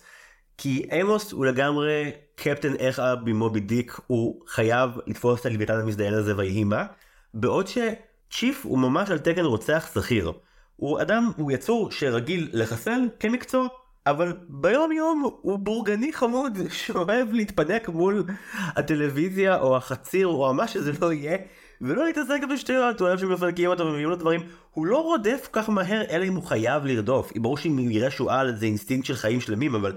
כי 0.59 0.87
עמוס 0.93 1.33
הוא 1.33 1.47
לגמרי 1.47 2.11
קפטן 2.35 2.77
איך 2.77 2.99
אב 2.99 3.19
ממובי 3.25 3.61
דיק, 3.61 4.01
הוא 4.07 4.41
חייב 4.47 4.91
לתפוס 5.07 5.41
את 5.41 5.47
הלוויתן 5.47 5.81
המזדיין 5.81 6.15
הזה 6.15 6.37
ויהי 6.37 6.65
מה, 6.65 6.87
בעוד 7.35 7.67
שצ'יף 7.67 8.67
הוא 8.67 8.79
ממש 8.79 9.11
על 9.11 9.19
תקן 9.19 9.45
רוצח 9.45 9.91
שכיר. 9.95 10.33
הוא 10.77 11.03
אדם, 11.03 11.31
הוא 11.37 11.53
יצור 11.53 11.91
שרגיל 11.91 12.51
לחסל 12.53 13.01
כמקצוע, 13.21 13.67
אבל 14.07 14.37
ביום 14.49 14.93
יום 14.93 15.31
הוא 15.43 15.59
בורגני 15.59 16.13
חמוד 16.13 16.59
שאוהב 16.79 17.33
להתפנק 17.33 17.89
מול 17.89 18.25
הטלוויזיה 18.57 19.61
או 19.61 19.77
החציר 19.77 20.27
או 20.27 20.55
מה 20.55 20.69
שזה 20.69 20.93
לא 21.01 21.13
יהיה 21.13 21.37
ולא 21.81 22.05
להתעסק 22.05 22.41
בשטויות, 22.53 23.01
הוא 23.01 23.09
אוהב 23.09 23.19
שמפנקים 23.19 23.71
אותו 23.71 23.87
ומביאים 23.87 24.09
לו 24.09 24.17
דברים. 24.17 24.41
הוא 24.71 24.87
לא 24.87 25.03
רודף 25.03 25.49
כל 25.51 25.61
כך 25.61 25.69
מהר 25.69 26.03
אלא 26.11 26.25
אם 26.25 26.35
הוא 26.35 26.43
חייב 26.43 26.85
לרדוף. 26.85 27.33
ברור 27.37 27.57
שאם 27.59 27.91
יראה 27.91 28.11
שועל 28.11 28.57
זה 28.57 28.67
אינסטינקט 28.67 29.07
של 29.07 29.15
חיים 29.15 29.41
שלמים 29.41 29.75
אבל 29.75 29.97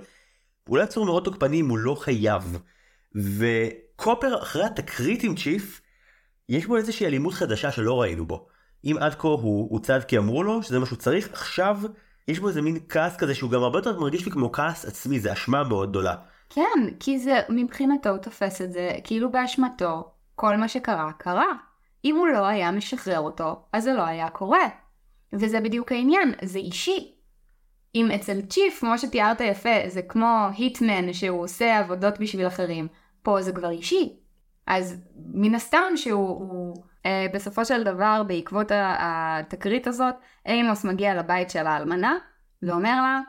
הוא 0.68 0.78
לא 0.78 0.84
יצור 0.84 1.06
מאוד 1.06 1.24
תוקפני 1.24 1.62
אם 1.62 1.70
הוא 1.70 1.78
לא 1.78 1.96
חייב. 1.96 2.58
וקופר 3.16 4.42
אחרי 4.42 4.64
התקרית 4.64 5.24
עם 5.24 5.36
צ'יף 5.36 5.82
יש 6.50 6.66
בו 6.66 6.78
איזושהי 6.78 7.06
אלימות 7.06 7.34
חדשה 7.34 7.72
שלא 7.72 8.02
ראינו 8.02 8.26
בו 8.26 8.48
אם 8.86 8.96
עד 9.00 9.16
כה 9.16 9.28
הוא 9.28 9.68
הוצב 9.72 10.02
כי 10.08 10.18
אמרו 10.18 10.44
לו 10.44 10.64
שזה 10.64 10.80
מה 10.80 10.86
שהוא 10.86 10.98
צריך 10.98 11.30
עכשיו 11.32 11.80
יש 12.28 12.40
בו 12.40 12.48
איזה 12.48 12.62
מין 12.62 12.80
כעס 12.90 13.18
כזה 13.18 13.36
שהוא 13.36 13.52
גם 13.52 13.64
הרבה 13.64 13.78
יותר 13.80 14.00
מרגיש 14.00 14.26
לי 14.26 14.32
כמו 14.32 14.52
כעס 14.52 14.86
עצמי, 14.86 15.20
זה 15.20 15.34
אשמה 15.34 15.64
מאוד 15.64 15.90
גדולה. 15.90 16.16
כן, 16.50 16.90
כי 17.00 17.20
זה 17.20 17.40
מבחינתו 17.50 18.10
הוא 18.10 18.18
תופס 18.18 18.62
את 18.62 18.72
זה 18.72 18.92
כאילו 19.04 19.32
באשמתו, 19.32 20.12
כל 20.36 20.58
מה 20.58 20.68
שקרה, 20.68 21.12
קרה. 21.18 21.54
אם 22.06 22.16
הוא 22.16 22.28
לא 22.28 22.46
היה 22.46 22.72
משחרר 22.72 23.20
אותו, 23.20 23.62
אז 23.74 23.84
זה 23.84 23.94
לא 23.94 24.02
היה 24.02 24.30
קורה. 24.30 24.68
וזה 25.34 25.60
בדיוק 25.60 25.92
העניין, 25.92 26.34
זה 26.44 26.60
אישי. 26.60 27.14
אם 27.96 28.12
אצל 28.12 28.42
צ'יף, 28.42 28.80
כמו 28.80 28.98
שתיארת 28.98 29.42
יפה, 29.42 29.70
זה 29.88 30.02
כמו 30.02 30.48
היטמן 30.58 31.14
שהוא 31.14 31.44
עושה 31.44 31.80
עבודות 31.80 32.20
בשביל 32.20 32.48
אחרים, 32.48 32.88
פה 33.24 33.42
זה 33.42 33.52
כבר 33.52 33.70
אישי. 33.70 34.14
אז 34.68 34.96
מן 35.34 35.56
הסתם 35.56 35.84
שהוא, 35.96 36.30
הוא, 36.30 36.84
בסופו 37.34 37.66
של 37.66 37.84
דבר, 37.84 38.24
בעקבות 38.28 38.72
התקרית 38.76 39.88
הזאת, 39.88 40.16
אימוס 40.46 40.84
מגיע 40.84 41.16
לבית 41.16 41.50
של 41.50 41.68
האלמנה, 41.68 42.16
ואומר 42.64 43.02
לה, 43.02 43.20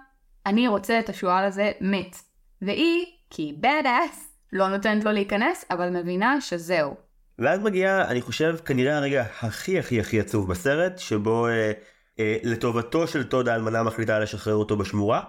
אני 0.47 0.69
רוצה 0.69 0.99
את 0.99 1.09
השועל 1.09 1.45
הזה 1.45 1.73
מת. 1.81 2.17
והיא, 2.63 3.07
כי 3.31 3.43
היא 3.43 3.55
bad 3.63 3.85
ass, 3.85 4.19
לא 4.53 4.69
נותנת 4.69 5.05
לו 5.05 5.13
להיכנס, 5.13 5.65
אבל 5.71 5.91
מבינה 5.91 6.41
שזהו. 6.41 6.95
ואז 7.39 7.61
מגיע, 7.61 8.05
אני 8.09 8.21
חושב, 8.21 8.57
כנראה 8.65 8.97
הרגע 8.97 9.25
הכי 9.41 9.79
הכי 9.79 10.01
הכי 10.01 10.21
עצוב 10.21 10.49
בסרט, 10.49 10.99
שבו 10.99 11.47
אה, 11.47 11.73
אה, 12.21 12.37
לטובתו 12.43 13.07
של 13.07 13.25
טוד 13.25 13.49
האלמנה 13.49 13.83
מחליטה 13.83 14.19
לשחרר 14.19 14.55
אותו 14.55 14.77
בשמורה. 14.77 15.23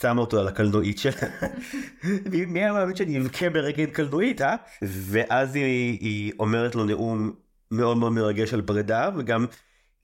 שמה 0.00 0.20
אותו 0.20 0.40
על 0.40 0.48
הקלנועית 0.48 0.98
שלה. 0.98 1.12
מי 2.48 2.60
היה 2.60 2.72
מאמין 2.72 2.96
שאני 2.96 3.18
אבכה 3.18 3.50
ברגל 3.50 3.86
קלנועית, 3.86 4.42
אה? 4.42 4.56
ואז 4.82 5.54
היא, 5.54 5.98
היא 6.00 6.32
אומרת 6.38 6.74
לו 6.74 6.84
נאום 6.84 7.32
מאוד 7.72 7.96
מאוד 7.96 8.12
מרגש 8.12 8.54
על 8.54 8.62
פרידה, 8.62 9.10
וגם 9.16 9.46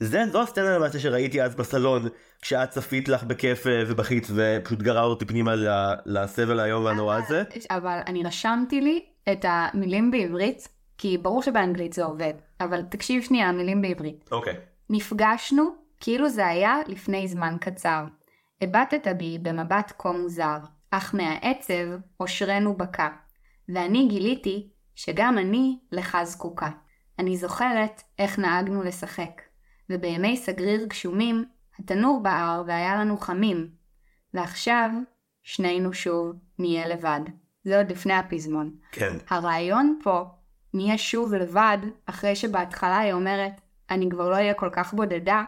זה, 0.00 0.24
זו 0.32 0.42
הסצנה 0.42 0.76
למעשה 0.76 0.98
שראיתי 0.98 1.42
אז 1.42 1.54
בסלון, 1.54 2.08
כשאת 2.42 2.70
צפית 2.70 3.08
לך 3.08 3.24
בכיף 3.24 3.66
אה, 3.66 3.82
ובכית 3.86 4.26
ופשוט 4.34 4.82
גרר 4.82 5.04
אותי 5.04 5.24
פנימה 5.24 5.54
לסבל 6.06 6.60
היום 6.60 6.84
והנורא 6.84 7.16
הזה. 7.16 7.42
אבל 7.70 7.98
אני 8.06 8.22
רשמתי 8.24 8.80
לי 8.80 9.04
את 9.32 9.44
המילים 9.48 10.10
בעברית, 10.10 10.68
כי 10.98 11.18
ברור 11.18 11.42
שבאנגלית 11.42 11.92
זה 11.92 12.04
עובד, 12.04 12.34
אבל 12.60 12.82
תקשיב 12.82 13.22
שנייה, 13.22 13.48
המילים 13.48 13.82
בעברית. 13.82 14.28
אוקיי. 14.32 14.52
Okay. 14.52 14.56
נפגשנו 14.90 15.74
כאילו 16.00 16.28
זה 16.28 16.46
היה 16.46 16.76
לפני 16.86 17.28
זמן 17.28 17.56
קצר. 17.60 18.04
הבטת 18.60 19.08
בי 19.16 19.38
במבט 19.42 19.92
כה 19.98 20.12
מוזר, 20.12 20.58
אך 20.90 21.14
מהעצב 21.14 22.00
עושרנו 22.16 22.76
בקע, 22.76 23.08
ואני 23.68 24.08
גיליתי 24.08 24.68
שגם 24.94 25.38
אני 25.38 25.78
לך 25.92 26.18
זקוקה. 26.24 26.68
אני 27.18 27.36
זוכרת 27.36 28.02
איך 28.18 28.38
נהגנו 28.38 28.82
לשחק, 28.82 29.42
ובימי 29.90 30.36
סגריר 30.36 30.84
גשומים, 30.86 31.44
התנור 31.78 32.20
בער 32.22 32.62
והיה 32.66 32.96
לנו 32.96 33.16
חמים, 33.16 33.68
ועכשיו 34.34 34.90
שנינו 35.42 35.94
שוב 35.94 36.32
נהיה 36.58 36.88
לבד. 36.88 37.20
זה 37.64 37.78
עוד 37.78 37.90
לפני 37.90 38.14
הפזמון. 38.14 38.74
כן. 38.92 39.16
הרעיון 39.28 39.98
פה, 40.02 40.24
נהיה 40.74 40.98
שוב 40.98 41.34
לבד, 41.34 41.78
אחרי 42.06 42.36
שבהתחלה 42.36 42.98
היא 42.98 43.12
אומרת, 43.12 43.60
אני 43.90 44.08
כבר 44.10 44.30
לא 44.30 44.34
אהיה 44.34 44.54
כל 44.54 44.70
כך 44.72 44.94
בודדה, 44.94 45.44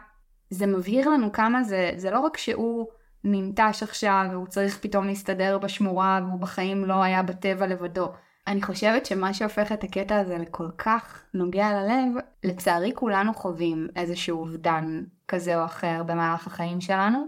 זה 0.49 0.67
מבהיר 0.67 1.09
לנו 1.09 1.31
כמה 1.31 1.63
זה, 1.63 1.91
זה 1.95 2.11
לא 2.11 2.19
רק 2.19 2.37
שהוא 2.37 2.87
ננטש 3.23 3.83
עכשיו 3.83 4.25
והוא 4.31 4.47
צריך 4.47 4.79
פתאום 4.81 5.07
להסתדר 5.07 5.57
בשמורה 5.57 6.19
והוא 6.27 6.39
בחיים 6.39 6.85
לא 6.85 7.03
היה 7.03 7.23
בטבע 7.23 7.67
לבדו. 7.67 8.11
אני 8.47 8.61
חושבת 8.61 9.05
שמה 9.05 9.33
שהופך 9.33 9.71
את 9.71 9.83
הקטע 9.83 10.19
הזה 10.19 10.37
לכל 10.37 10.69
כך 10.77 11.25
נוגע 11.33 11.69
ללב, 11.73 12.23
לצערי 12.43 12.91
כולנו 12.95 13.33
חווים 13.33 13.87
איזשהו 13.95 14.39
אובדן 14.39 15.03
כזה 15.27 15.59
או 15.59 15.65
אחר 15.65 16.03
במהלך 16.03 16.47
החיים 16.47 16.81
שלנו, 16.81 17.25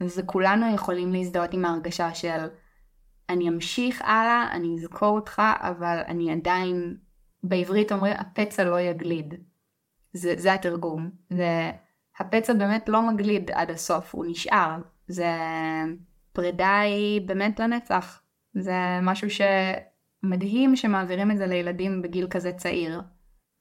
וכולנו 0.00 0.74
יכולים 0.74 1.12
להזדהות 1.12 1.54
עם 1.54 1.64
ההרגשה 1.64 2.14
של 2.14 2.48
אני 3.28 3.48
אמשיך 3.48 4.02
הלאה, 4.02 4.48
אני 4.52 4.74
אזכור 4.74 5.08
אותך, 5.08 5.42
אבל 5.60 6.00
אני 6.06 6.32
עדיין, 6.32 6.96
בעברית 7.42 7.92
אומרים 7.92 8.14
הפצע 8.18 8.64
לא 8.64 8.80
יגליד. 8.80 9.34
זה, 10.12 10.34
זה 10.36 10.54
התרגום. 10.54 11.10
זה, 11.30 11.70
הפצע 12.18 12.52
באמת 12.52 12.88
לא 12.88 13.02
מגליד 13.02 13.50
עד 13.50 13.70
הסוף, 13.70 14.14
הוא 14.14 14.26
נשאר. 14.28 14.76
זה 15.08 15.26
פרידה 16.32 16.80
היא 16.80 17.20
באמת 17.20 17.60
לנצח. 17.60 18.22
זה 18.54 18.98
משהו 19.02 19.30
שמדהים 20.22 20.76
שמעבירים 20.76 21.30
את 21.30 21.38
זה 21.38 21.46
לילדים 21.46 22.02
בגיל 22.02 22.26
כזה 22.30 22.52
צעיר. 22.52 23.00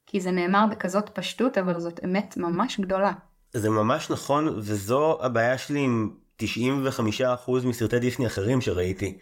כי 0.05 0.21
זה 0.21 0.31
נאמר 0.31 0.65
בכזאת 0.71 1.09
פשטות, 1.09 1.57
אבל 1.57 1.79
זאת 1.79 1.99
אמת 2.05 2.37
ממש 2.37 2.79
גדולה. 2.79 3.11
זה 3.53 3.69
ממש 3.69 4.11
נכון, 4.11 4.47
וזו 4.47 5.17
הבעיה 5.21 5.57
שלי 5.57 5.79
עם 5.79 6.11
95% 6.41 6.45
מסרטי 7.65 7.99
דיסני 7.99 8.27
אחרים 8.27 8.61
שראיתי. 8.61 9.17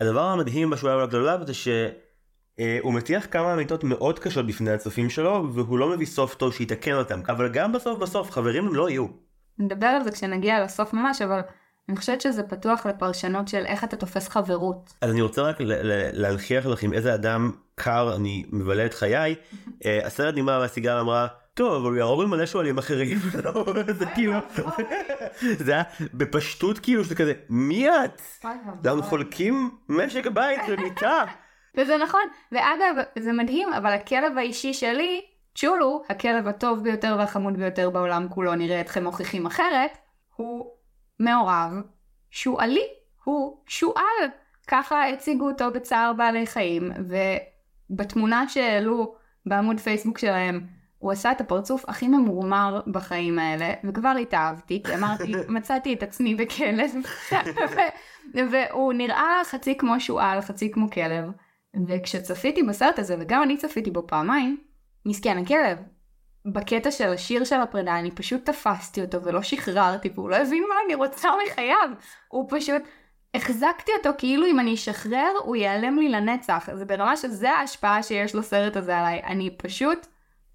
הדבר 0.00 0.24
המדהים 0.24 0.70
בשבועה 0.70 1.02
הגדולה 1.02 1.44
זה 1.44 1.54
שהוא 1.54 2.94
מטיח 2.94 3.26
כמה 3.30 3.54
אמיתות 3.54 3.84
מאוד 3.84 4.18
קשות 4.18 4.46
בפני 4.46 4.70
הצופים 4.70 5.10
שלו, 5.10 5.54
והוא 5.54 5.78
לא 5.78 5.88
מביא 5.88 6.06
סוף 6.06 6.34
טוב 6.34 6.52
שיתקן 6.52 6.94
אותם, 6.94 7.20
אבל 7.28 7.48
גם 7.48 7.72
בסוף 7.72 7.98
בסוף 7.98 8.30
חברים 8.30 8.66
הם 8.66 8.74
לא 8.74 8.90
יהיו. 8.90 9.06
נדבר 9.58 9.86
על 9.86 10.04
זה 10.04 10.10
כשנגיע 10.10 10.64
לסוף 10.64 10.92
ממש, 10.92 11.22
אבל 11.22 11.40
אני 11.92 11.98
חושבת 11.98 12.20
שזה 12.20 12.42
פתוח 12.42 12.86
לפרשנות 12.86 13.48
של 13.48 13.64
איך 13.66 13.84
אתה 13.84 13.96
תופס 13.96 14.28
חברות. 14.28 14.92
אז 15.00 15.10
אני 15.10 15.22
רוצה 15.22 15.42
רק 15.42 15.56
להנכיח 16.12 16.66
לך 16.66 16.82
עם 16.82 16.92
איזה 16.92 17.14
אדם 17.14 17.50
קר 17.74 18.16
אני 18.16 18.44
מבלה 18.52 18.86
את 18.86 18.94
חיי. 18.94 19.34
אה, 19.84 20.06
הסרט 20.06 20.34
נגמר 20.34 20.58
והסיגר 20.60 21.00
אמרה, 21.00 21.26
טוב, 21.54 21.74
אבל 21.74 21.90
הוא 21.90 21.96
יהרוג 21.96 22.24
מלא 22.24 22.46
שואלים 22.46 22.78
אחרים, 22.78 23.18
זה 23.98 24.06
כאילו, 24.14 24.32
זה 25.64 25.72
היה 25.72 25.82
בפשטות 26.14 26.78
כאילו, 26.78 27.04
שזה 27.04 27.14
כזה, 27.14 27.32
מי 27.48 27.88
את? 27.88 28.22
אנחנו 28.84 29.02
חולקים 29.02 29.70
משק 29.88 30.26
בית 30.26 30.60
ומיטה. 30.68 31.24
וזה 31.76 31.96
נכון, 31.96 32.22
ואגב, 32.52 32.94
זה 33.18 33.32
מדהים, 33.32 33.72
אבל 33.72 33.92
הכלב 33.92 34.38
האישי 34.38 34.74
שלי, 34.74 35.20
צ'ולו, 35.54 36.02
הכלב 36.08 36.48
הטוב 36.48 36.82
ביותר 36.82 37.16
והחמוד 37.18 37.56
ביותר 37.56 37.90
בעולם 37.90 38.28
כולו, 38.28 38.54
נראה 38.54 38.80
אתכם 38.80 39.04
מוכיחים 39.04 39.46
אחרת, 39.46 39.98
הוא 40.36 40.81
מעורב 41.22 41.72
שועלי, 42.30 42.86
הוא 43.24 43.56
שועל. 43.66 44.28
ככה 44.66 45.08
הציגו 45.08 45.48
אותו 45.48 45.70
בצער 45.70 46.12
בעלי 46.12 46.46
חיים, 46.46 46.92
ובתמונה 47.90 48.48
שהעלו 48.48 49.14
בעמוד 49.46 49.80
פייסבוק 49.80 50.18
שלהם, 50.18 50.66
הוא 50.98 51.12
עשה 51.12 51.32
את 51.32 51.40
הפרצוף 51.40 51.84
הכי 51.88 52.08
ממורמר 52.08 52.80
בחיים 52.86 53.38
האלה, 53.38 53.74
וכבר 53.84 54.14
התאהבתי, 54.22 54.82
כי 54.82 54.94
אמרתי, 54.94 55.32
מצאתי 55.48 55.94
את 55.94 56.02
עצמי 56.02 56.34
בכלב, 56.34 56.90
והוא 58.50 58.92
נראה 58.92 59.40
חצי 59.44 59.78
כמו 59.78 60.00
שועל, 60.00 60.40
חצי 60.40 60.70
כמו 60.70 60.90
כלב, 60.90 61.24
וכשצפיתי 61.88 62.62
בסרט 62.62 62.98
הזה, 62.98 63.16
וגם 63.20 63.42
אני 63.42 63.56
צפיתי 63.56 63.90
בו 63.90 64.06
פעמיים, 64.06 64.56
מסכן 65.06 65.38
הכלב. 65.38 65.78
בקטע 66.46 66.90
של 66.90 67.08
השיר 67.08 67.44
של 67.44 67.60
הפרידה 67.60 67.98
אני 67.98 68.10
פשוט 68.10 68.46
תפסתי 68.46 69.02
אותו 69.02 69.22
ולא 69.22 69.42
שחררתי 69.42 70.10
והוא 70.14 70.30
לא 70.30 70.36
הבין 70.36 70.64
מה 70.68 70.74
אני 70.86 70.94
רוצה 70.94 71.28
מחייו. 71.46 71.90
הוא 72.28 72.46
פשוט, 72.50 72.82
החזקתי 73.34 73.92
אותו 73.98 74.10
כאילו 74.18 74.46
אם 74.46 74.60
אני 74.60 74.74
אשחרר 74.74 75.32
הוא 75.44 75.56
ייעלם 75.56 75.98
לי 75.98 76.08
לנצח. 76.08 76.68
זה 76.74 76.84
ברמה 76.84 77.16
שזה 77.16 77.50
ההשפעה 77.50 78.02
שיש 78.02 78.34
לסרט 78.34 78.76
הזה 78.76 78.98
עליי. 78.98 79.20
אני 79.24 79.50
פשוט, 79.56 80.06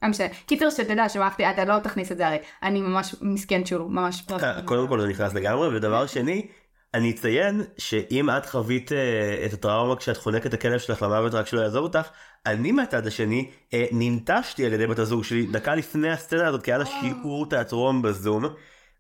לא 0.04 0.10
משנה. 0.10 0.28
קיצר 0.46 0.70
שתדע 0.70 1.10
שמחתי, 1.10 1.50
אתה 1.50 1.66
לא 1.66 1.80
תכניס 1.80 2.12
את 2.12 2.18
זה 2.18 2.28
הרי. 2.28 2.38
אני 2.64 2.82
ממש 2.82 3.16
מסכן 3.22 3.66
שהוא 3.66 3.92
ממש... 3.92 4.24
קודם 4.66 4.88
כל 4.88 5.02
זה 5.02 5.08
נכנס 5.08 5.34
לגמרי 5.34 5.78
ודבר 5.78 6.08
שני, 6.08 6.48
אני 6.94 7.12
אציין 7.12 7.62
שאם 7.78 8.30
את 8.30 8.46
חווית 8.46 8.92
אה, 8.92 9.46
את 9.46 9.54
הטראומה 9.54 9.96
כשאת 9.96 10.18
חונקת 10.18 10.46
את 10.46 10.54
הכלב 10.54 10.80
שלך 10.80 11.02
למוות 11.02 11.34
רק 11.34 11.48
שלא 11.48 11.62
יעזוב 11.62 11.84
אותך, 11.84 12.08
אני 12.46 12.72
מהצד 12.72 13.08
השני 13.08 13.52
אה, 13.74 13.86
ננטשתי 13.92 14.66
על 14.66 14.74
ידי 14.74 14.88
בת 14.88 15.00
הזוג 15.00 15.24
שלי 15.24 15.46
דקה 15.46 15.76
לפני 15.76 16.10
הסצנה 16.10 16.48
הזאת 16.48 16.64
כי 16.64 16.72
היה 16.72 16.78
לה 16.78 16.86
שיעור 16.86 17.50
תיאטרון 17.50 18.02
בזום. 18.02 18.46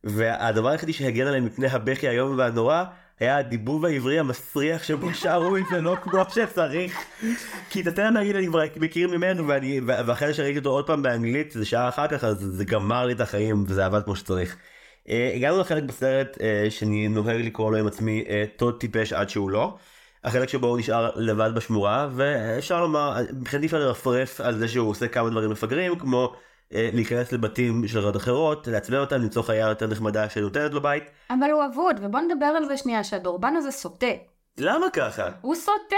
והדבר 0.04 0.70
היחידי 0.70 0.94
שהגן 0.94 1.28
עליהם 1.28 1.46
מפני 1.46 1.68
הבכי 1.68 2.08
האיום 2.08 2.38
והנורא 2.38 2.84
היה 3.20 3.38
הדיבוב 3.38 3.86
העברי 3.86 4.20
המסריח 4.20 4.84
שבו 4.84 5.14
שרו 5.14 5.56
ולא 5.72 5.96
כמו 6.02 6.24
שצריך. 6.30 7.06
כי 7.70 7.82
את 7.82 7.88
הטעם 7.88 8.18
נגיד 8.18 8.36
אני 8.36 8.48
כבר 8.48 8.60
מכיר 8.76 9.08
ממנו 9.08 9.48
ואני 9.48 9.82
ואחרי 9.86 10.34
שראיתי 10.34 10.60
אותו 10.60 10.70
עוד 10.70 10.88
פעם 10.88 11.02
באנגלית 11.02 11.52
זה 11.52 11.66
שעה 11.66 11.90
אחר 11.90 12.08
כך 12.08 12.24
אז 12.24 12.38
זה 12.40 12.66
גמר 12.66 13.06
לי 13.06 13.14
את 13.14 13.22
החיים 13.22 13.64
וזה 13.68 13.86
עבד 13.86 14.04
כמו 14.04 14.16
שצריך. 14.16 14.58
אה, 15.10 15.32
הגענו 15.36 15.60
לחלק 15.60 15.84
בסרט 15.84 16.38
אה, 16.41 16.66
שאני 16.70 17.08
נוהג 17.08 17.41
לקרוא 17.41 17.72
לו 17.72 17.78
עם 17.78 17.88
עצמי 17.88 18.24
אה, 18.30 18.43
טוד 18.55 18.80
טיפש 18.80 19.14
עד 19.14 19.30
שהוא 19.30 19.49
לא. 19.49 19.76
החלק 20.24 20.49
שבו 20.49 20.68
הוא 20.68 20.78
נשאר 20.78 21.10
לבד 21.16 21.51
בשמורה 21.55 22.08
ואפשר 22.12 22.82
לומר 22.82 23.16
מבחינתי 23.34 23.66
אפשר 23.66 23.80
לרפרף 23.80 24.41
על 24.41 24.58
זה 24.58 24.68
שהוא 24.68 24.89
עושה 24.89 25.08
כמה 25.08 25.30
דברים 25.30 25.49
מפגרים 25.49 25.99
כמו 25.99 26.34
להיכנס 26.72 27.32
לבתים 27.32 27.88
של 27.88 27.99
חיות 27.99 28.16
אחרות 28.16 28.68
לעצבן 28.68 28.97
אותם 28.97 29.16
למצוא 29.16 29.41
חיה 29.41 29.68
יותר 29.68 29.88
נחמדה 29.88 30.30
שנותנת 30.30 30.74
לו 30.74 30.82
בית. 30.82 31.03
אבל 31.30 31.51
הוא 31.51 31.66
אבוד 31.66 31.95
ובוא 32.01 32.20
נדבר 32.20 32.45
על 32.45 32.66
זה 32.66 32.78
שנייה 32.78 33.03
שהדורבן 33.03 33.55
הזה 33.55 33.72
סוטה. 33.72 34.05
למה 34.58 34.89
ככה? 34.93 35.30
הוא 35.41 35.55
סוטה. 35.55 35.95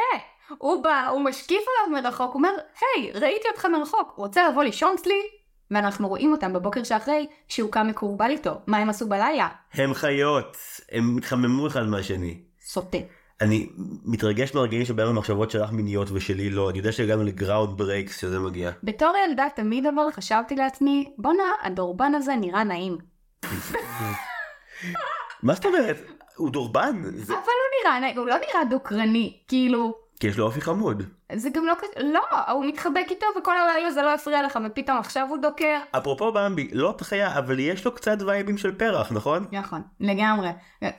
הוא 0.58 0.84
בא, 0.84 1.08
הוא 1.08 1.22
משקיף 1.22 1.62
עליו 1.68 2.02
מרחוק, 2.02 2.28
הוא 2.28 2.36
אומר, 2.36 2.52
היי, 2.82 3.12
ראיתי 3.12 3.48
אותך 3.48 3.66
מרחוק, 3.66 4.14
רוצה 4.18 4.50
לבוא 4.50 4.64
לישון 4.64 4.96
אצלי? 5.00 5.39
ואנחנו 5.72 6.08
רואים 6.08 6.32
אותם 6.32 6.54
בבוקר 6.54 6.84
שאחרי 6.84 7.28
שהוא 7.48 7.72
קם 7.72 7.88
מכורבל 7.88 8.30
איתו. 8.30 8.52
מה 8.68 8.78
הם 8.78 8.90
עשו 8.90 9.10
בלילה? 9.10 9.48
הם 9.74 9.94
חיות, 9.94 10.58
הם 10.92 11.18
התחממו 11.18 11.68
אחד 11.68 11.84
מהשני. 11.84 12.38
סוטה. 12.62 12.98
אני 13.42 13.70
מתרגש 14.06 14.52
ברגעים 14.52 14.86
שבהם 14.86 15.08
המחשבות 15.08 15.52
שלך 15.52 15.72
מיניות 15.72 16.12
ושלי 16.12 16.50
לא, 16.50 16.70
אני 16.70 16.78
יודע 16.78 16.92
שהגענו 16.92 17.24
ל 17.24 17.32
ground 17.32 17.78
breaks 17.78 18.22
שזה 18.22 18.40
מגיע. 18.40 18.72
בתור 18.84 19.14
ילדה 19.28 19.48
תמיד 19.56 19.86
אבל 19.86 20.12
חשבתי 20.12 20.56
לעצמי, 20.56 21.12
בואנה, 21.18 21.44
הדורבן 21.62 22.16
הזה 22.16 22.36
נראה 22.36 22.64
נעים. 22.64 22.98
מה 25.44 25.54
זאת 25.54 25.66
אומרת? 25.66 25.98
הוא 26.36 26.50
דורבן. 26.50 27.02
זה... 27.16 27.34
אבל 27.34 27.42
הוא 27.44 27.84
נראה 27.84 28.00
נעים, 28.00 28.18
הוא 28.18 28.28
לא 28.28 28.36
נראה 28.36 28.66
דוקרני, 28.70 29.38
כאילו... 29.48 30.09
כי 30.20 30.28
יש 30.28 30.38
לו 30.38 30.46
אופי 30.46 30.62
חמוד. 30.62 31.04
זה 31.36 31.50
גם 31.50 31.66
לא 31.66 31.74
כזה, 31.78 32.08
לא, 32.08 32.22
הוא 32.52 32.66
מתחבק 32.66 33.06
איתו 33.10 33.26
וכל 33.40 33.58
הלילה 33.58 33.92
זה 33.92 34.02
לא 34.02 34.10
יפריע 34.16 34.44
לך 34.44 34.60
ופתאום 34.66 34.98
עכשיו 34.98 35.28
הוא 35.30 35.38
דוקר. 35.38 35.78
אפרופו 35.92 36.32
במבי, 36.32 36.70
לא 36.72 36.94
תחיה, 36.98 37.38
אבל 37.38 37.60
יש 37.60 37.86
לו 37.86 37.96
קצת 37.96 38.18
וייבים 38.28 38.58
של 38.58 38.76
פרח, 38.76 39.12
נכון? 39.12 39.46
נכון, 39.52 39.82
לגמרי. 40.00 40.50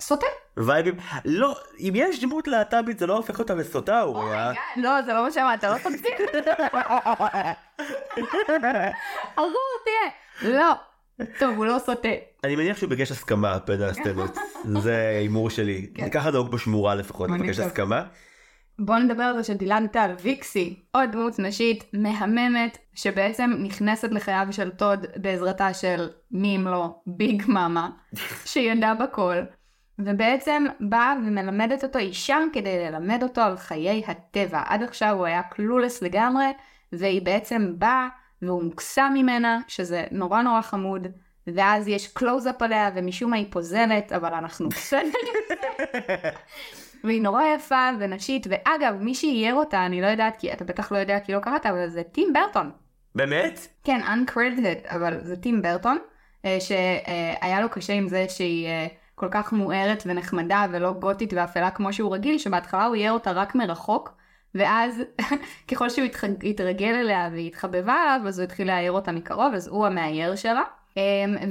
סוטה. 0.00 0.26
וייבים, 0.56 0.94
לא, 1.24 1.56
אם 1.78 1.92
יש 1.96 2.20
דמות 2.20 2.48
להט"בית 2.48 2.98
זה 2.98 3.06
לא 3.06 3.16
הופך 3.16 3.38
אותה 3.38 3.54
לסוטה, 3.54 4.02
אוריה. 4.02 4.52
לא, 4.76 5.02
זה 5.02 5.12
לא 5.12 5.24
מה 5.24 5.30
שאמרת, 5.30 5.64
לא 5.64 5.78
תמשיך. 5.78 6.20
ארור 9.38 9.52
תהיה. 9.84 10.10
לא. 10.52 10.72
טוב, 11.38 11.56
הוא 11.56 11.66
לא 11.66 11.78
סוטה. 11.78 12.08
אני 12.44 12.56
מניח 12.56 12.76
שהוא 12.76 12.90
ביקש 12.90 13.10
הסכמה 13.10 13.58
בין 13.66 13.82
הסצנות. 13.82 14.36
זה 14.82 15.08
הימור 15.20 15.50
שלי. 15.50 15.90
ככה 16.12 16.30
נהוג 16.30 16.50
בשמורה 16.50 16.94
לפחות, 16.94 17.30
לבקש 17.30 17.58
הסכמה. 17.58 18.02
בוא 18.82 18.98
נדבר 18.98 19.22
על 19.22 19.36
זה 19.36 19.44
שדילן 19.44 19.86
טל, 19.86 20.14
ויקסי, 20.22 20.82
עוד 20.92 21.12
דמות 21.12 21.38
נשית 21.38 21.84
מהממת, 21.92 22.78
שבעצם 22.94 23.50
נכנסת 23.58 24.10
לחייו 24.10 24.46
של 24.50 24.70
טוד 24.70 25.06
בעזרתה 25.16 25.74
של 25.74 26.08
מי 26.30 26.56
אם 26.56 26.68
לא 26.68 26.88
ביג 27.06 27.42
מאמה, 27.48 27.90
שידע 28.44 28.94
בכל, 28.94 29.36
ובעצם 29.98 30.64
באה 30.80 31.14
ומלמדת 31.26 31.84
אותו 31.84 31.98
אישה 31.98 32.38
כדי 32.52 32.90
ללמד 32.90 33.22
אותו 33.22 33.40
על 33.40 33.56
חיי 33.56 34.02
הטבע. 34.06 34.62
עד 34.66 34.82
עכשיו 34.82 35.16
הוא 35.16 35.26
היה 35.26 35.42
clueless 35.42 36.02
לגמרי, 36.02 36.46
והיא 36.92 37.22
בעצם 37.22 37.72
באה 37.78 38.08
והוא 38.42 38.62
מוקסם 38.62 39.12
ממנה, 39.14 39.60
שזה 39.68 40.04
נורא 40.10 40.42
נורא 40.42 40.60
חמוד. 40.60 41.06
ואז 41.46 41.88
יש 41.88 42.08
קלוז-אפ 42.08 42.62
עליה 42.62 42.90
ומשום 42.94 43.30
מה 43.30 43.36
היא 43.36 43.46
פוזלת 43.50 44.12
אבל 44.12 44.34
אנחנו 44.34 44.68
בסדר 44.68 45.00
והיא 47.04 47.22
נורא 47.22 47.42
יפה 47.56 47.90
ונשית, 47.98 48.46
ואגב, 48.50 48.94
מי 49.00 49.14
שאייר 49.14 49.54
אותה, 49.54 49.86
אני 49.86 50.00
לא 50.00 50.06
יודעת, 50.06 50.36
כי 50.36 50.52
אתה 50.52 50.64
בטח 50.64 50.92
לא 50.92 50.98
יודע 50.98 51.20
כי 51.20 51.32
לא 51.32 51.38
קראת, 51.38 51.66
אבל 51.66 51.88
זה 51.88 52.02
טים 52.02 52.32
ברטון. 52.32 52.70
באמת? 53.14 53.66
כן, 53.84 54.00
uncredited, 54.02 54.94
אבל 54.94 55.18
זה 55.22 55.36
טים 55.36 55.62
ברטון, 55.62 55.98
אה, 56.44 56.58
שהיה 56.60 57.60
לו 57.60 57.68
קשה 57.68 57.92
עם 57.92 58.08
זה 58.08 58.26
שהיא 58.28 58.66
אה, 58.66 58.86
כל 59.14 59.28
כך 59.30 59.52
מוארת 59.52 60.02
ונחמדה 60.06 60.66
ולא 60.70 60.92
גותית 60.92 61.32
ואפלה 61.32 61.70
כמו 61.70 61.92
שהוא 61.92 62.14
רגיל, 62.14 62.38
שבהתחלה 62.38 62.84
הוא 62.84 62.94
אייר 62.94 63.12
אותה 63.12 63.32
רק 63.32 63.54
מרחוק, 63.54 64.12
ואז 64.54 65.02
ככל 65.68 65.88
שהוא 65.88 66.06
התרגל 66.44 66.94
אליה 66.94 67.28
והיא 67.32 67.46
התחבבה 67.46 67.94
עליו, 67.94 68.28
אז 68.28 68.38
הוא 68.38 68.44
התחיל 68.44 68.66
לאייר 68.66 68.92
אותה 68.92 69.12
מקרוב, 69.12 69.54
אז 69.54 69.68
הוא 69.68 69.86
המאייר 69.86 70.36
שלה. 70.36 70.62
אה, 70.98 71.02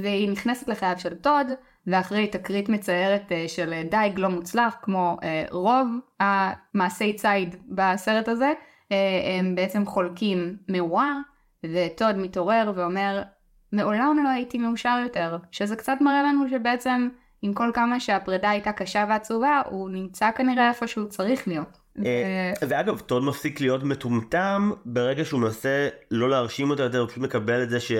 והיא 0.02 0.30
נכנסת 0.30 0.68
לחייו 0.68 0.98
של 0.98 1.14
טוד, 1.14 1.46
ואחרי 1.86 2.26
תקרית 2.26 2.68
מצערת 2.68 3.32
אה, 3.32 3.44
של 3.48 3.72
אה, 3.72 3.82
דייג 3.90 4.18
לא 4.18 4.28
מוצלח, 4.28 4.76
כמו 4.82 5.16
אה, 5.22 5.44
רוב 5.50 5.88
המעשי 6.20 7.12
ציד 7.12 7.56
בסרט 7.68 8.28
הזה, 8.28 8.52
הם 9.38 9.54
בעצם 9.54 9.86
חולקים 9.86 10.56
מאוהר, 10.68 11.16
וטוד 11.66 12.16
מתעורר 12.16 12.72
ואומר, 12.76 13.22
מעולם 13.72 14.20
לא 14.24 14.28
הייתי 14.28 14.58
מאושר 14.58 14.98
יותר, 15.02 15.36
שזה 15.50 15.76
קצת 15.76 15.96
מראה 16.00 16.22
לנו 16.22 16.48
שבעצם 16.50 17.08
עם 17.42 17.54
כל 17.54 17.70
כמה 17.74 18.00
שהפרידה 18.00 18.50
הייתה 18.50 18.72
קשה 18.72 19.04
ועצובה, 19.08 19.62
הוא 19.70 19.90
נמצא 19.90 20.30
כנראה 20.30 20.68
איפה 20.68 20.86
שהוא 20.86 21.08
צריך 21.08 21.48
להיות. 21.48 21.78
ואגב, 22.68 22.98
טוד 22.98 23.24
מפסיק 23.24 23.60
להיות 23.60 23.82
מטומטם 23.82 24.70
ברגע 24.84 25.24
שהוא 25.24 25.40
מנסה 25.40 25.88
לא 26.10 26.30
להרשים 26.30 26.70
אותה 26.70 26.82
יותר, 26.82 26.98
הוא 26.98 27.08
פשוט 27.08 27.22
מקבל 27.22 27.62
את 27.62 27.70
זה 27.70 27.80
ש... 27.80 27.92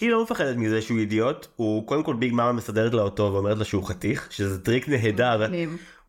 היא 0.00 0.10
לא 0.10 0.22
מפחדת 0.22 0.56
מזה 0.56 0.82
שהוא 0.82 0.98
אידיוט, 0.98 1.46
הוא 1.56 1.86
קודם 1.86 2.02
כל 2.02 2.14
ביג 2.14 2.32
מאמה 2.32 2.52
מסדרת 2.52 2.94
לה 2.94 3.02
אותו 3.02 3.30
ואומרת 3.32 3.58
לה 3.58 3.64
שהוא 3.64 3.84
חתיך, 3.84 4.32
שזה 4.32 4.64
טריק 4.64 4.88
נהדר. 4.88 5.46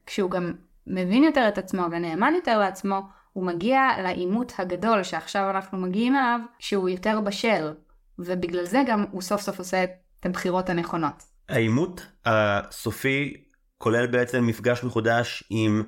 כשהוא 0.05 0.31
גם 0.31 0.53
מבין 0.87 1.23
יותר 1.23 1.45
את 1.47 1.57
עצמו 1.57 1.83
ונאמן 1.91 2.33
יותר 2.35 2.59
לעצמו, 2.59 3.01
הוא 3.33 3.45
מגיע 3.45 3.89
לעימות 4.03 4.53
הגדול 4.57 5.03
שעכשיו 5.03 5.49
אנחנו 5.49 5.77
מגיעים 5.77 6.15
אליו, 6.15 6.39
שהוא 6.59 6.89
יותר 6.89 7.19
בשל, 7.21 7.73
ובגלל 8.19 8.65
זה 8.65 8.83
גם 8.87 9.05
הוא 9.11 9.21
סוף 9.21 9.41
סוף 9.41 9.59
עושה 9.59 9.83
את 9.83 10.25
הבחירות 10.25 10.69
הנכונות. 10.69 11.23
העימות 11.49 12.05
הסופי 12.25 13.43
כולל 13.77 14.07
בעצם 14.07 14.47
מפגש 14.47 14.83
מחודש 14.83 15.43
עם 15.49 15.83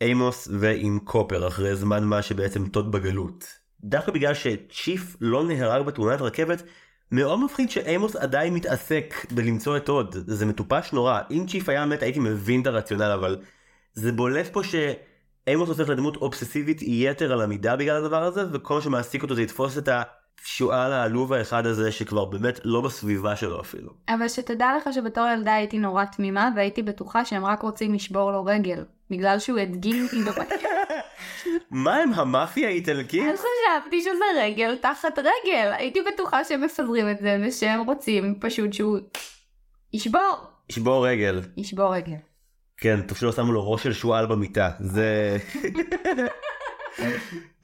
אימוס 0.00 0.48
ועם 0.60 0.98
קופר 1.04 1.48
אחרי 1.48 1.76
זמן 1.76 2.04
מה 2.04 2.22
שבעצם 2.22 2.68
טוד 2.68 2.92
בגלות. 2.92 3.44
דווקא 3.80 4.12
בגלל 4.12 4.34
שצ'יף 4.34 5.16
לא 5.20 5.44
נהרג 5.44 5.86
בתאונת 5.86 6.20
רכבת, 6.20 6.62
מאוד 7.12 7.40
מפחיד 7.40 7.70
שאימוס 7.70 8.16
עדיין 8.16 8.54
מתעסק 8.54 9.14
בלמצוא 9.30 9.76
את 9.76 9.88
הוד, 9.88 10.16
זה 10.26 10.46
מטופש 10.46 10.92
נורא. 10.92 11.20
אם 11.30 11.44
צ'יף 11.48 11.68
היה 11.68 11.86
מת 11.86 12.02
הייתי 12.02 12.18
מבין 12.18 12.62
את 12.62 12.66
הרציונל, 12.66 13.02
אבל 13.02 13.38
זה 13.94 14.12
בולט 14.12 14.46
פה 14.52 14.60
שאימוס 14.64 15.68
הופך 15.68 15.88
לדמות 15.88 16.16
אובססיבית 16.16 16.82
יתר 16.82 17.32
על 17.32 17.40
המידה 17.40 17.76
בגלל 17.76 17.96
הדבר 17.96 18.22
הזה, 18.22 18.44
וכל 18.52 18.74
מה 18.74 18.80
שמעסיק 18.80 19.22
אותו 19.22 19.34
זה 19.34 19.42
לתפוס 19.42 19.78
את 19.78 19.88
השועל 20.44 20.92
העלוב 20.92 21.32
האחד 21.32 21.66
הזה 21.66 21.92
שכבר 21.92 22.24
באמת 22.24 22.60
לא 22.64 22.80
בסביבה 22.80 23.36
שלו 23.36 23.60
אפילו. 23.60 23.90
אבל 24.08 24.28
שתדע 24.28 24.68
לך 24.76 24.94
שבתור 24.94 25.24
ילדה 25.34 25.54
הייתי 25.54 25.78
נורא 25.78 26.04
תמימה 26.04 26.50
והייתי 26.56 26.82
בטוחה 26.82 27.24
שהם 27.24 27.44
רק 27.44 27.62
רוצים 27.62 27.94
לשבור 27.94 28.32
לו 28.32 28.44
רגל, 28.44 28.84
בגלל 29.10 29.38
שהוא 29.38 29.58
הדגים 29.58 30.04
אותי 30.04 30.22
בבית. 30.22 30.62
מה 31.70 31.96
הם 31.96 32.12
המאפיה 32.14 32.68
האיטלקית? 32.68 33.22
אז 33.32 33.38
חשבתי 33.38 34.00
שזה 34.00 34.24
רגל 34.42 34.76
תחת 34.76 35.18
רגל. 35.18 35.72
הייתי 35.72 36.00
בטוחה 36.12 36.44
שהם 36.44 36.60
מפזרים 36.64 37.10
את 37.10 37.18
זה 37.18 37.38
ושהם 37.46 37.80
רוצים 37.80 38.34
פשוט 38.40 38.72
שהוא 38.72 38.98
ישבור. 39.92 40.36
ישבור 40.70 41.08
רגל. 41.08 41.40
ישבור 41.56 41.94
רגל. 41.94 42.16
כן, 42.76 43.00
טוב 43.02 43.18
שלא 43.18 43.32
שמו 43.32 43.52
לו 43.52 43.72
ראש 43.72 43.82
של 43.82 43.92
שועל 43.92 44.26
במיטה. 44.26 44.70
זה... 44.80 45.36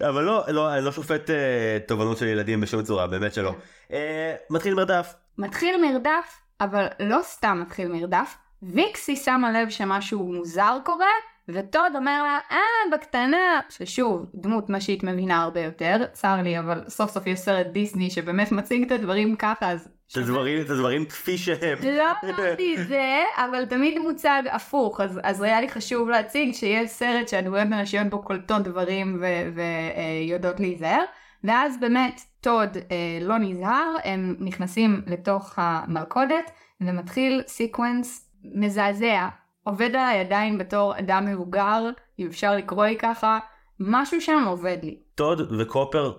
אבל 0.08 0.24
לא, 0.24 0.44
לא, 0.48 0.74
אני 0.74 0.84
לא 0.84 0.92
שופט 0.92 1.30
אה, 1.30 1.78
תובנות 1.86 2.18
של 2.18 2.26
ילדים 2.26 2.60
בשום 2.60 2.82
צורה, 2.82 3.06
באמת 3.06 3.34
שלא. 3.34 3.54
אה, 3.92 4.34
מתחיל 4.50 4.74
מרדף. 4.74 5.14
מתחיל 5.38 5.80
מרדף, 5.82 6.40
אבל 6.60 6.86
לא 7.00 7.18
סתם 7.22 7.58
מתחיל 7.62 7.88
מרדף. 7.88 8.36
ויקסי 8.62 9.16
שמה 9.16 9.52
לב 9.52 9.68
שמשהו 9.70 10.32
מוזר 10.32 10.78
קורה, 10.84 11.06
וטוד 11.48 11.92
אומר 11.94 12.22
לה, 12.22 12.38
אה, 12.50 12.96
בקטנה, 12.96 13.60
ששוב, 13.68 14.26
דמות 14.34 14.70
נשית 14.70 15.02
מבינה 15.02 15.42
הרבה 15.42 15.60
יותר, 15.60 15.96
צר 16.12 16.42
לי, 16.42 16.58
אבל 16.58 16.84
סוף 16.88 17.10
סוף 17.10 17.26
יש 17.26 17.38
סרט 17.38 17.66
דיסני 17.66 18.10
שבאמת 18.10 18.52
מציג 18.52 18.82
את 18.82 18.92
הדברים 18.92 19.36
ככה, 19.36 19.72
אז... 19.72 19.88
את 20.12 20.16
הדברים, 20.16 20.60
את 20.60 20.70
הדברים 20.70 21.04
כפי 21.04 21.38
שהם. 21.38 21.78
לא 21.82 22.04
אמרתי 22.24 22.76
את 22.76 22.88
זה, 22.88 23.22
אבל 23.36 23.64
תמיד 23.64 23.98
מוצג 23.98 24.42
הפוך, 24.50 25.00
אז, 25.00 25.20
אז 25.22 25.42
היה 25.42 25.60
לי 25.60 25.68
חשוב 25.68 26.08
להציג 26.08 26.54
שיש 26.54 26.90
סרט 26.90 27.28
שהדמויות 27.28 27.68
הנשיות 27.72 28.06
בו 28.06 28.22
קולטות 28.22 28.62
דברים 28.62 29.22
ויודעות 29.54 30.60
להיזהר, 30.60 31.02
ואז 31.44 31.80
באמת 31.80 32.20
טוד 32.40 32.76
אה, 32.76 33.18
לא 33.20 33.38
נזהר, 33.38 33.94
הם 34.04 34.36
נכנסים 34.38 35.02
לתוך 35.06 35.54
המלכודת, 35.56 36.50
ומתחיל 36.80 37.42
סיקוונס 37.46 38.30
מזעזע 38.44 39.28
עובד 39.62 39.88
עליי 39.88 40.20
עדיין 40.20 40.58
בתור 40.58 40.98
אדם 40.98 41.24
מבוגר, 41.26 41.90
אם 42.18 42.26
אפשר 42.26 42.56
לקרוא 42.56 42.84
לי 42.84 42.96
ככה, 42.96 43.38
משהו 43.80 44.20
שם 44.20 44.44
עובד 44.46 44.78
לי. 44.82 44.98
טוד 45.14 45.52
וקופר 45.60 46.12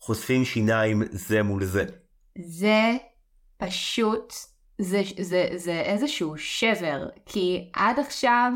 חושפים 0.00 0.44
שיניים 0.44 1.02
זה 1.10 1.42
מול 1.42 1.64
זה. 1.64 1.84
זה 2.38 2.96
פשוט, 3.60 4.34
זה, 4.78 5.02
זה, 5.20 5.48
זה 5.54 5.80
איזשהו 5.80 6.38
שבר, 6.38 7.08
כי 7.26 7.70
עד 7.74 7.98
עכשיו 7.98 8.52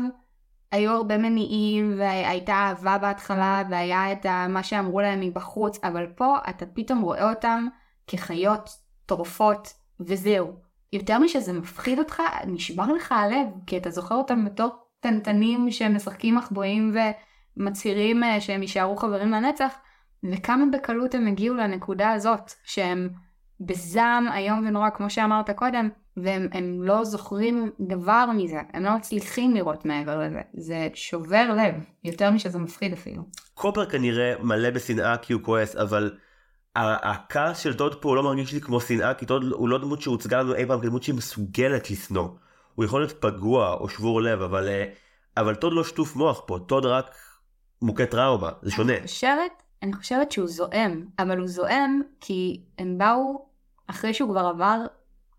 היו 0.71 0.91
הרבה 0.91 1.17
מניעים 1.17 1.95
והייתה 1.97 2.53
אהבה 2.53 2.97
בהתחלה 2.97 3.63
והיה 3.69 4.11
את 4.11 4.25
מה 4.49 4.63
שאמרו 4.63 5.01
להם 5.01 5.19
מבחוץ, 5.19 5.79
אבל 5.83 6.07
פה 6.15 6.37
אתה 6.49 6.65
פתאום 6.65 7.01
רואה 7.01 7.29
אותם 7.29 7.67
כחיות 8.07 8.69
טורפות 9.05 9.73
וזהו. 9.99 10.53
יותר 10.93 11.19
משזה 11.19 11.53
מפחיד 11.53 11.99
אותך, 11.99 12.21
נשבר 12.47 12.93
לך 12.93 13.11
הלב, 13.11 13.47
כי 13.67 13.77
אתה 13.77 13.89
זוכר 13.89 14.15
אותם 14.15 14.45
בתור 14.45 14.69
קטנטנים 14.99 15.71
שהם 15.71 15.95
משחקים 15.95 16.35
מחבואים 16.35 16.95
ומצהירים 17.57 18.23
אה, 18.23 18.41
שהם 18.41 18.61
יישארו 18.61 18.95
חברים 18.95 19.31
לנצח, 19.31 19.73
וכמה 20.23 20.65
בקלות 20.71 21.15
הם 21.15 21.27
הגיעו 21.27 21.55
לנקודה 21.55 22.11
הזאת, 22.11 22.51
שהם 22.63 23.09
בזעם 23.59 24.27
איום 24.35 24.65
ונורא, 24.67 24.89
כמו 24.89 25.09
שאמרת 25.09 25.49
קודם, 25.49 25.89
והם 26.17 26.83
לא 26.83 27.03
זוכרים 27.03 27.71
דבר 27.79 28.25
מזה, 28.35 28.61
הם 28.73 28.83
לא 28.83 28.95
מצליחים 28.95 29.55
לראות 29.55 29.85
מעבר 29.85 30.19
לזה. 30.19 30.41
זה 30.53 30.87
שובר 30.93 31.53
לב, 31.53 31.75
יותר 32.03 32.31
משזה 32.31 32.59
מפחיד 32.59 32.93
אפילו. 32.93 33.23
קופר 33.53 33.85
כנראה 33.89 34.33
מלא 34.39 34.69
בשנאה 34.69 35.17
כי 35.17 35.33
הוא 35.33 35.41
כועס, 35.41 35.75
אבל 35.75 36.17
הכעס 36.75 37.59
של 37.59 37.73
דוד 37.73 37.95
פה 38.01 38.09
הוא 38.09 38.15
לא 38.15 38.23
מרגיש 38.23 38.53
לי 38.53 38.61
כמו 38.61 38.81
שנאה, 38.81 39.13
כי 39.13 39.25
דוד 39.25 39.43
הוא 39.43 39.69
לא 39.69 39.77
דמות 39.77 40.01
שהוצגה 40.01 40.39
לנו 40.39 40.55
אי 40.55 40.65
פעם 40.65 40.81
כדמות 40.81 41.03
שהיא 41.03 41.15
מסוגלת 41.15 41.91
לשנוא. 41.91 42.27
הוא 42.75 42.85
יכול 42.85 43.01
להיות 43.01 43.21
פגוע 43.21 43.73
או 43.73 43.89
שבור 43.89 44.21
לב, 44.21 44.41
אבל, 44.41 44.67
אה, 44.67 44.85
אבל 45.37 45.55
טוד 45.55 45.73
לא 45.73 45.83
שטוף 45.83 46.15
מוח 46.15 46.41
פה, 46.47 46.59
טוד 46.67 46.85
רק 46.85 47.15
מוכה 47.81 48.05
טראומה, 48.05 48.49
זה 48.61 48.71
שונה. 48.71 48.97
אני 48.97 49.07
חושבת, 49.07 49.63
אני 49.85 49.93
חושבת 49.93 50.31
שהוא 50.31 50.47
זועם, 50.47 51.05
אבל 51.19 51.37
הוא 51.37 51.47
זועם 51.47 52.01
כי 52.21 52.61
הם 52.77 52.97
באו 52.97 53.45
אחרי 53.87 54.13
שהוא 54.13 54.29
כבר 54.29 54.45
עבר 54.45 54.85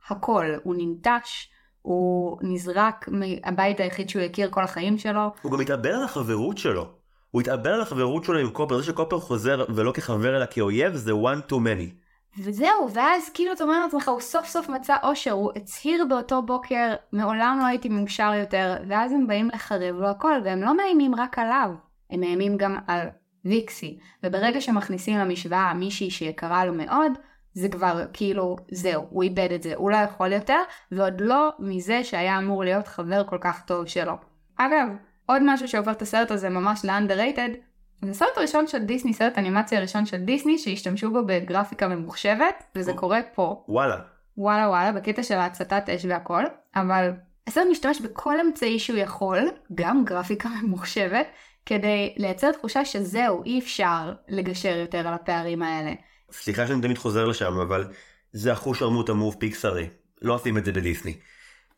הכל, 0.08 0.46
הוא 0.62 0.74
ננטש, 0.78 1.50
הוא 1.82 2.38
נזרק 2.42 3.08
מהבית 3.08 3.80
היחיד 3.80 4.08
שהוא 4.08 4.22
הכיר 4.22 4.50
כל 4.50 4.62
החיים 4.64 4.98
שלו. 4.98 5.30
הוא 5.42 5.52
גם 5.52 5.60
התאבל 5.60 5.90
על 5.90 6.02
החברות 6.02 6.58
שלו. 6.58 6.88
הוא 7.30 7.40
התאבל 7.40 7.70
על 7.70 7.80
החברות 7.80 8.24
שלו 8.24 8.38
עם 8.38 8.50
קופר, 8.50 8.78
זה 8.78 8.84
שקופר 8.84 9.20
חוזר 9.20 9.64
ולא 9.74 9.92
כחבר 9.92 10.36
אלא 10.36 10.46
כאויב 10.50 10.94
זה 10.94 11.12
one 11.12 11.50
too 11.50 11.54
many. 11.56 12.06
וזהו, 12.38 12.88
ואז 12.94 13.30
כאילו 13.34 13.52
אתה 13.52 13.64
אומר 13.64 13.84
לעצמך, 13.84 14.08
הוא 14.08 14.20
סוף 14.20 14.46
סוף 14.46 14.68
מצא 14.68 14.96
אושר, 15.02 15.30
הוא 15.30 15.52
הצהיר 15.56 16.04
באותו 16.08 16.42
בוקר, 16.42 16.94
מעולם 17.12 17.58
לא 17.60 17.66
הייתי 17.66 17.88
מאושר 17.88 18.32
יותר, 18.40 18.76
ואז 18.88 19.12
הם 19.12 19.26
באים 19.26 19.50
לחרב 19.54 19.96
לו 19.96 20.08
הכל, 20.08 20.40
והם 20.44 20.62
לא 20.62 20.76
מאיימים 20.76 21.14
רק 21.14 21.38
עליו, 21.38 21.70
הם 22.10 22.20
מאיימים 22.20 22.56
גם 22.56 22.76
על 22.86 23.08
ויקסי, 23.48 23.98
וברגע 24.22 24.60
שמכניסים 24.60 25.18
למשוואה 25.18 25.74
מישהי 25.74 26.10
שיקרה 26.10 26.64
לו 26.64 26.74
מאוד, 26.74 27.12
זה 27.54 27.68
כבר 27.68 28.04
כאילו, 28.12 28.56
זהו, 28.70 29.06
הוא 29.10 29.22
איבד 29.22 29.52
את 29.54 29.62
זה, 29.62 29.74
הוא 29.74 29.90
לא 29.90 29.96
יכול 29.96 30.32
יותר, 30.32 30.58
ועוד 30.92 31.20
לא 31.20 31.50
מזה 31.58 32.04
שהיה 32.04 32.38
אמור 32.38 32.64
להיות 32.64 32.88
חבר 32.88 33.24
כל 33.24 33.38
כך 33.40 33.62
טוב 33.66 33.86
שלו. 33.86 34.12
אגב, 34.56 34.88
עוד 35.26 35.42
משהו 35.44 35.68
שהופך 35.68 35.92
את 35.92 36.02
הסרט 36.02 36.30
הזה 36.30 36.48
ממש 36.48 36.84
ל-underrated, 36.84 37.56
זה 38.02 38.10
הסרט 38.10 38.36
הראשון 38.36 38.66
של 38.66 38.78
דיסני, 38.78 39.14
סרט 39.14 39.38
אנימציה 39.38 39.78
הראשון 39.78 40.06
של 40.06 40.16
דיסני 40.16 40.58
שהשתמשו 40.58 41.10
בו 41.10 41.24
בגרפיקה 41.26 41.88
ממוחשבת, 41.88 42.64
וזה 42.74 42.92
קורה 42.92 43.20
פה. 43.34 43.64
וואלה. 43.68 43.96
וואלה 44.36 44.68
וואלה, 44.68 44.92
בקטע 44.92 45.22
של 45.22 45.34
ההצתת 45.34 45.88
אש 45.88 46.04
והכל, 46.04 46.44
אבל 46.76 47.10
הסרט 47.46 47.66
משתמש 47.70 48.00
בכל 48.00 48.40
אמצעי 48.40 48.78
שהוא 48.78 48.98
יכול, 48.98 49.38
גם 49.74 50.04
גרפיקה 50.04 50.48
ממוחשבת, 50.62 51.26
כדי 51.66 52.14
לייצר 52.16 52.52
תחושה 52.52 52.84
שזהו, 52.84 53.44
אי 53.44 53.58
אפשר 53.58 54.12
לגשר 54.28 54.76
יותר 54.76 54.98
על 54.98 55.14
הפערים 55.14 55.62
האלה. 55.62 55.92
סליחה 56.32 56.66
שאני 56.66 56.82
תמיד 56.82 56.98
חוזר 56.98 57.24
לשם, 57.24 57.58
אבל 57.58 57.84
זה 58.32 58.52
אחוש 58.52 58.82
ערמות 58.82 59.08
המוב 59.08 59.36
פיקסרי. 59.38 59.88
לא 60.22 60.34
עושים 60.34 60.58
את 60.58 60.64
זה 60.64 60.72
בדיסני. 60.72 61.14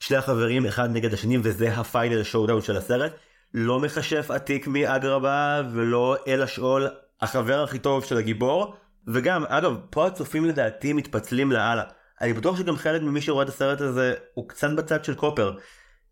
שני 0.00 0.16
החברים 0.16 0.66
אחד 0.66 0.90
נגד 0.92 1.14
השני 1.14 1.38
וזה 1.42 1.74
הפיינל 1.74 2.22
שואודאון 2.22 2.62
של 2.62 2.76
הסרט. 2.76 3.12
לא 3.54 3.80
מכשף 3.80 4.30
עתיק 4.30 4.66
מאגרבה 4.66 5.62
ולא 5.72 6.16
אל 6.28 6.42
השאול 6.42 6.88
החבר 7.20 7.62
הכי 7.62 7.78
טוב 7.78 8.04
של 8.04 8.16
הגיבור. 8.16 8.74
וגם, 9.06 9.44
אגב, 9.44 9.76
פה 9.90 10.06
הצופים 10.06 10.44
לדעתי 10.44 10.92
מתפצלים 10.92 11.52
לאללה. 11.52 11.84
אני 12.20 12.32
בטוח 12.32 12.58
שגם 12.58 12.76
חלק 12.76 13.02
ממי 13.02 13.20
שרואה 13.20 13.44
את 13.44 13.48
הסרט 13.48 13.80
הזה 13.80 14.14
הוא 14.34 14.48
קצת 14.48 14.70
בצד 14.76 15.04
של 15.04 15.14
קופר. 15.14 15.52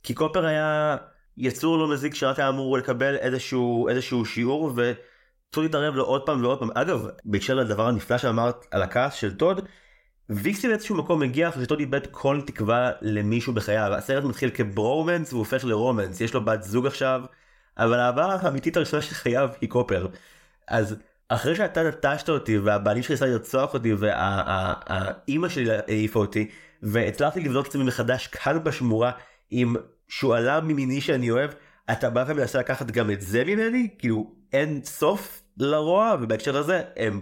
כי 0.03 0.15
קופר 0.15 0.47
היה 0.47 0.97
יצור 1.39 1.79
לא 1.79 1.89
מזיק 1.89 2.15
שרק 2.15 2.39
היה 2.39 2.49
אמור 2.49 2.79
לקבל 2.79 3.17
איזשהו, 3.17 3.89
איזשהו 3.89 4.25
שיעור 4.25 4.71
וצריך 4.71 5.59
להתערב 5.59 5.95
לו 5.95 6.05
עוד 6.05 6.27
פעם 6.27 6.45
ועוד 6.45 6.59
פעם. 6.59 6.71
אגב, 6.75 7.07
בהקשר 7.25 7.55
לדבר 7.55 7.87
הנפלא 7.87 8.19
שאמרת 8.19 8.67
על 8.71 8.83
הכעס 8.83 9.15
של 9.15 9.37
טוד, 9.37 9.69
ויקסי 10.31 10.69
באיזשהו 10.69 10.97
מקום 10.97 11.21
מגיע 11.21 11.49
אחרי 11.49 11.65
שטוד 11.65 11.81
איבד 11.81 12.07
כל 12.11 12.41
תקווה 12.47 12.91
למישהו 13.03 13.53
בחייו. 13.53 13.95
הסרט 13.95 14.25
מתחיל 14.25 14.51
כברומנס 14.51 15.33
והוא 15.33 15.39
הופך 15.39 15.65
לרומנס, 15.65 16.21
יש 16.21 16.35
לו 16.35 16.45
בת 16.45 16.63
זוג 16.63 16.87
עכשיו, 16.87 17.23
אבל 17.79 17.99
העבר 17.99 18.37
האמיתית 18.41 18.77
הראשונה 18.77 19.03
של 19.03 19.15
חייו 19.15 19.49
היא 19.61 19.69
קופר. 19.69 20.07
אז 20.69 20.97
אחרי 21.29 21.57
שאתה 21.57 21.83
נטשת 21.83 22.29
אותי 22.29 22.59
והבעלים 22.59 23.03
שלי 23.03 23.15
ניסה 23.15 23.27
לרצוח 23.27 23.75
אותי 23.75 23.95
והאימא 23.95 25.49
שלי 25.49 25.71
העיפה 25.71 26.21
אותי 26.21 26.51
והצלחתי 26.83 27.41
לבנות 27.41 27.65
את 27.65 27.71
עצמי 27.71 27.85
מחדש 27.85 28.27
כאן 28.27 28.65
בשמורה 28.65 29.11
עם 29.51 29.77
שועלה 30.09 30.61
ממיני 30.61 31.01
שאני 31.01 31.31
אוהב, 31.31 31.51
אתה 31.93 32.11
בא 32.11 32.25
ומנסה 32.29 32.59
לקחת 32.59 32.91
גם 32.91 33.11
את 33.11 33.21
זה 33.21 33.45
ממני? 33.45 33.89
כאילו 33.99 34.35
אין 34.53 34.81
סוף 34.85 35.43
לרוע 35.59 36.17
ובהקשר 36.21 36.61
לזה 36.61 36.83
הם 36.97 37.21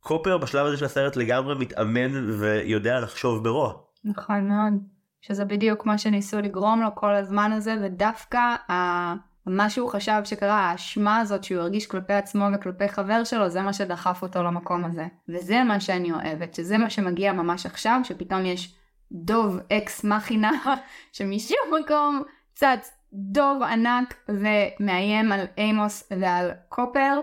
קופר 0.00 0.38
בשלב 0.38 0.66
הזה 0.66 0.76
של 0.76 0.84
הסרט 0.84 1.16
לגמרי 1.16 1.54
מתאמן 1.54 2.40
ויודע 2.40 3.00
לחשוב 3.00 3.44
ברוע. 3.44 3.72
נכון 4.04 4.48
מאוד. 4.48 4.72
שזה 5.20 5.44
בדיוק 5.44 5.86
מה 5.86 5.98
שניסו 5.98 6.40
לגרום 6.40 6.82
לו 6.82 6.94
כל 6.94 7.14
הזמן 7.14 7.52
הזה, 7.52 7.74
ודווקא 7.82 8.38
ה... 8.70 9.14
מה 9.46 9.70
שהוא 9.70 9.90
חשב 9.90 10.20
שקרה, 10.24 10.70
האשמה 10.70 11.18
הזאת 11.18 11.44
שהוא 11.44 11.60
הרגיש 11.60 11.86
כלפי 11.86 12.12
עצמו 12.12 12.44
וכלפי 12.54 12.88
חבר 12.88 13.24
שלו, 13.24 13.48
זה 13.50 13.62
מה 13.62 13.72
שדחף 13.72 14.22
אותו 14.22 14.42
למקום 14.42 14.84
הזה. 14.84 15.06
וזה 15.28 15.64
מה 15.64 15.80
שאני 15.80 16.12
אוהבת, 16.12 16.54
שזה 16.54 16.78
מה 16.78 16.90
שמגיע 16.90 17.32
ממש 17.32 17.66
עכשיו, 17.66 18.00
שפתאום 18.04 18.44
יש 18.44 18.76
דוב 19.12 19.58
אקס 19.72 20.04
מכינה, 20.04 20.50
שמשום 21.12 21.58
מקום 21.80 22.22
צץ 22.54 22.90
דוב 23.12 23.62
ענק 23.62 24.14
ומאיים 24.28 25.32
על 25.32 25.46
אימוס 25.58 26.12
ועל 26.20 26.50
קופר, 26.68 27.20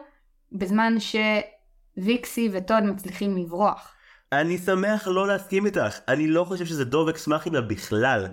בזמן 0.52 1.00
ש... 1.00 1.16
ויקסי 1.98 2.50
וטוד 2.54 2.84
מצליחים 2.84 3.38
לברוח. 3.38 3.94
אני 4.32 4.58
שמח 4.58 5.08
לא 5.08 5.28
להסכים 5.28 5.66
איתך, 5.66 6.00
אני 6.08 6.28
לא 6.28 6.44
חושב 6.44 6.66
שזה 6.66 6.86
דוב 6.86 7.10
אקס 7.10 7.28
מכינה 7.28 7.62
בכלל. 7.62 8.28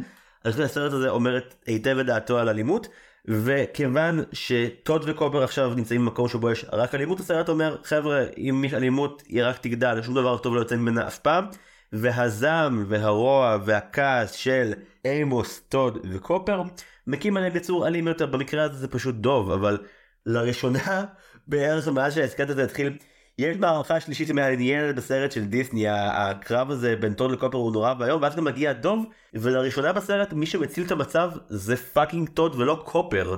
אני 0.45 0.53
חושב 0.53 0.63
שהסרט 0.65 0.93
הזה 0.93 1.09
אומרת 1.09 1.55
היטב 1.67 1.99
את 1.99 2.07
דעתו 2.07 2.39
על 2.39 2.49
אלימות, 2.49 2.89
וכיוון 3.29 4.21
שטוד 4.33 5.05
וקופר 5.07 5.43
עכשיו 5.43 5.75
נמצאים 5.75 6.01
במקום 6.01 6.29
שבו 6.29 6.51
יש 6.51 6.67
רק 6.73 6.95
אלימות, 6.95 7.21
הסרט 7.21 7.49
אומר 7.49 7.77
חבר'ה 7.85 8.25
אם 8.37 8.65
יש 8.67 8.75
אלימות 8.75 9.23
היא 9.29 9.45
רק 9.45 9.59
תגדל, 9.59 10.03
שום 10.03 10.15
דבר 10.15 10.39
טוב 10.39 10.55
לא 10.55 10.61
יוצא 10.61 10.77
ממנה 10.77 11.07
אף 11.07 11.19
פעם. 11.19 11.45
והזעם 11.93 12.85
והרוע 12.89 13.59
והכעס 13.65 14.33
של 14.33 14.73
אימוס, 15.05 15.61
טוד 15.69 15.99
וקופר 16.13 16.63
מקים 17.07 17.37
עליהם 17.37 17.57
יצור 17.57 17.87
אלים 17.87 18.09
יותר, 18.09 18.27
במקרה 18.27 18.63
הזה 18.63 18.75
זה 18.79 18.89
פשוט 18.89 19.15
דוב, 19.15 19.51
אבל 19.51 19.79
לראשונה 20.27 21.05
בערך 21.49 21.89
מאז 21.89 22.15
שההסכת 22.15 22.51
הזה 22.51 22.65
התחיל 22.65 22.99
יש 23.39 23.57
מערכה 23.57 24.01
שלישית 24.01 24.29
שמעניינת 24.29 24.95
בסרט 24.95 25.33
של 25.33 25.45
דיסני, 25.45 25.85
הקרב 25.89 26.71
הזה 26.71 26.97
בין 26.97 27.15
טוד 27.15 27.31
לקופר 27.31 27.59
הוא 27.59 27.73
נורא 27.73 27.95
ואיום, 27.99 28.23
ואז 28.23 28.37
גם 28.37 28.45
מגיע 28.45 28.73
דוב, 28.73 29.05
ולראשונה 29.35 29.93
בסרט 29.93 30.33
מי 30.33 30.47
שמציל 30.47 30.87
את 30.87 30.91
המצב 30.91 31.31
זה 31.49 31.77
fucking 31.77 32.29
טוד 32.29 32.55
ולא 32.55 32.83
קופר. 32.85 33.37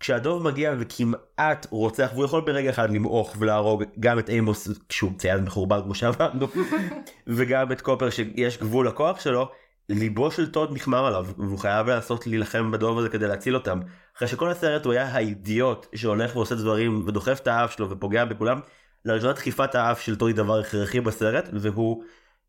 כשהדוב 0.00 0.42
מגיע 0.42 0.74
וכמעט 0.78 1.66
רוצח, 1.70 2.10
והוא 2.14 2.24
יכול 2.24 2.40
ברגע 2.40 2.70
אחד 2.70 2.90
למעוך 2.90 3.36
ולהרוג 3.38 3.84
גם 4.00 4.18
את 4.18 4.28
אימוס 4.28 4.68
כשהוא 4.88 5.12
צייד 5.18 5.40
מחורבן 5.40 5.82
כמו 5.82 5.94
שאמרנו, 5.94 6.46
וגם 7.26 7.72
את 7.72 7.80
קופר 7.80 8.10
שיש 8.10 8.58
גבול 8.58 8.88
לכוח 8.88 9.20
שלו, 9.20 9.48
ליבו 9.88 10.30
של 10.30 10.50
טוד 10.50 10.74
נכמר 10.74 11.06
עליו, 11.06 11.26
והוא 11.38 11.58
חייב 11.58 11.86
לעשות 11.86 12.26
להילחם 12.26 12.70
בדוב 12.70 12.98
הזה 12.98 13.08
כדי 13.08 13.28
להציל 13.28 13.54
אותם. 13.54 13.80
אחרי 14.16 14.28
שכל 14.28 14.50
הסרט 14.50 14.84
הוא 14.84 14.92
היה 14.92 15.06
האידיוט 15.06 15.86
שהולך 15.94 16.36
ועושה 16.36 16.54
דברים 16.54 17.02
ודוחף 17.06 17.40
את 17.42 17.46
האף 17.46 17.72
שלו 17.72 17.90
ופוגע 17.90 18.24
בכולם, 18.24 18.60
לראשונה 19.04 19.32
דחיפת 19.32 19.74
האף 19.74 20.00
של 20.00 20.16
טוני 20.16 20.32
דבר 20.32 20.60
הכרחי 20.60 21.00
בסרט 21.00 21.48
והוא 21.52 22.04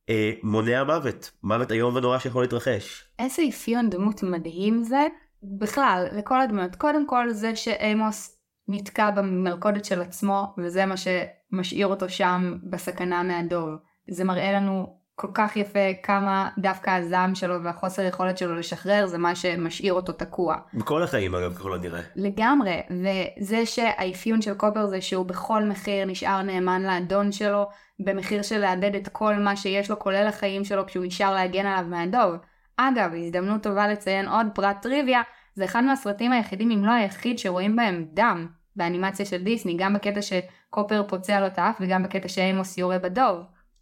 אה, 0.09 0.31
מונע 0.43 0.83
מוות 0.83 1.31
מוות 1.43 1.71
איום 1.71 1.95
ונורא 1.95 2.19
שיכול 2.19 2.43
להתרחש. 2.43 3.03
איזה 3.19 3.41
אפיון 3.49 3.89
דמות 3.89 4.23
מדהים 4.23 4.83
זה 4.83 5.07
בכלל 5.43 6.07
לכל 6.11 6.41
הדמויות 6.41 6.75
קודם 6.75 7.07
כל 7.07 7.29
זה 7.29 7.55
שאימוס 7.55 8.39
נתקע 8.67 9.11
במלכודת 9.11 9.85
של 9.85 10.01
עצמו 10.01 10.55
וזה 10.57 10.85
מה 10.85 10.95
שמשאיר 10.97 11.87
אותו 11.87 12.09
שם 12.09 12.57
בסכנה 12.69 13.23
מהדוב 13.23 13.69
זה 14.09 14.23
מראה 14.23 14.51
לנו 14.51 14.99
כל 15.15 15.27
כך 15.33 15.57
יפה 15.57 15.93
כמה 16.03 16.49
דווקא 16.57 16.89
הזעם 16.89 17.35
שלו 17.35 17.63
והחוסר 17.63 18.01
יכולת 18.01 18.37
שלו 18.37 18.55
לשחרר 18.55 19.05
זה 19.05 19.17
מה 19.17 19.35
שמשאיר 19.35 19.93
אותו 19.93 20.13
תקוע. 20.13 20.55
בכל 20.73 21.03
החיים 21.03 21.35
אגב 21.35 21.53
ככל 21.53 21.73
הנראה. 21.73 22.01
לגמרי, 22.15 22.81
וזה 22.89 23.65
שהאפיון 23.65 24.41
של 24.41 24.53
קופר 24.53 24.85
זה 24.85 25.01
שהוא 25.01 25.25
בכל 25.25 25.63
מחיר 25.63 26.05
נשאר 26.05 26.41
נאמן 26.41 26.81
לאדון 26.81 27.31
שלו, 27.31 27.67
במחיר 27.99 28.41
של 28.41 28.61
לאבד 28.61 28.95
את 28.95 29.07
כל 29.07 29.35
מה 29.35 29.55
שיש 29.55 29.89
לו 29.89 29.99
כולל 29.99 30.27
החיים 30.27 30.63
שלו 30.63 30.85
כשהוא 30.85 31.05
נשאר 31.05 31.33
להגן 31.33 31.65
עליו 31.65 31.89
מהדוב. 31.89 32.35
אגב, 32.77 33.11
הזדמנות 33.15 33.63
טובה 33.63 33.87
לציין 33.87 34.27
עוד 34.27 34.47
פרט 34.53 34.81
טריוויה, 34.81 35.21
זה 35.55 35.65
אחד 35.65 35.83
מהסרטים 35.83 36.31
היחידים 36.31 36.71
אם 36.71 36.85
לא 36.85 36.91
היחיד 36.91 37.39
שרואים 37.39 37.75
בהם 37.75 38.05
דם 38.13 38.47
באנימציה 38.75 39.25
של 39.25 39.43
דיסני, 39.43 39.77
גם 39.77 39.93
בקטע 39.93 40.21
שקופר 40.21 41.03
פוצע 41.07 41.39
לו 41.39 41.47
את 41.47 41.59
האף 41.59 41.77
וגם 41.79 42.03
בקטע 42.03 42.27
שאימוס 42.27 42.77
יורה 42.77 42.99
בדוב. 42.99 43.39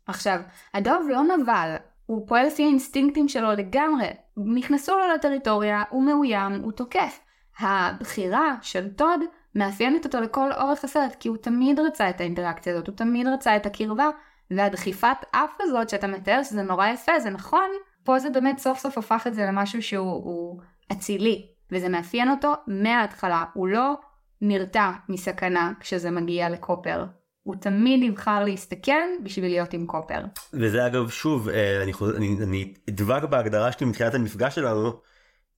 עכשיו, 0.08 0.40
הדוב 0.74 1.08
לא 1.10 1.22
נבל, 1.24 1.76
הוא 2.06 2.28
פועל 2.28 2.48
לפי 2.48 2.64
האינסטינקטים 2.64 3.28
שלו 3.28 3.52
לגמרי. 3.52 4.08
נכנסו 4.38 4.98
לו 4.98 5.14
לטריטוריה, 5.16 5.84
הוא 5.90 6.04
מאוים, 6.04 6.62
הוא 6.62 6.72
תוקף. 6.72 7.20
הבחירה 7.60 8.56
של 8.62 8.94
טוד 8.94 9.20
מאפיינת 9.56 10.06
אותו 10.06 10.22
לכל 10.22 10.52
אורך 10.52 10.84
הסרט, 10.84 11.16
כי 11.20 11.30
הוא 11.30 11.38
תמיד 11.38 11.80
רצה 11.80 12.10
את 12.10 12.22
האינטראקציה 12.22 12.74
הזאת, 12.74 12.88
הוא 12.88 12.96
תמיד 12.96 13.28
רצה 13.28 13.56
את 13.56 13.66
הקרבה, 13.66 14.10
והדחיפת 14.52 15.18
אף 15.32 15.52
הזאת 15.62 15.90
שאתה 15.90 16.08
מתאר 16.08 16.44
שזה 16.44 16.62
נורא 16.62 16.88
יפה, 16.88 17.20
זה 17.20 17.30
נכון, 17.30 17.70
פה 18.04 18.20
זה 18.20 18.30
באמת 18.30 18.58
סוף 18.58 18.80
סוף 18.80 18.98
הפך 18.98 19.24
את 19.28 19.34
זה 19.34 19.46
למשהו 19.46 19.82
שהוא 19.82 20.62
אצילי, 20.92 21.48
וזה 21.72 21.90
מאפיין 21.90 22.30
אותו 22.30 22.54
מההתחלה, 22.68 23.44
הוא 23.54 23.68
לא 23.68 23.94
נרתע 24.42 24.92
מסכנה 25.10 25.72
כשזה 25.80 26.12
מגיע 26.12 26.50
לקופר. 26.50 27.06
הוא 27.44 27.56
תמיד 27.56 28.04
יבחר 28.04 28.44
להסתכן 28.44 29.10
בשביל 29.24 29.46
להיות 29.46 29.74
עם 29.74 29.86
קופר. 29.86 30.20
וזה 30.54 30.88
אגב 30.88 31.10
שוב 31.10 31.50
אה, 31.50 31.84
אני 31.84 31.94
חוזר 31.94 32.18
אני, 32.18 32.36
אני 32.44 32.74
דבק 32.90 33.24
בהגדרה 33.24 33.72
שלי 33.72 33.86
מתחילת 33.88 34.14
המפגש 34.14 34.56
שלנו 34.56 35.00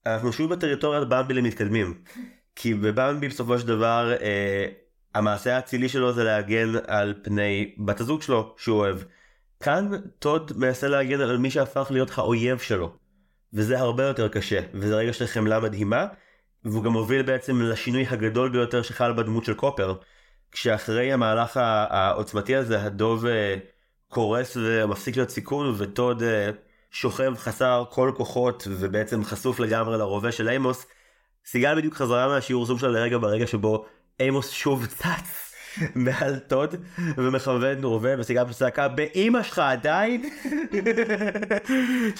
אנחנו 0.06 0.32
שוב 0.32 0.54
בטריטוריית 0.54 1.08
במבי 1.08 1.34
למתקדמים 1.34 1.94
כי 2.56 2.74
בבמבי 2.74 3.28
בסופו 3.28 3.58
של 3.58 3.66
דבר 3.66 4.12
אה, 4.20 4.66
המעשה 5.14 5.56
האצילי 5.56 5.88
שלו 5.88 6.12
זה 6.12 6.24
להגן 6.24 6.72
על 6.86 7.14
פני 7.22 7.74
בת 7.78 8.00
הזוג 8.00 8.22
שלו 8.22 8.54
שהוא 8.58 8.78
אוהב. 8.78 8.98
כאן 9.60 9.90
טוד 10.18 10.52
מנסה 10.56 10.88
להגן 10.88 11.20
על 11.20 11.38
מי 11.38 11.50
שהפך 11.50 11.86
להיות 11.90 12.10
האויב 12.14 12.58
שלו 12.58 12.92
וזה 13.52 13.78
הרבה 13.78 14.02
יותר 14.02 14.28
קשה 14.28 14.60
וזה 14.74 14.96
רגע 14.96 15.12
של 15.12 15.26
חמלה 15.26 15.60
מדהימה 15.60 16.06
והוא 16.64 16.84
גם 16.84 16.92
מוביל 16.92 17.22
בעצם 17.22 17.62
לשינוי 17.62 18.06
הגדול 18.08 18.48
ביותר 18.48 18.82
שחל 18.82 19.12
בדמות 19.12 19.44
של 19.44 19.54
קופר. 19.54 19.94
כשאחרי 20.52 21.12
המהלך 21.12 21.56
העוצמתי 21.90 22.56
הזה 22.56 22.82
הדוב 22.82 23.26
אה, 23.26 23.56
קורס 24.08 24.56
ומפסיק 24.60 25.16
להיות 25.16 25.30
סיכון 25.30 25.74
וטוד 25.78 26.22
אה, 26.22 26.50
שוכב 26.90 27.34
חסר 27.36 27.84
כל 27.90 28.12
כוחות 28.16 28.68
ובעצם 28.70 29.24
חשוף 29.24 29.60
לגמרי 29.60 29.98
לרובה 29.98 30.32
של 30.32 30.48
אימוס. 30.48 30.86
סיגל 31.46 31.76
בדיוק 31.76 31.94
חזרה 31.94 32.28
מהשיעור 32.28 32.66
זום 32.66 32.78
שלה 32.78 32.88
לרגע 32.88 33.18
ברגע 33.18 33.46
שבו 33.46 33.86
אימוס 34.20 34.50
שוב 34.50 34.86
צץ 34.86 35.45
מעל 35.94 36.38
טוד 36.38 36.74
ומכוון 37.16 37.84
רובה 37.84 38.08
וסיגל 38.18 38.52
צעקה 38.52 38.88
באימא 38.88 39.42
שלך 39.42 39.58
עדיין 39.58 40.22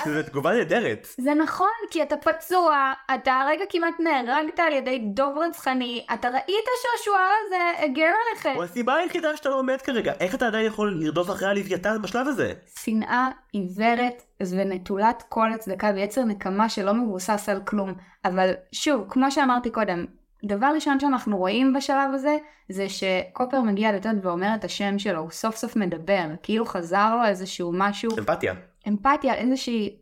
שזה 0.05 0.23
תגובה 0.23 0.53
נהדרת. 0.53 1.09
זה 1.19 1.35
נכון 1.35 1.67
כי 1.91 2.03
אתה 2.03 2.17
פצוע 2.17 2.93
אתה 3.15 3.33
הרגע 3.33 3.65
כמעט 3.69 3.95
נהרגת 4.01 4.61
על 4.61 4.73
ידי 4.73 4.99
דוב 4.99 5.39
רצחני 5.39 6.07
אתה 6.15 6.29
ראית 6.29 6.65
שהשוער 6.83 7.31
הזה 7.47 7.85
הגר 7.85 8.11
עליכם. 8.29 8.53
הוא 8.55 8.65
הסיבה 8.65 8.95
היחידה 8.95 9.37
שאתה 9.37 9.49
לא 9.49 9.63
מת 9.63 9.83
כרגע 9.83 10.13
איך 10.21 10.35
אתה 10.35 10.47
עדיין 10.47 10.67
יכול 10.67 11.01
לרדוף 11.01 11.31
אחרי 11.31 11.49
הלוויתן 11.49 12.03
בשלב 12.03 12.27
הזה. 12.29 12.53
שנאה 12.79 13.29
עיוורת 13.53 14.23
ונטולת 14.51 15.23
כל 15.29 15.53
הצדקה 15.53 15.91
ויצר 15.95 16.25
נקמה 16.25 16.69
שלא 16.69 16.95
מבוסס 16.95 17.49
על 17.49 17.61
כלום 17.65 17.95
אבל 18.25 18.53
שוב 18.73 19.05
כמו 19.09 19.31
שאמרתי 19.31 19.71
קודם 19.71 20.05
דבר 20.47 20.67
ראשון 20.75 21.01
שאנחנו 21.01 21.37
רואים 21.39 21.73
בשלב 21.73 22.15
הזה, 22.15 22.37
זה 22.69 22.87
שקופר 22.89 23.61
מגיע 23.61 23.93
לטוד 23.93 24.17
ואומר 24.23 24.55
את 24.55 24.65
השם 24.65 24.99
שלו, 24.99 25.19
הוא 25.19 25.31
סוף 25.31 25.57
סוף 25.57 25.77
מדבר, 25.77 26.25
כאילו 26.43 26.65
חזר 26.65 27.17
לו 27.17 27.29
איזשהו 27.29 27.73
משהו... 27.75 28.11
אמפתיה. 28.19 28.55
אמפתיה, 28.89 29.35
איזושהי... 29.35 29.97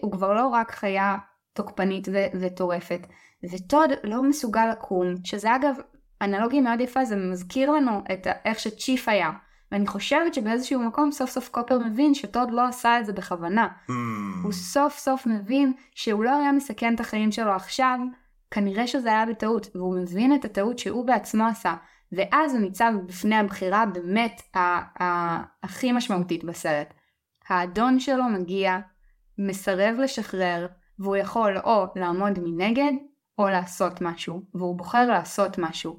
הוא 0.00 0.12
כבר 0.12 0.34
לא 0.34 0.46
רק 0.46 0.70
חיה 0.70 1.16
תוקפנית 1.52 2.08
ו- 2.12 2.40
וטורפת. 2.40 3.06
וטוד 3.52 3.90
לא 4.04 4.22
מסוגל 4.22 4.66
לקום, 4.70 5.14
שזה 5.24 5.56
אגב 5.56 5.74
אנלוגיה 6.22 6.60
מאוד 6.60 6.80
יפה, 6.80 7.04
זה 7.04 7.16
מזכיר 7.16 7.70
לנו 7.70 8.02
את 8.12 8.26
איך 8.44 8.58
שצ'יף 8.58 9.08
היה. 9.08 9.30
ואני 9.72 9.86
חושבת 9.86 10.34
שבאיזשהו 10.34 10.80
מקום 10.80 11.12
סוף 11.12 11.30
סוף 11.30 11.48
קופר 11.48 11.78
מבין 11.78 12.14
שטוד 12.14 12.50
לא 12.50 12.66
עשה 12.68 13.00
את 13.00 13.06
זה 13.06 13.12
בכוונה. 13.12 13.68
Mm. 13.88 13.92
הוא 14.42 14.52
סוף 14.52 14.98
סוף 14.98 15.26
מבין 15.26 15.72
שהוא 15.94 16.24
לא 16.24 16.30
היה 16.30 16.52
מסכן 16.52 16.94
את 16.94 17.00
החיים 17.00 17.32
שלו 17.32 17.52
עכשיו, 17.52 17.98
כנראה 18.50 18.86
שזה 18.86 19.08
היה 19.08 19.26
בטעות, 19.26 19.66
והוא 19.74 19.96
מבין 19.96 20.34
את 20.34 20.44
הטעות 20.44 20.78
שהוא 20.78 21.06
בעצמו 21.06 21.44
עשה, 21.46 21.74
ואז 22.12 22.54
הוא 22.54 22.60
ניצב 22.60 22.92
בפני 23.06 23.36
הבחירה 23.36 23.86
באמת 23.86 24.42
הכי 25.62 25.92
משמעותית 25.92 26.44
בסרט. 26.44 26.94
האדון 27.48 28.00
שלו 28.00 28.24
מגיע, 28.24 28.78
מסרב 29.38 29.96
לשחרר, 29.98 30.66
והוא 30.98 31.16
יכול 31.16 31.58
או 31.58 31.86
לעמוד 31.96 32.38
מנגד, 32.38 32.92
או 33.38 33.48
לעשות 33.48 34.00
משהו, 34.00 34.42
והוא 34.54 34.78
בוחר 34.78 35.06
לעשות 35.06 35.58
משהו. 35.58 35.98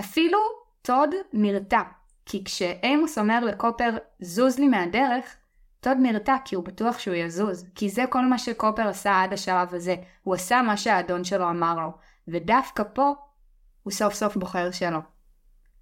אפילו 0.00 0.38
טוד 0.82 1.10
נרתע, 1.32 1.82
כי 2.26 2.44
כשאימוס 2.44 3.18
אומר 3.18 3.44
לקופר 3.44 3.90
זוז 4.20 4.58
לי 4.58 4.68
מהדרך, 4.68 5.36
טוד 5.80 5.96
נרתע 6.02 6.36
כי 6.44 6.54
הוא 6.54 6.64
בטוח 6.64 6.98
שהוא 6.98 7.14
יזוז, 7.14 7.66
כי 7.74 7.88
זה 7.88 8.04
כל 8.10 8.24
מה 8.24 8.38
שקופר 8.38 8.88
עשה 8.88 9.22
עד 9.22 9.32
השלב 9.32 9.74
הזה, 9.74 9.94
הוא 10.22 10.34
עשה 10.34 10.62
מה 10.62 10.76
שהאדון 10.76 11.24
שלו 11.24 11.50
אמר 11.50 11.74
לו, 11.74 11.92
ודווקא 12.28 12.82
פה 12.92 13.14
הוא 13.82 13.92
סוף 13.92 14.14
סוף 14.14 14.36
בוחר 14.36 14.70
שלו. 14.70 14.98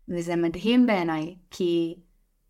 וזה 0.08 0.36
מדהים 0.36 0.86
בעיניי, 0.86 1.36
כי 1.50 1.96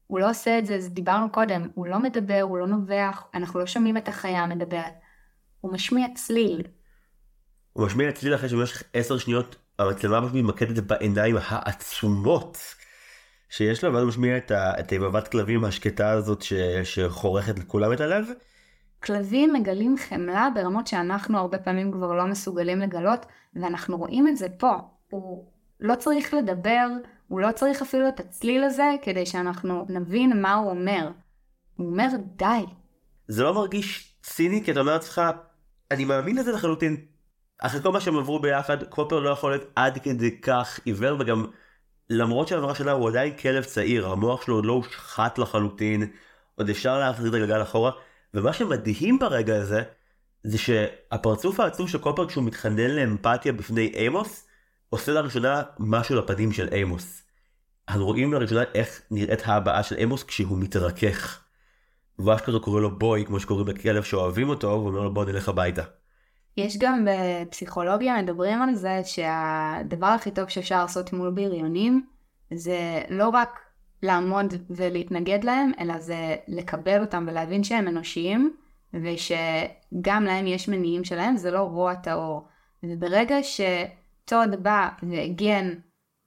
הוא 0.07 0.21
לא 0.21 0.31
עושה 0.31 0.59
את 0.59 0.67
זה, 0.67 0.75
אז 0.75 0.91
דיברנו 0.91 1.33
קודם, 1.33 1.69
הוא 1.75 1.87
לא 1.87 1.99
מדבר, 1.99 2.41
הוא 2.43 2.59
לא 2.59 2.67
נובח, 2.67 3.25
אנחנו 3.35 3.61
לא 3.61 3.67
שומעים 3.67 3.97
את 3.97 4.09
החיה 4.09 4.43
המדברת, 4.43 4.95
הוא 5.61 5.73
משמיע 5.73 6.07
צליל. 6.15 6.63
הוא 7.73 7.87
משמיע 7.87 8.13
צליל 8.13 8.35
אחרי 8.35 8.49
שבמשך 8.49 8.83
עשר 8.93 9.19
שניות 9.19 9.57
המצלמה 9.79 10.21
פשוט 10.21 10.35
מתמקדת 10.35 10.85
בעיניים 10.85 11.37
העצומות 11.49 12.59
שיש 13.49 13.85
לו, 13.85 13.93
ואז 13.93 14.03
הוא 14.03 14.09
משמיע 14.09 14.37
את, 14.37 14.51
ה, 14.51 14.81
את 14.81 14.91
היבבת 14.91 15.29
כלבים 15.29 15.65
השקטה 15.65 16.11
הזאת 16.11 16.43
ש, 16.43 16.53
שחורכת 16.85 17.59
לכולם 17.59 17.93
את 17.93 18.01
הלב. 18.01 18.27
כלבים 19.03 19.53
מגלים 19.53 19.97
חמלה 19.97 20.49
ברמות 20.55 20.87
שאנחנו 20.87 21.39
הרבה 21.39 21.59
פעמים 21.59 21.93
כבר 21.93 22.15
לא 22.15 22.27
מסוגלים 22.27 22.81
לגלות, 22.81 23.27
ואנחנו 23.55 23.97
רואים 23.97 24.29
את 24.29 24.37
זה 24.37 24.49
פה. 24.59 24.73
הוא 25.11 25.45
לא 25.81 25.95
צריך 25.95 26.35
לדבר, 26.35 26.87
הוא 27.29 27.41
לא 27.41 27.53
צריך 27.53 27.83
אפילו 27.83 28.09
את 28.09 28.21
הצליל 28.21 28.65
הזה 28.65 28.91
כדי 29.03 29.27
שאנחנו 29.27 29.87
נבין 29.89 30.43
מה 30.43 30.55
הוא 30.55 30.71
אומר. 30.71 31.11
הוא 31.77 31.87
אומר 31.87 32.09
די. 32.37 32.65
זה 33.29 33.43
לא 33.43 33.55
מרגיש 33.55 34.17
ציני 34.23 34.65
כי 34.65 34.73
אתה 34.73 34.81
אומר 34.81 34.93
לעצמך, 34.93 35.23
אני 35.91 36.05
מאמין 36.05 36.37
לזה 36.37 36.53
לחלוטין. 36.53 36.97
אחרי 37.59 37.83
כל 37.83 37.93
מה 37.93 38.01
שהם 38.01 38.17
עברו 38.17 38.41
ביחד, 38.41 38.85
קופר 38.85 39.21
לא 39.21 39.31
יכול 39.31 39.51
להיות 39.51 39.71
עד 39.77 39.99
כדי 39.99 40.41
כך 40.41 40.81
עיוור 40.85 41.17
וגם 41.21 41.47
למרות 42.11 42.49
שהעברה 42.49 42.75
שלה 42.75 42.93
הוא 42.93 43.09
עדיין 43.09 43.37
כלב 43.37 43.65
צעיר, 43.65 44.07
המוח 44.07 44.43
שלו 44.43 44.55
עוד 44.55 44.67
לא 44.67 44.73
הושחת 44.73 45.39
לחלוטין, 45.39 46.11
עוד 46.55 46.71
אפשר 46.71 46.99
להחזיר 46.99 47.29
את 47.29 47.35
הגלגל 47.35 47.63
אחורה, 47.63 47.91
ומה 48.35 48.53
שמדהים 48.53 49.19
ברגע 49.19 49.57
הזה, 49.57 49.83
זה 50.45 50.59
שהפרצוף 50.59 51.61
העצום 51.61 51.89
של 51.89 51.99
קופר 51.99 52.29
כשהוא 52.29 52.45
מתחנן 52.45 52.91
לאמפתיה 52.91 53.53
בפני 53.53 53.93
אימוס, 53.95 54.47
עושה 54.89 55.13
לראשונה 55.13 55.63
משהו 55.79 56.17
לפנים 56.17 56.53
של 56.53 56.69
אימוס. 56.73 57.23
אנחנו 57.89 58.05
רואים 58.05 58.33
לראשונה 58.33 58.63
איך 58.75 59.03
נראית 59.11 59.43
ההבעה 59.45 59.83
של 59.83 59.97
אימוס 59.97 60.23
כשהוא 60.23 60.59
מתרכך. 60.59 61.41
ואשכרה 62.19 62.61
קורא 62.61 62.81
לו 62.81 62.99
בוי, 62.99 63.25
כמו 63.27 63.41
שקוראים 63.41 63.69
לכלב 63.69 64.03
שאוהבים 64.03 64.49
אותו, 64.49 64.67
ואומר 64.67 65.01
לו 65.01 65.15
בוא 65.15 65.25
נלך 65.25 65.49
הביתה. 65.49 65.83
יש 66.57 66.79
גם 66.79 67.07
בפסיכולוגיה 67.11 68.23
מדברים 68.23 68.63
על 68.63 68.75
זה 68.75 69.01
שהדבר 69.05 70.07
הכי 70.07 70.31
טוב 70.31 70.49
שאפשר 70.49 70.83
לעשות 70.83 71.13
מול 71.13 71.31
בריונים 71.31 72.07
זה 72.55 73.03
לא 73.11 73.29
רק 73.29 73.61
לעמוד 74.03 74.55
ולהתנגד 74.71 75.45
להם, 75.45 75.73
אלא 75.81 75.99
זה 75.99 76.37
לקבל 76.49 77.01
אותם 77.01 77.27
ולהבין 77.29 77.65
שהם 77.65 77.89
אנושיים, 77.89 78.57
ושגם 78.95 80.25
להם 80.25 80.47
יש 80.47 80.69
מניעים 80.69 81.05
שלהם, 81.05 81.37
זה 81.37 81.51
לא 81.51 81.61
רוע 81.61 81.95
טהור. 81.95 82.49
וברגע 82.83 83.37
שטוד 83.43 84.63
בא 84.63 84.89
והגן 85.03 85.75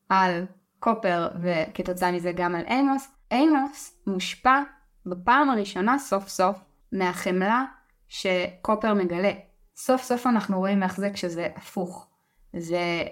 על 0.10 0.46
קופר 0.80 1.28
וכתוצאה 1.42 2.12
מזה 2.12 2.32
גם 2.32 2.56
על 2.56 2.66
אימוס, 2.66 3.08
אימוס 3.32 4.02
מושפע 4.08 4.62
בפעם 5.06 5.50
הראשונה 5.50 6.00
סוף 6.00 6.28
סוף 6.28 6.58
מהחמלה 6.92 7.66
שקופר 8.08 8.94
מגלה. 8.94 9.32
סוף 9.80 10.04
סוף 10.04 10.28
אנחנו 10.28 10.60
רואים 10.60 10.84
איך 10.84 10.98
זה 10.98 11.10
כשזה 11.14 11.48
הפוך. 11.56 12.08
זה 12.54 13.04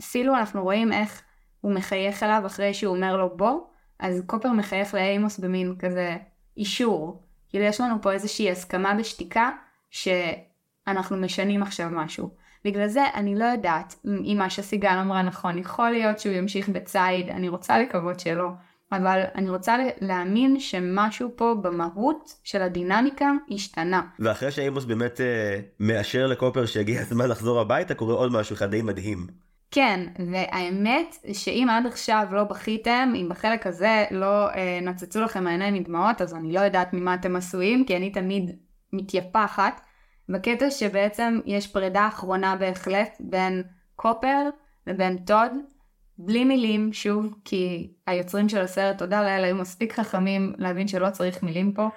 אפילו 0.00 0.36
אנחנו 0.36 0.62
רואים 0.62 0.92
איך 0.92 1.22
הוא 1.60 1.72
מחייך 1.72 2.22
אליו 2.22 2.42
אחרי 2.46 2.74
שהוא 2.74 2.96
אומר 2.96 3.16
לו 3.16 3.36
בוא, 3.36 3.60
אז 3.98 4.22
קופר 4.26 4.52
מחייך 4.52 4.94
לאימוס 4.94 5.38
במין 5.38 5.76
כזה 5.78 6.16
אישור. 6.56 7.22
כאילו 7.48 7.64
יש 7.64 7.80
לנו 7.80 8.02
פה 8.02 8.12
איזושהי 8.12 8.50
הסכמה 8.50 8.94
בשתיקה 8.94 9.50
שאנחנו 9.90 11.16
משנים 11.16 11.62
עכשיו 11.62 11.88
משהו. 11.90 12.30
בגלל 12.64 12.88
זה 12.88 13.04
אני 13.14 13.38
לא 13.38 13.44
יודעת 13.44 13.94
אם 14.04 14.36
מה 14.38 14.50
שסיגל 14.50 14.98
אמרה 15.02 15.22
נכון, 15.22 15.58
יכול 15.58 15.90
להיות 15.90 16.18
שהוא 16.18 16.34
ימשיך 16.34 16.68
בציד, 16.68 17.28
אני 17.28 17.48
רוצה 17.48 17.78
לקוות 17.78 18.20
שלא, 18.20 18.48
אבל 18.92 19.22
אני 19.34 19.50
רוצה 19.50 19.76
להאמין 20.00 20.60
שמשהו 20.60 21.30
פה 21.36 21.54
במהות 21.62 22.34
של 22.44 22.62
הדינמיקה 22.62 23.32
השתנה. 23.50 24.02
ואחרי 24.18 24.50
שאימוס 24.50 24.84
באמת 24.84 25.20
אה, 25.20 25.60
מאשר 25.80 26.26
לקופר 26.26 26.66
שהגיע 26.66 27.00
הזמן 27.00 27.28
לחזור 27.28 27.60
הביתה, 27.60 27.94
קורה 27.94 28.14
עוד 28.14 28.32
משהו 28.32 28.54
אחד 28.54 28.70
די 28.70 28.82
מדהים. 28.82 29.26
כן, 29.70 30.06
והאמת 30.32 31.16
שאם 31.32 31.66
עד 31.70 31.86
עכשיו 31.86 32.26
לא 32.32 32.44
בכיתם, 32.44 33.12
אם 33.16 33.28
בחלק 33.28 33.66
הזה 33.66 34.04
לא 34.10 34.50
אה, 34.50 34.78
נצצו 34.82 35.20
לכם 35.20 35.46
העיניים 35.46 35.74
מדמעות, 35.74 36.22
אז 36.22 36.34
אני 36.34 36.52
לא 36.52 36.60
יודעת 36.60 36.92
ממה 36.92 37.14
אתם 37.14 37.36
עשויים, 37.36 37.84
כי 37.84 37.96
אני 37.96 38.10
תמיד 38.10 38.50
מתייפחת. 38.92 39.80
בקטע 40.28 40.70
שבעצם 40.70 41.40
יש 41.46 41.66
פרידה 41.66 42.08
אחרונה 42.08 42.56
בהחלט 42.56 43.16
בין 43.20 43.62
קופר 43.96 44.48
לבין 44.86 45.18
טוד, 45.18 45.52
בלי 46.18 46.44
מילים, 46.44 46.92
שוב, 46.92 47.34
כי 47.44 47.92
היוצרים 48.06 48.48
של 48.48 48.60
הסרט, 48.60 48.98
תודה 48.98 49.22
לאל, 49.22 49.44
היו 49.44 49.56
מספיק 49.56 49.92
חכמים 49.92 50.52
להבין 50.58 50.88
שלא 50.88 51.10
צריך 51.10 51.42
מילים 51.42 51.72
פה. 51.72 51.88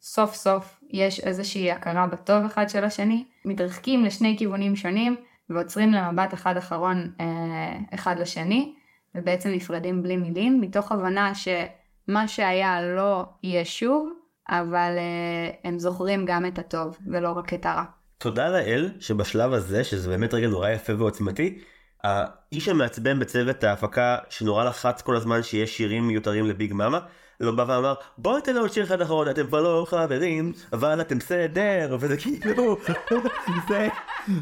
סוף 0.00 0.34
סוף 0.34 0.80
יש 0.90 1.20
איזושהי 1.20 1.72
הכרה 1.72 2.06
בטוב 2.06 2.44
אחד 2.44 2.68
של 2.68 2.84
השני, 2.84 3.24
מתרחקים 3.44 4.04
לשני 4.04 4.36
כיוונים 4.38 4.76
שונים 4.76 5.16
ועוצרים 5.50 5.92
למבט 5.92 6.34
אחד 6.34 6.56
אחרון 6.56 7.12
אה, 7.20 7.78
אחד 7.94 8.18
לשני, 8.18 8.74
ובעצם 9.14 9.50
נפרדים 9.50 10.02
בלי 10.02 10.16
מילים, 10.16 10.60
מתוך 10.60 10.92
הבנה 10.92 11.32
שמה 11.34 12.28
שהיה 12.28 12.82
לא 12.82 13.24
יהיה 13.42 13.64
שוב, 13.64 14.12
אבל 14.48 14.92
uh, 14.96 15.56
הם 15.64 15.78
זוכרים 15.78 16.24
גם 16.26 16.46
את 16.46 16.58
הטוב 16.58 16.98
ולא 17.06 17.32
רק 17.32 17.54
את 17.54 17.66
הרע. 17.66 17.84
תודה 18.18 18.48
לאל 18.48 18.90
שבשלב 19.00 19.52
הזה, 19.52 19.84
שזה 19.84 20.08
באמת 20.08 20.34
רגע 20.34 20.48
נורא 20.48 20.70
יפה 20.70 20.92
ועוצמתי, 20.98 21.58
האיש 22.04 22.68
המעצבן 22.68 23.18
בצוות 23.18 23.64
ההפקה 23.64 24.16
שנורא 24.30 24.64
לחץ 24.64 25.02
כל 25.02 25.16
הזמן 25.16 25.42
שיש 25.42 25.76
שירים 25.76 26.08
מיותרים 26.08 26.46
לביג 26.46 26.72
מאמה, 26.72 26.98
לא 27.40 27.52
בא 27.52 27.64
ואמר 27.68 27.94
בוא 28.18 28.36
ניתן 28.36 28.56
עוד 28.56 28.72
שיר 28.72 28.84
אחד 28.84 29.00
אחרון 29.00 29.30
אתם 29.30 29.46
כבר 29.46 29.60
לא 29.60 29.86
חברים 29.88 30.52
אבל 30.72 31.00
אתם 31.00 31.18
בסדר 31.18 31.96
וזה 32.00 32.16
כאילו 32.16 32.76
זה 33.68 33.88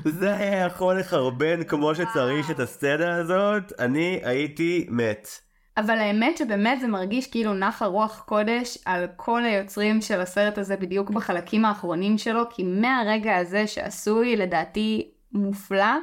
זה 0.05 0.37
היה 0.37 0.67
יכול 0.67 0.99
לחרבן 0.99 1.65
כמו 1.65 1.95
שצריך 1.95 2.51
את 2.51 2.61
הסצנה 2.61 3.17
הזאת 3.17 3.73
אני 3.79 4.21
הייתי 4.23 4.87
מת. 4.91 5.29
אבל 5.77 5.99
האמת 5.99 6.37
שבאמת 6.37 6.81
זה 6.81 6.87
מרגיש 6.87 7.27
כאילו 7.27 7.55
נחה 7.55 7.87
רוח 7.87 8.25
קודש 8.27 8.79
על 8.85 9.07
כל 9.17 9.45
היוצרים 9.45 10.01
של 10.01 10.21
הסרט 10.21 10.59
הזה 10.59 10.77
בדיוק 10.77 11.11
בחלקים 11.11 11.65
האחרונים 11.65 12.19
שלו, 12.19 12.43
כי 12.51 12.63
מהרגע 12.63 13.37
הזה 13.37 13.67
שעשוי 13.67 14.37
לדעתי 14.37 15.11
מופלא, 15.33 15.95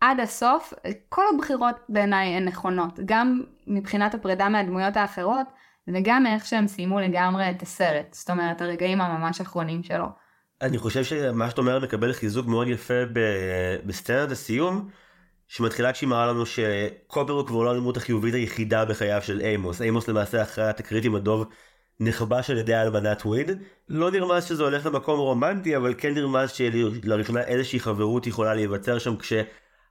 עד 0.00 0.20
הסוף, 0.20 0.72
כל 1.08 1.22
הבחירות 1.34 1.74
בעיניי 1.88 2.28
הן 2.28 2.44
נכונות, 2.44 3.00
גם 3.04 3.42
מבחינת 3.66 4.14
הפרידה 4.14 4.48
מהדמויות 4.48 4.96
האחרות, 4.96 5.46
וגם 5.88 6.26
איך 6.26 6.46
שהם 6.46 6.68
סיימו 6.68 7.00
לגמרי 7.00 7.50
את 7.50 7.62
הסרט, 7.62 8.06
זאת 8.12 8.30
אומרת 8.30 8.60
הרגעים 8.60 9.00
הממש 9.00 9.40
אחרונים 9.40 9.82
שלו. 9.82 10.06
אני 10.62 10.78
חושב 10.78 11.04
שמה 11.04 11.50
שאת 11.50 11.58
אומרת 11.58 11.82
מקבל 11.82 12.12
חיזוק 12.12 12.46
מאוד 12.46 12.68
יפה 12.68 12.94
בסצנת 13.86 14.30
הסיום. 14.30 14.88
שמתחילה 15.48 15.92
כשהיא 15.92 16.08
מראה 16.08 16.26
לנו 16.26 16.46
שקובר 16.46 17.32
הוא 17.32 17.46
כבר 17.46 17.62
לא 17.62 17.70
הדמות 17.70 17.96
החיובית 17.96 18.34
היחידה 18.34 18.84
בחייו 18.84 19.22
של 19.22 19.40
אימוס. 19.40 19.82
אימוס 19.82 20.08
למעשה 20.08 20.42
אחרי 20.42 20.64
התקרית 20.64 21.04
עם 21.04 21.14
הדוב 21.14 21.46
נכבש 22.00 22.50
על 22.50 22.58
ידי 22.58 22.74
אלמנת 22.74 23.22
וויד. 23.26 23.50
לא 23.88 24.10
נרמז 24.10 24.44
שזה 24.44 24.62
הולך 24.62 24.86
למקום 24.86 25.18
רומנטי, 25.18 25.76
אבל 25.76 25.94
כן 25.98 26.14
נרמז 26.14 26.50
שלראשונה 26.50 27.40
איזושהי 27.40 27.80
חברות 27.80 28.26
יכולה 28.26 28.54
להיווצר 28.54 28.98
שם 28.98 29.16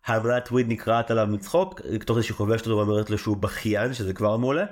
כשהאלמנת 0.08 0.52
וויד 0.52 0.68
נקרעת 0.70 1.12
עליו 1.12 1.28
מצחוק, 1.28 1.82
תוך 2.06 2.18
זה 2.18 2.24
שהיא 2.24 2.36
חובשת 2.36 2.66
אותו 2.66 2.78
ואומרת 2.78 3.10
לו 3.10 3.18
שהוא 3.18 3.38
בכיין, 3.38 3.94
שזה 3.94 4.14
כבר 4.14 4.38
מעולה. 4.38 4.66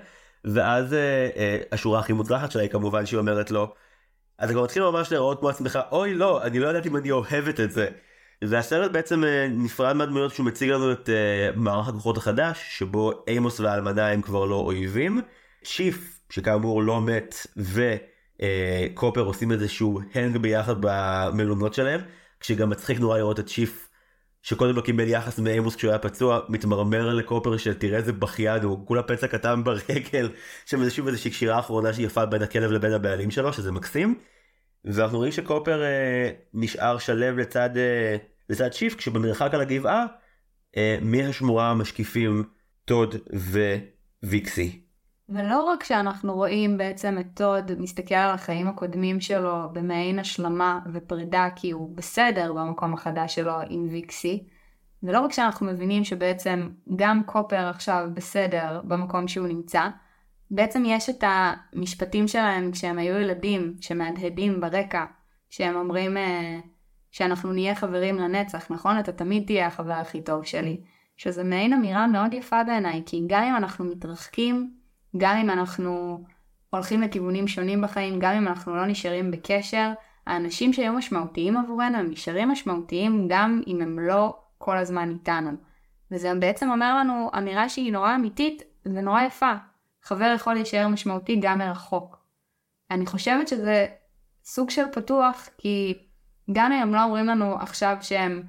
ואז 0.45 0.93
אה, 0.93 1.29
אה, 1.37 1.57
השורה 1.71 1.99
הכי 1.99 2.13
מוצלחת 2.13 2.51
שלה 2.51 2.61
היא 2.61 2.69
כמובן 2.69 3.05
שהיא 3.05 3.17
אומרת 3.17 3.51
לו, 3.51 3.73
אתה 4.43 4.53
כבר 4.53 4.63
מתחיל 4.63 4.83
ממש 4.83 5.11
להיראות 5.11 5.39
כמו 5.39 5.49
עצמך, 5.49 5.79
אוי 5.91 6.13
לא, 6.13 6.43
אני 6.43 6.59
לא 6.59 6.67
יודעת 6.67 6.85
אם 6.85 6.97
אני 6.97 7.11
אוהבת 7.11 7.59
את 7.59 7.71
זה. 7.71 7.87
והסרט 8.41 8.91
בעצם 8.91 9.23
אה, 9.23 9.47
נפרד 9.49 9.95
מהדמויות 9.95 10.33
שהוא 10.33 10.45
מציג 10.45 10.69
לנו 10.69 10.91
את 10.91 11.09
uh, 11.09 11.59
מערך 11.59 11.87
הכוחות 11.87 12.17
החדש, 12.17 12.59
שבו 12.77 13.23
אימוס 13.27 13.59
והאלמנה 13.59 14.07
הם 14.07 14.21
כבר 14.21 14.45
לא 14.45 14.55
אויבים. 14.55 15.21
שיף, 15.63 16.19
שכאמור 16.29 16.83
לא 16.83 17.01
מת, 17.01 17.35
וקופר 17.57 19.21
uh, 19.21 19.25
עושים 19.25 19.51
איזשהו 19.51 19.99
הנג 20.13 20.37
ביחד 20.37 20.75
במלונות 20.79 21.73
שלהם, 21.73 22.01
כשגם 22.39 22.69
מצחיק 22.69 22.99
נורא 22.99 23.17
לראות 23.17 23.39
את 23.39 23.49
שיף, 23.49 23.84
שקודם 24.45 24.75
לא 24.75 24.81
קיבל 24.81 25.07
יחס 25.07 25.39
מאימוס 25.39 25.75
כשהוא 25.75 25.89
היה 25.89 25.99
פצוע, 25.99 26.39
מתמרמר 26.49 27.13
לקופר 27.13 27.57
של 27.57 27.73
תראה 27.73 27.97
איזה 27.97 28.13
בכיין 28.13 28.63
הוא, 28.63 28.87
כולה 28.87 29.03
פצע 29.03 29.27
קטן 29.27 29.63
ברגל, 29.63 30.29
שם 30.65 30.79
איזה 30.79 30.91
שוב 30.91 31.07
איזושהי 31.07 31.31
קשירה 31.31 31.59
אחרונה 31.59 31.93
שיפה 31.93 32.25
בין 32.25 32.41
הכלב 32.41 32.71
לבין 32.71 32.91
הבעלים 32.93 33.31
שלו, 33.31 33.53
שזה 33.53 33.71
מקסים. 33.71 34.19
ואנחנו 34.85 35.17
רואים 35.17 35.31
שקופר 35.31 35.83
אה, 35.83 36.29
נשאר 36.53 36.97
שלב 36.97 37.37
לצד, 37.37 37.77
אה, 37.77 38.17
לצד 38.49 38.73
שיף, 38.73 38.95
כשבמרחק 38.95 39.53
על 39.53 39.61
הגבעה, 39.61 40.05
אה, 40.77 40.97
מהשמורה 41.01 41.73
משקיפים 41.73 42.43
טוד 42.85 43.15
וויקסי. 44.23 44.84
ולא 45.29 45.63
רק 45.63 45.83
שאנחנו 45.83 46.33
רואים 46.33 46.77
בעצם 46.77 47.17
את 47.19 47.25
טוד 47.33 47.71
מסתכל 47.79 48.15
על 48.15 48.33
החיים 48.33 48.67
הקודמים 48.67 49.21
שלו 49.21 49.73
במעין 49.73 50.19
השלמה 50.19 50.79
ופרידה 50.93 51.47
כי 51.55 51.71
הוא 51.71 51.95
בסדר 51.95 52.53
במקום 52.53 52.93
החדש 52.93 53.35
שלו 53.35 53.53
עם 53.69 53.87
ויקסי, 53.91 54.47
ולא 55.03 55.19
רק 55.19 55.31
שאנחנו 55.31 55.67
מבינים 55.67 56.03
שבעצם 56.03 56.69
גם 56.95 57.23
קופר 57.25 57.67
עכשיו 57.67 58.07
בסדר 58.13 58.81
במקום 58.83 59.27
שהוא 59.27 59.47
נמצא, 59.47 59.87
בעצם 60.51 60.83
יש 60.85 61.09
את 61.09 61.23
המשפטים 61.23 62.27
שלהם 62.27 62.71
כשהם 62.71 62.97
היו 62.97 63.15
ילדים, 63.15 63.75
שמהדהדים 63.81 64.61
ברקע, 64.61 65.05
שהם 65.49 65.75
אומרים 65.75 66.17
אה, 66.17 66.59
שאנחנו 67.11 67.53
נהיה 67.53 67.75
חברים 67.75 68.15
לנצח, 68.15 68.71
נכון? 68.71 68.99
אתה 68.99 69.11
תמיד 69.11 69.45
תהיה 69.45 69.67
החבר 69.67 69.93
הכי 69.93 70.21
טוב 70.21 70.43
שלי. 70.45 70.81
שזה 71.17 71.43
מעין 71.43 71.73
אמירה 71.73 72.07
מאוד 72.07 72.33
יפה 72.33 72.63
בעיניי, 72.63 73.03
כי 73.05 73.23
גם 73.27 73.43
אם 73.43 73.55
אנחנו 73.55 73.85
מתרחקים, 73.85 74.74
גם 75.17 75.37
אם 75.37 75.49
אנחנו 75.49 76.23
הולכים 76.69 77.01
לכיוונים 77.01 77.47
שונים 77.47 77.81
בחיים, 77.81 78.19
גם 78.19 78.33
אם 78.33 78.47
אנחנו 78.47 78.75
לא 78.75 78.85
נשארים 78.85 79.31
בקשר, 79.31 79.91
האנשים 80.27 80.73
שהיו 80.73 80.93
משמעותיים 80.93 81.57
עבורנו 81.57 81.97
הם 81.97 82.11
נשארים 82.11 82.49
משמעותיים 82.49 83.27
גם 83.29 83.61
אם 83.67 83.81
הם 83.81 83.99
לא 83.99 84.37
כל 84.57 84.77
הזמן 84.77 85.09
איתנו. 85.09 85.51
וזה 86.11 86.31
בעצם 86.39 86.69
אומר 86.69 86.97
לנו 86.97 87.29
אמירה 87.37 87.69
שהיא 87.69 87.93
נורא 87.93 88.15
אמיתית 88.15 88.63
ונורא 88.85 89.21
יפה. 89.21 89.53
חבר 90.03 90.33
יכול 90.35 90.53
להישאר 90.53 90.87
משמעותי 90.87 91.39
גם 91.41 91.57
מרחוק. 91.57 92.17
אני 92.91 93.05
חושבת 93.05 93.47
שזה 93.47 93.85
סוג 94.43 94.69
של 94.69 94.85
פתוח, 94.91 95.49
כי 95.57 95.93
גם 96.51 96.71
אם 96.71 96.81
הם 96.81 96.93
לא 96.93 97.03
אומרים 97.03 97.25
לנו 97.25 97.55
עכשיו 97.55 97.97
שהם 98.01 98.43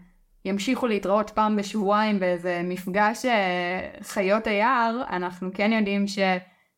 ימשיכו 0.45 0.87
להתראות 0.87 1.31
פעם 1.31 1.57
בשבועיים 1.57 2.21
באיזה 2.21 2.61
מפגש 2.65 3.25
אה, 3.25 3.91
חיות 4.03 4.47
היער, 4.47 5.03
אנחנו 5.11 5.51
כן 5.55 5.73
יודעים 5.73 6.07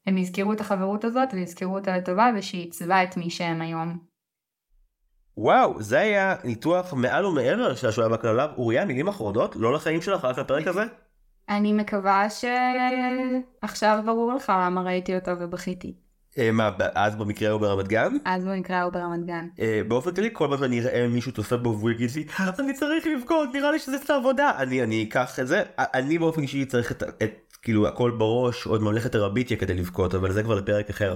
שהם 0.09 0.19
יזכרו 0.19 0.53
את 0.53 0.61
החברות 0.61 1.05
הזאת 1.05 1.29
ויזכרו 1.33 1.75
אותה 1.75 1.97
לטובה 1.97 2.31
ושהיא 2.37 2.65
עיצבה 2.65 3.03
את 3.03 3.17
מי 3.17 3.31
שהם 3.31 3.63
היום. 3.63 3.99
וואו, 5.37 5.83
זה 5.83 5.99
היה 5.99 6.35
ניתוח 6.45 6.93
מעל 6.93 7.27
ומעבר 7.27 7.75
של 7.75 7.89
השואה 7.89 8.09
בכלליו. 8.09 8.51
אוריה, 8.57 8.85
מילים 8.85 9.09
אחרונות? 9.09 9.57
לא 9.57 9.73
לחיים 9.73 10.03
שלך, 10.03 10.25
רק 10.25 10.39
לפרק 10.39 10.67
הזה? 10.67 10.83
אני 11.49 11.73
מקווה 11.73 12.27
שעכשיו 12.31 14.03
ברור 14.07 14.35
לך 14.35 14.53
למה 14.57 14.83
ראיתי 14.83 15.15
אותו 15.15 15.31
ובכיתי. 15.41 15.95
אה, 16.39 16.51
מה, 16.53 16.71
אז 16.95 17.17
במקרה 17.17 17.51
הוא 17.51 17.61
ברמת 17.61 17.89
גן? 17.89 18.13
אז 18.25 18.45
במקרה 18.45 18.83
הוא 18.83 18.93
ברמת 18.93 19.27
גן. 19.27 19.49
אה, 19.61 19.81
באופן 19.89 20.15
כללי 20.15 20.31
כל 20.33 20.47
פעם 20.51 20.59
שאני 20.59 20.81
אראה 20.81 21.09
מישהו 21.09 21.33
צופה 21.33 21.57
בו 21.57 21.77
והוא 21.79 21.91
יגיד 21.91 22.11
לי 22.17 22.27
אני 22.59 22.75
צריך 22.75 23.07
לבכות 23.07 23.49
נראה 23.55 23.71
לי 23.71 23.79
שזה 23.79 23.99
סתם 23.99 24.15
עבודה 24.15 24.53
אני 24.59 24.83
אני 24.83 25.07
אקח 25.09 25.41
את 25.41 25.47
זה 25.47 25.63
אני 25.79 26.19
באופן 26.19 26.43
אישי 26.43 26.65
צריך 26.65 26.93
את 26.93 27.03
כאילו 27.63 27.89
הכל 27.89 28.11
בראש 28.11 28.67
עוד 28.67 28.83
ממלכת 28.83 29.15
הרביטיה 29.15 29.57
כדי 29.57 29.75
לבכות 29.75 30.15
אבל 30.15 30.33
זה 30.33 30.43
כבר 30.43 30.55
לפרק 30.55 30.91
אחר. 30.91 31.15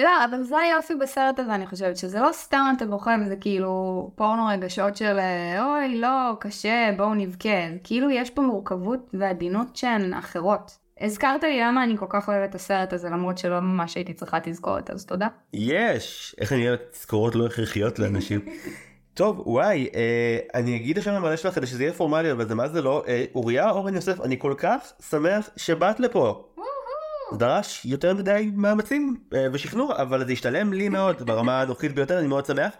לא, 0.00 0.24
אבל 0.24 0.42
זה 0.42 0.58
היופי 0.58 0.94
בסרט 0.94 1.38
הזה, 1.38 1.54
אני 1.54 1.66
חושבת, 1.66 1.96
שזה 1.96 2.20
לא 2.20 2.28
סתם 2.32 2.72
אתה 2.76 2.86
בוכה, 2.86 3.16
זה 3.28 3.36
כאילו 3.36 4.10
פורנו 4.14 4.46
רגשות 4.46 4.96
של 4.96 5.18
אוי, 5.58 5.98
לא, 6.00 6.36
קשה, 6.40 6.90
בואו 6.96 7.14
נבכה. 7.14 7.48
כאילו 7.84 8.10
יש 8.10 8.30
פה 8.30 8.42
מורכבות 8.42 9.10
ועדינות 9.14 9.76
שהן 9.76 10.14
אחרות. 10.14 10.78
הזכרת 11.00 11.42
לי 11.42 11.60
למה 11.60 11.84
אני 11.84 11.96
כל 11.96 12.06
כך 12.08 12.28
אוהבת 12.28 12.50
את 12.50 12.54
הסרט 12.54 12.92
הזה, 12.92 13.08
למרות 13.10 13.38
שלא 13.38 13.60
ממש 13.60 13.94
הייתי 13.94 14.14
צריכה 14.14 14.38
תזכורת, 14.42 14.90
אז 14.90 15.06
תודה. 15.06 15.28
יש! 15.52 16.34
איך 16.40 16.52
אני 16.52 16.68
אוהב 16.68 16.80
תזכורות 16.90 17.34
לא 17.34 17.46
הכרחיות 17.46 17.98
לאנשים. 17.98 18.40
טוב, 19.20 19.42
וואי, 19.46 19.88
אה, 19.94 20.38
אני 20.54 20.76
אגיד 20.76 20.98
השם 20.98 21.10
המלא 21.10 21.36
שלך 21.36 21.54
כדי 21.54 21.66
שזה 21.66 21.82
יהיה 21.82 21.92
פורמלי, 21.92 22.32
אבל 22.32 22.48
זה 22.48 22.54
מה 22.54 22.68
זה 22.68 22.82
לא. 22.82 23.04
אה, 23.08 23.24
אוריה 23.34 23.70
אורן 23.70 23.94
יוסף, 23.94 24.20
אני 24.20 24.38
כל 24.38 24.54
כך 24.58 24.92
שמח 25.10 25.48
שבאת 25.56 26.00
לפה. 26.00 26.48
דרש 27.32 27.84
יותר 27.84 28.14
מדי 28.14 28.50
מאמצים 28.54 29.16
אה, 29.34 29.46
ושכנוע, 29.52 30.02
אבל 30.02 30.26
זה 30.26 30.32
השתלם 30.32 30.72
לי 30.72 30.88
מאוד 30.88 31.22
ברמה 31.26 31.60
הנוחית 31.60 31.94
ביותר, 31.94 32.18
אני 32.18 32.26
מאוד 32.26 32.46
שמח. 32.46 32.72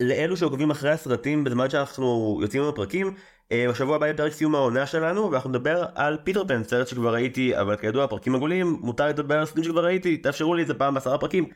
לאלו 0.00 0.36
שעוקבים 0.36 0.70
אחרי 0.70 0.90
הסרטים 0.90 1.44
בזמן 1.44 1.70
שאנחנו 1.70 2.38
יוצאים 2.42 2.62
עם 2.62 2.68
הפרקים, 2.68 3.14
אה, 3.52 3.66
בשבוע 3.70 3.96
הבא 3.96 4.06
יהיה 4.06 4.16
פרק 4.16 4.32
סיום 4.32 4.54
העונה 4.54 4.86
שלנו, 4.86 5.30
ואנחנו 5.30 5.50
נדבר 5.50 5.84
על 5.94 6.18
פיטר 6.24 6.44
פן, 6.48 6.64
סרט 6.64 6.88
שכבר 6.88 7.14
ראיתי, 7.14 7.60
אבל 7.60 7.76
כידוע 7.76 8.06
פרקים 8.06 8.34
עגולים, 8.34 8.78
מותר 8.80 9.06
לדבר 9.06 9.38
על 9.38 9.46
סרטים 9.46 9.64
שכבר 9.64 9.84
ראיתי, 9.84 10.16
תאפשרו 10.16 10.54
לי 10.54 10.62
את 10.62 10.66
זה 10.66 10.74
פעם 10.74 10.94
בעשרה 10.94 11.18
פרקים. 11.18 11.48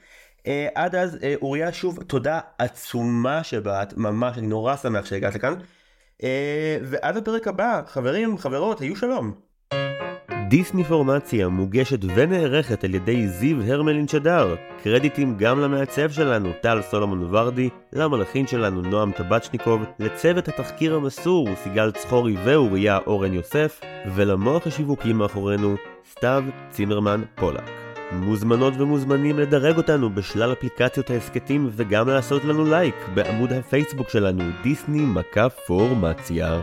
אה, 0.46 0.68
עד 0.74 0.94
אז, 0.94 1.18
אה, 1.22 1.34
אוריה, 1.42 1.72
שוב, 1.72 2.02
תודה 2.02 2.40
עצומה 2.58 3.44
שבאת, 3.44 3.96
ממש, 3.96 4.38
אני 4.38 4.46
נורא 4.46 4.76
שמח 4.76 5.04
שהגעת 5.04 5.34
לכאן. 5.34 5.54
אה, 6.22 6.76
ועד 6.82 7.16
הפרק 7.16 7.48
הבא, 7.48 7.82
חברים, 7.86 8.38
חברות, 8.38 8.80
היו 8.80 8.96
שלום. 8.96 9.32
דיסני 10.50 10.84
פורמציה 10.84 11.48
מוגשת 11.48 11.98
ונערכת 12.14 12.84
על 12.84 12.94
ידי 12.94 13.28
זיו 13.28 13.62
הרמלין 13.62 14.08
שדר. 14.08 14.56
קרדיטים 14.82 15.36
גם 15.38 15.60
למעצב 15.60 16.10
שלנו, 16.10 16.52
טל 16.62 16.82
סולומון 16.82 17.34
ורדי, 17.34 17.68
למלחין 17.92 18.46
שלנו, 18.46 18.82
נועם 18.82 19.12
טבצ'ניקוב, 19.12 19.82
לצוות 19.98 20.48
התחקיר 20.48 20.94
המסור, 20.94 21.48
סיגל 21.54 21.90
צחורי 21.90 22.36
ואוריה 22.44 22.98
אורן 23.06 23.32
יוסף, 23.34 23.80
ולמוח 24.14 24.66
השיווקי 24.66 25.12
מאחורינו, 25.12 25.74
סתיו 26.10 26.44
צימרמן 26.70 27.22
פולק. 27.34 27.89
מוזמנות 28.12 28.74
ומוזמנים 28.76 29.38
לדרג 29.38 29.76
אותנו 29.76 30.10
בשלל 30.10 30.52
אפליקציות 30.52 31.10
ההסכתים 31.10 31.68
וגם 31.72 32.08
לעשות 32.08 32.44
לנו 32.44 32.64
לייק 32.64 32.94
בעמוד 33.14 33.52
הפייסבוק 33.52 34.08
שלנו, 34.08 34.44
דיסני 34.62 35.04
מכה 35.04 35.48
פורמציה. 35.48 36.60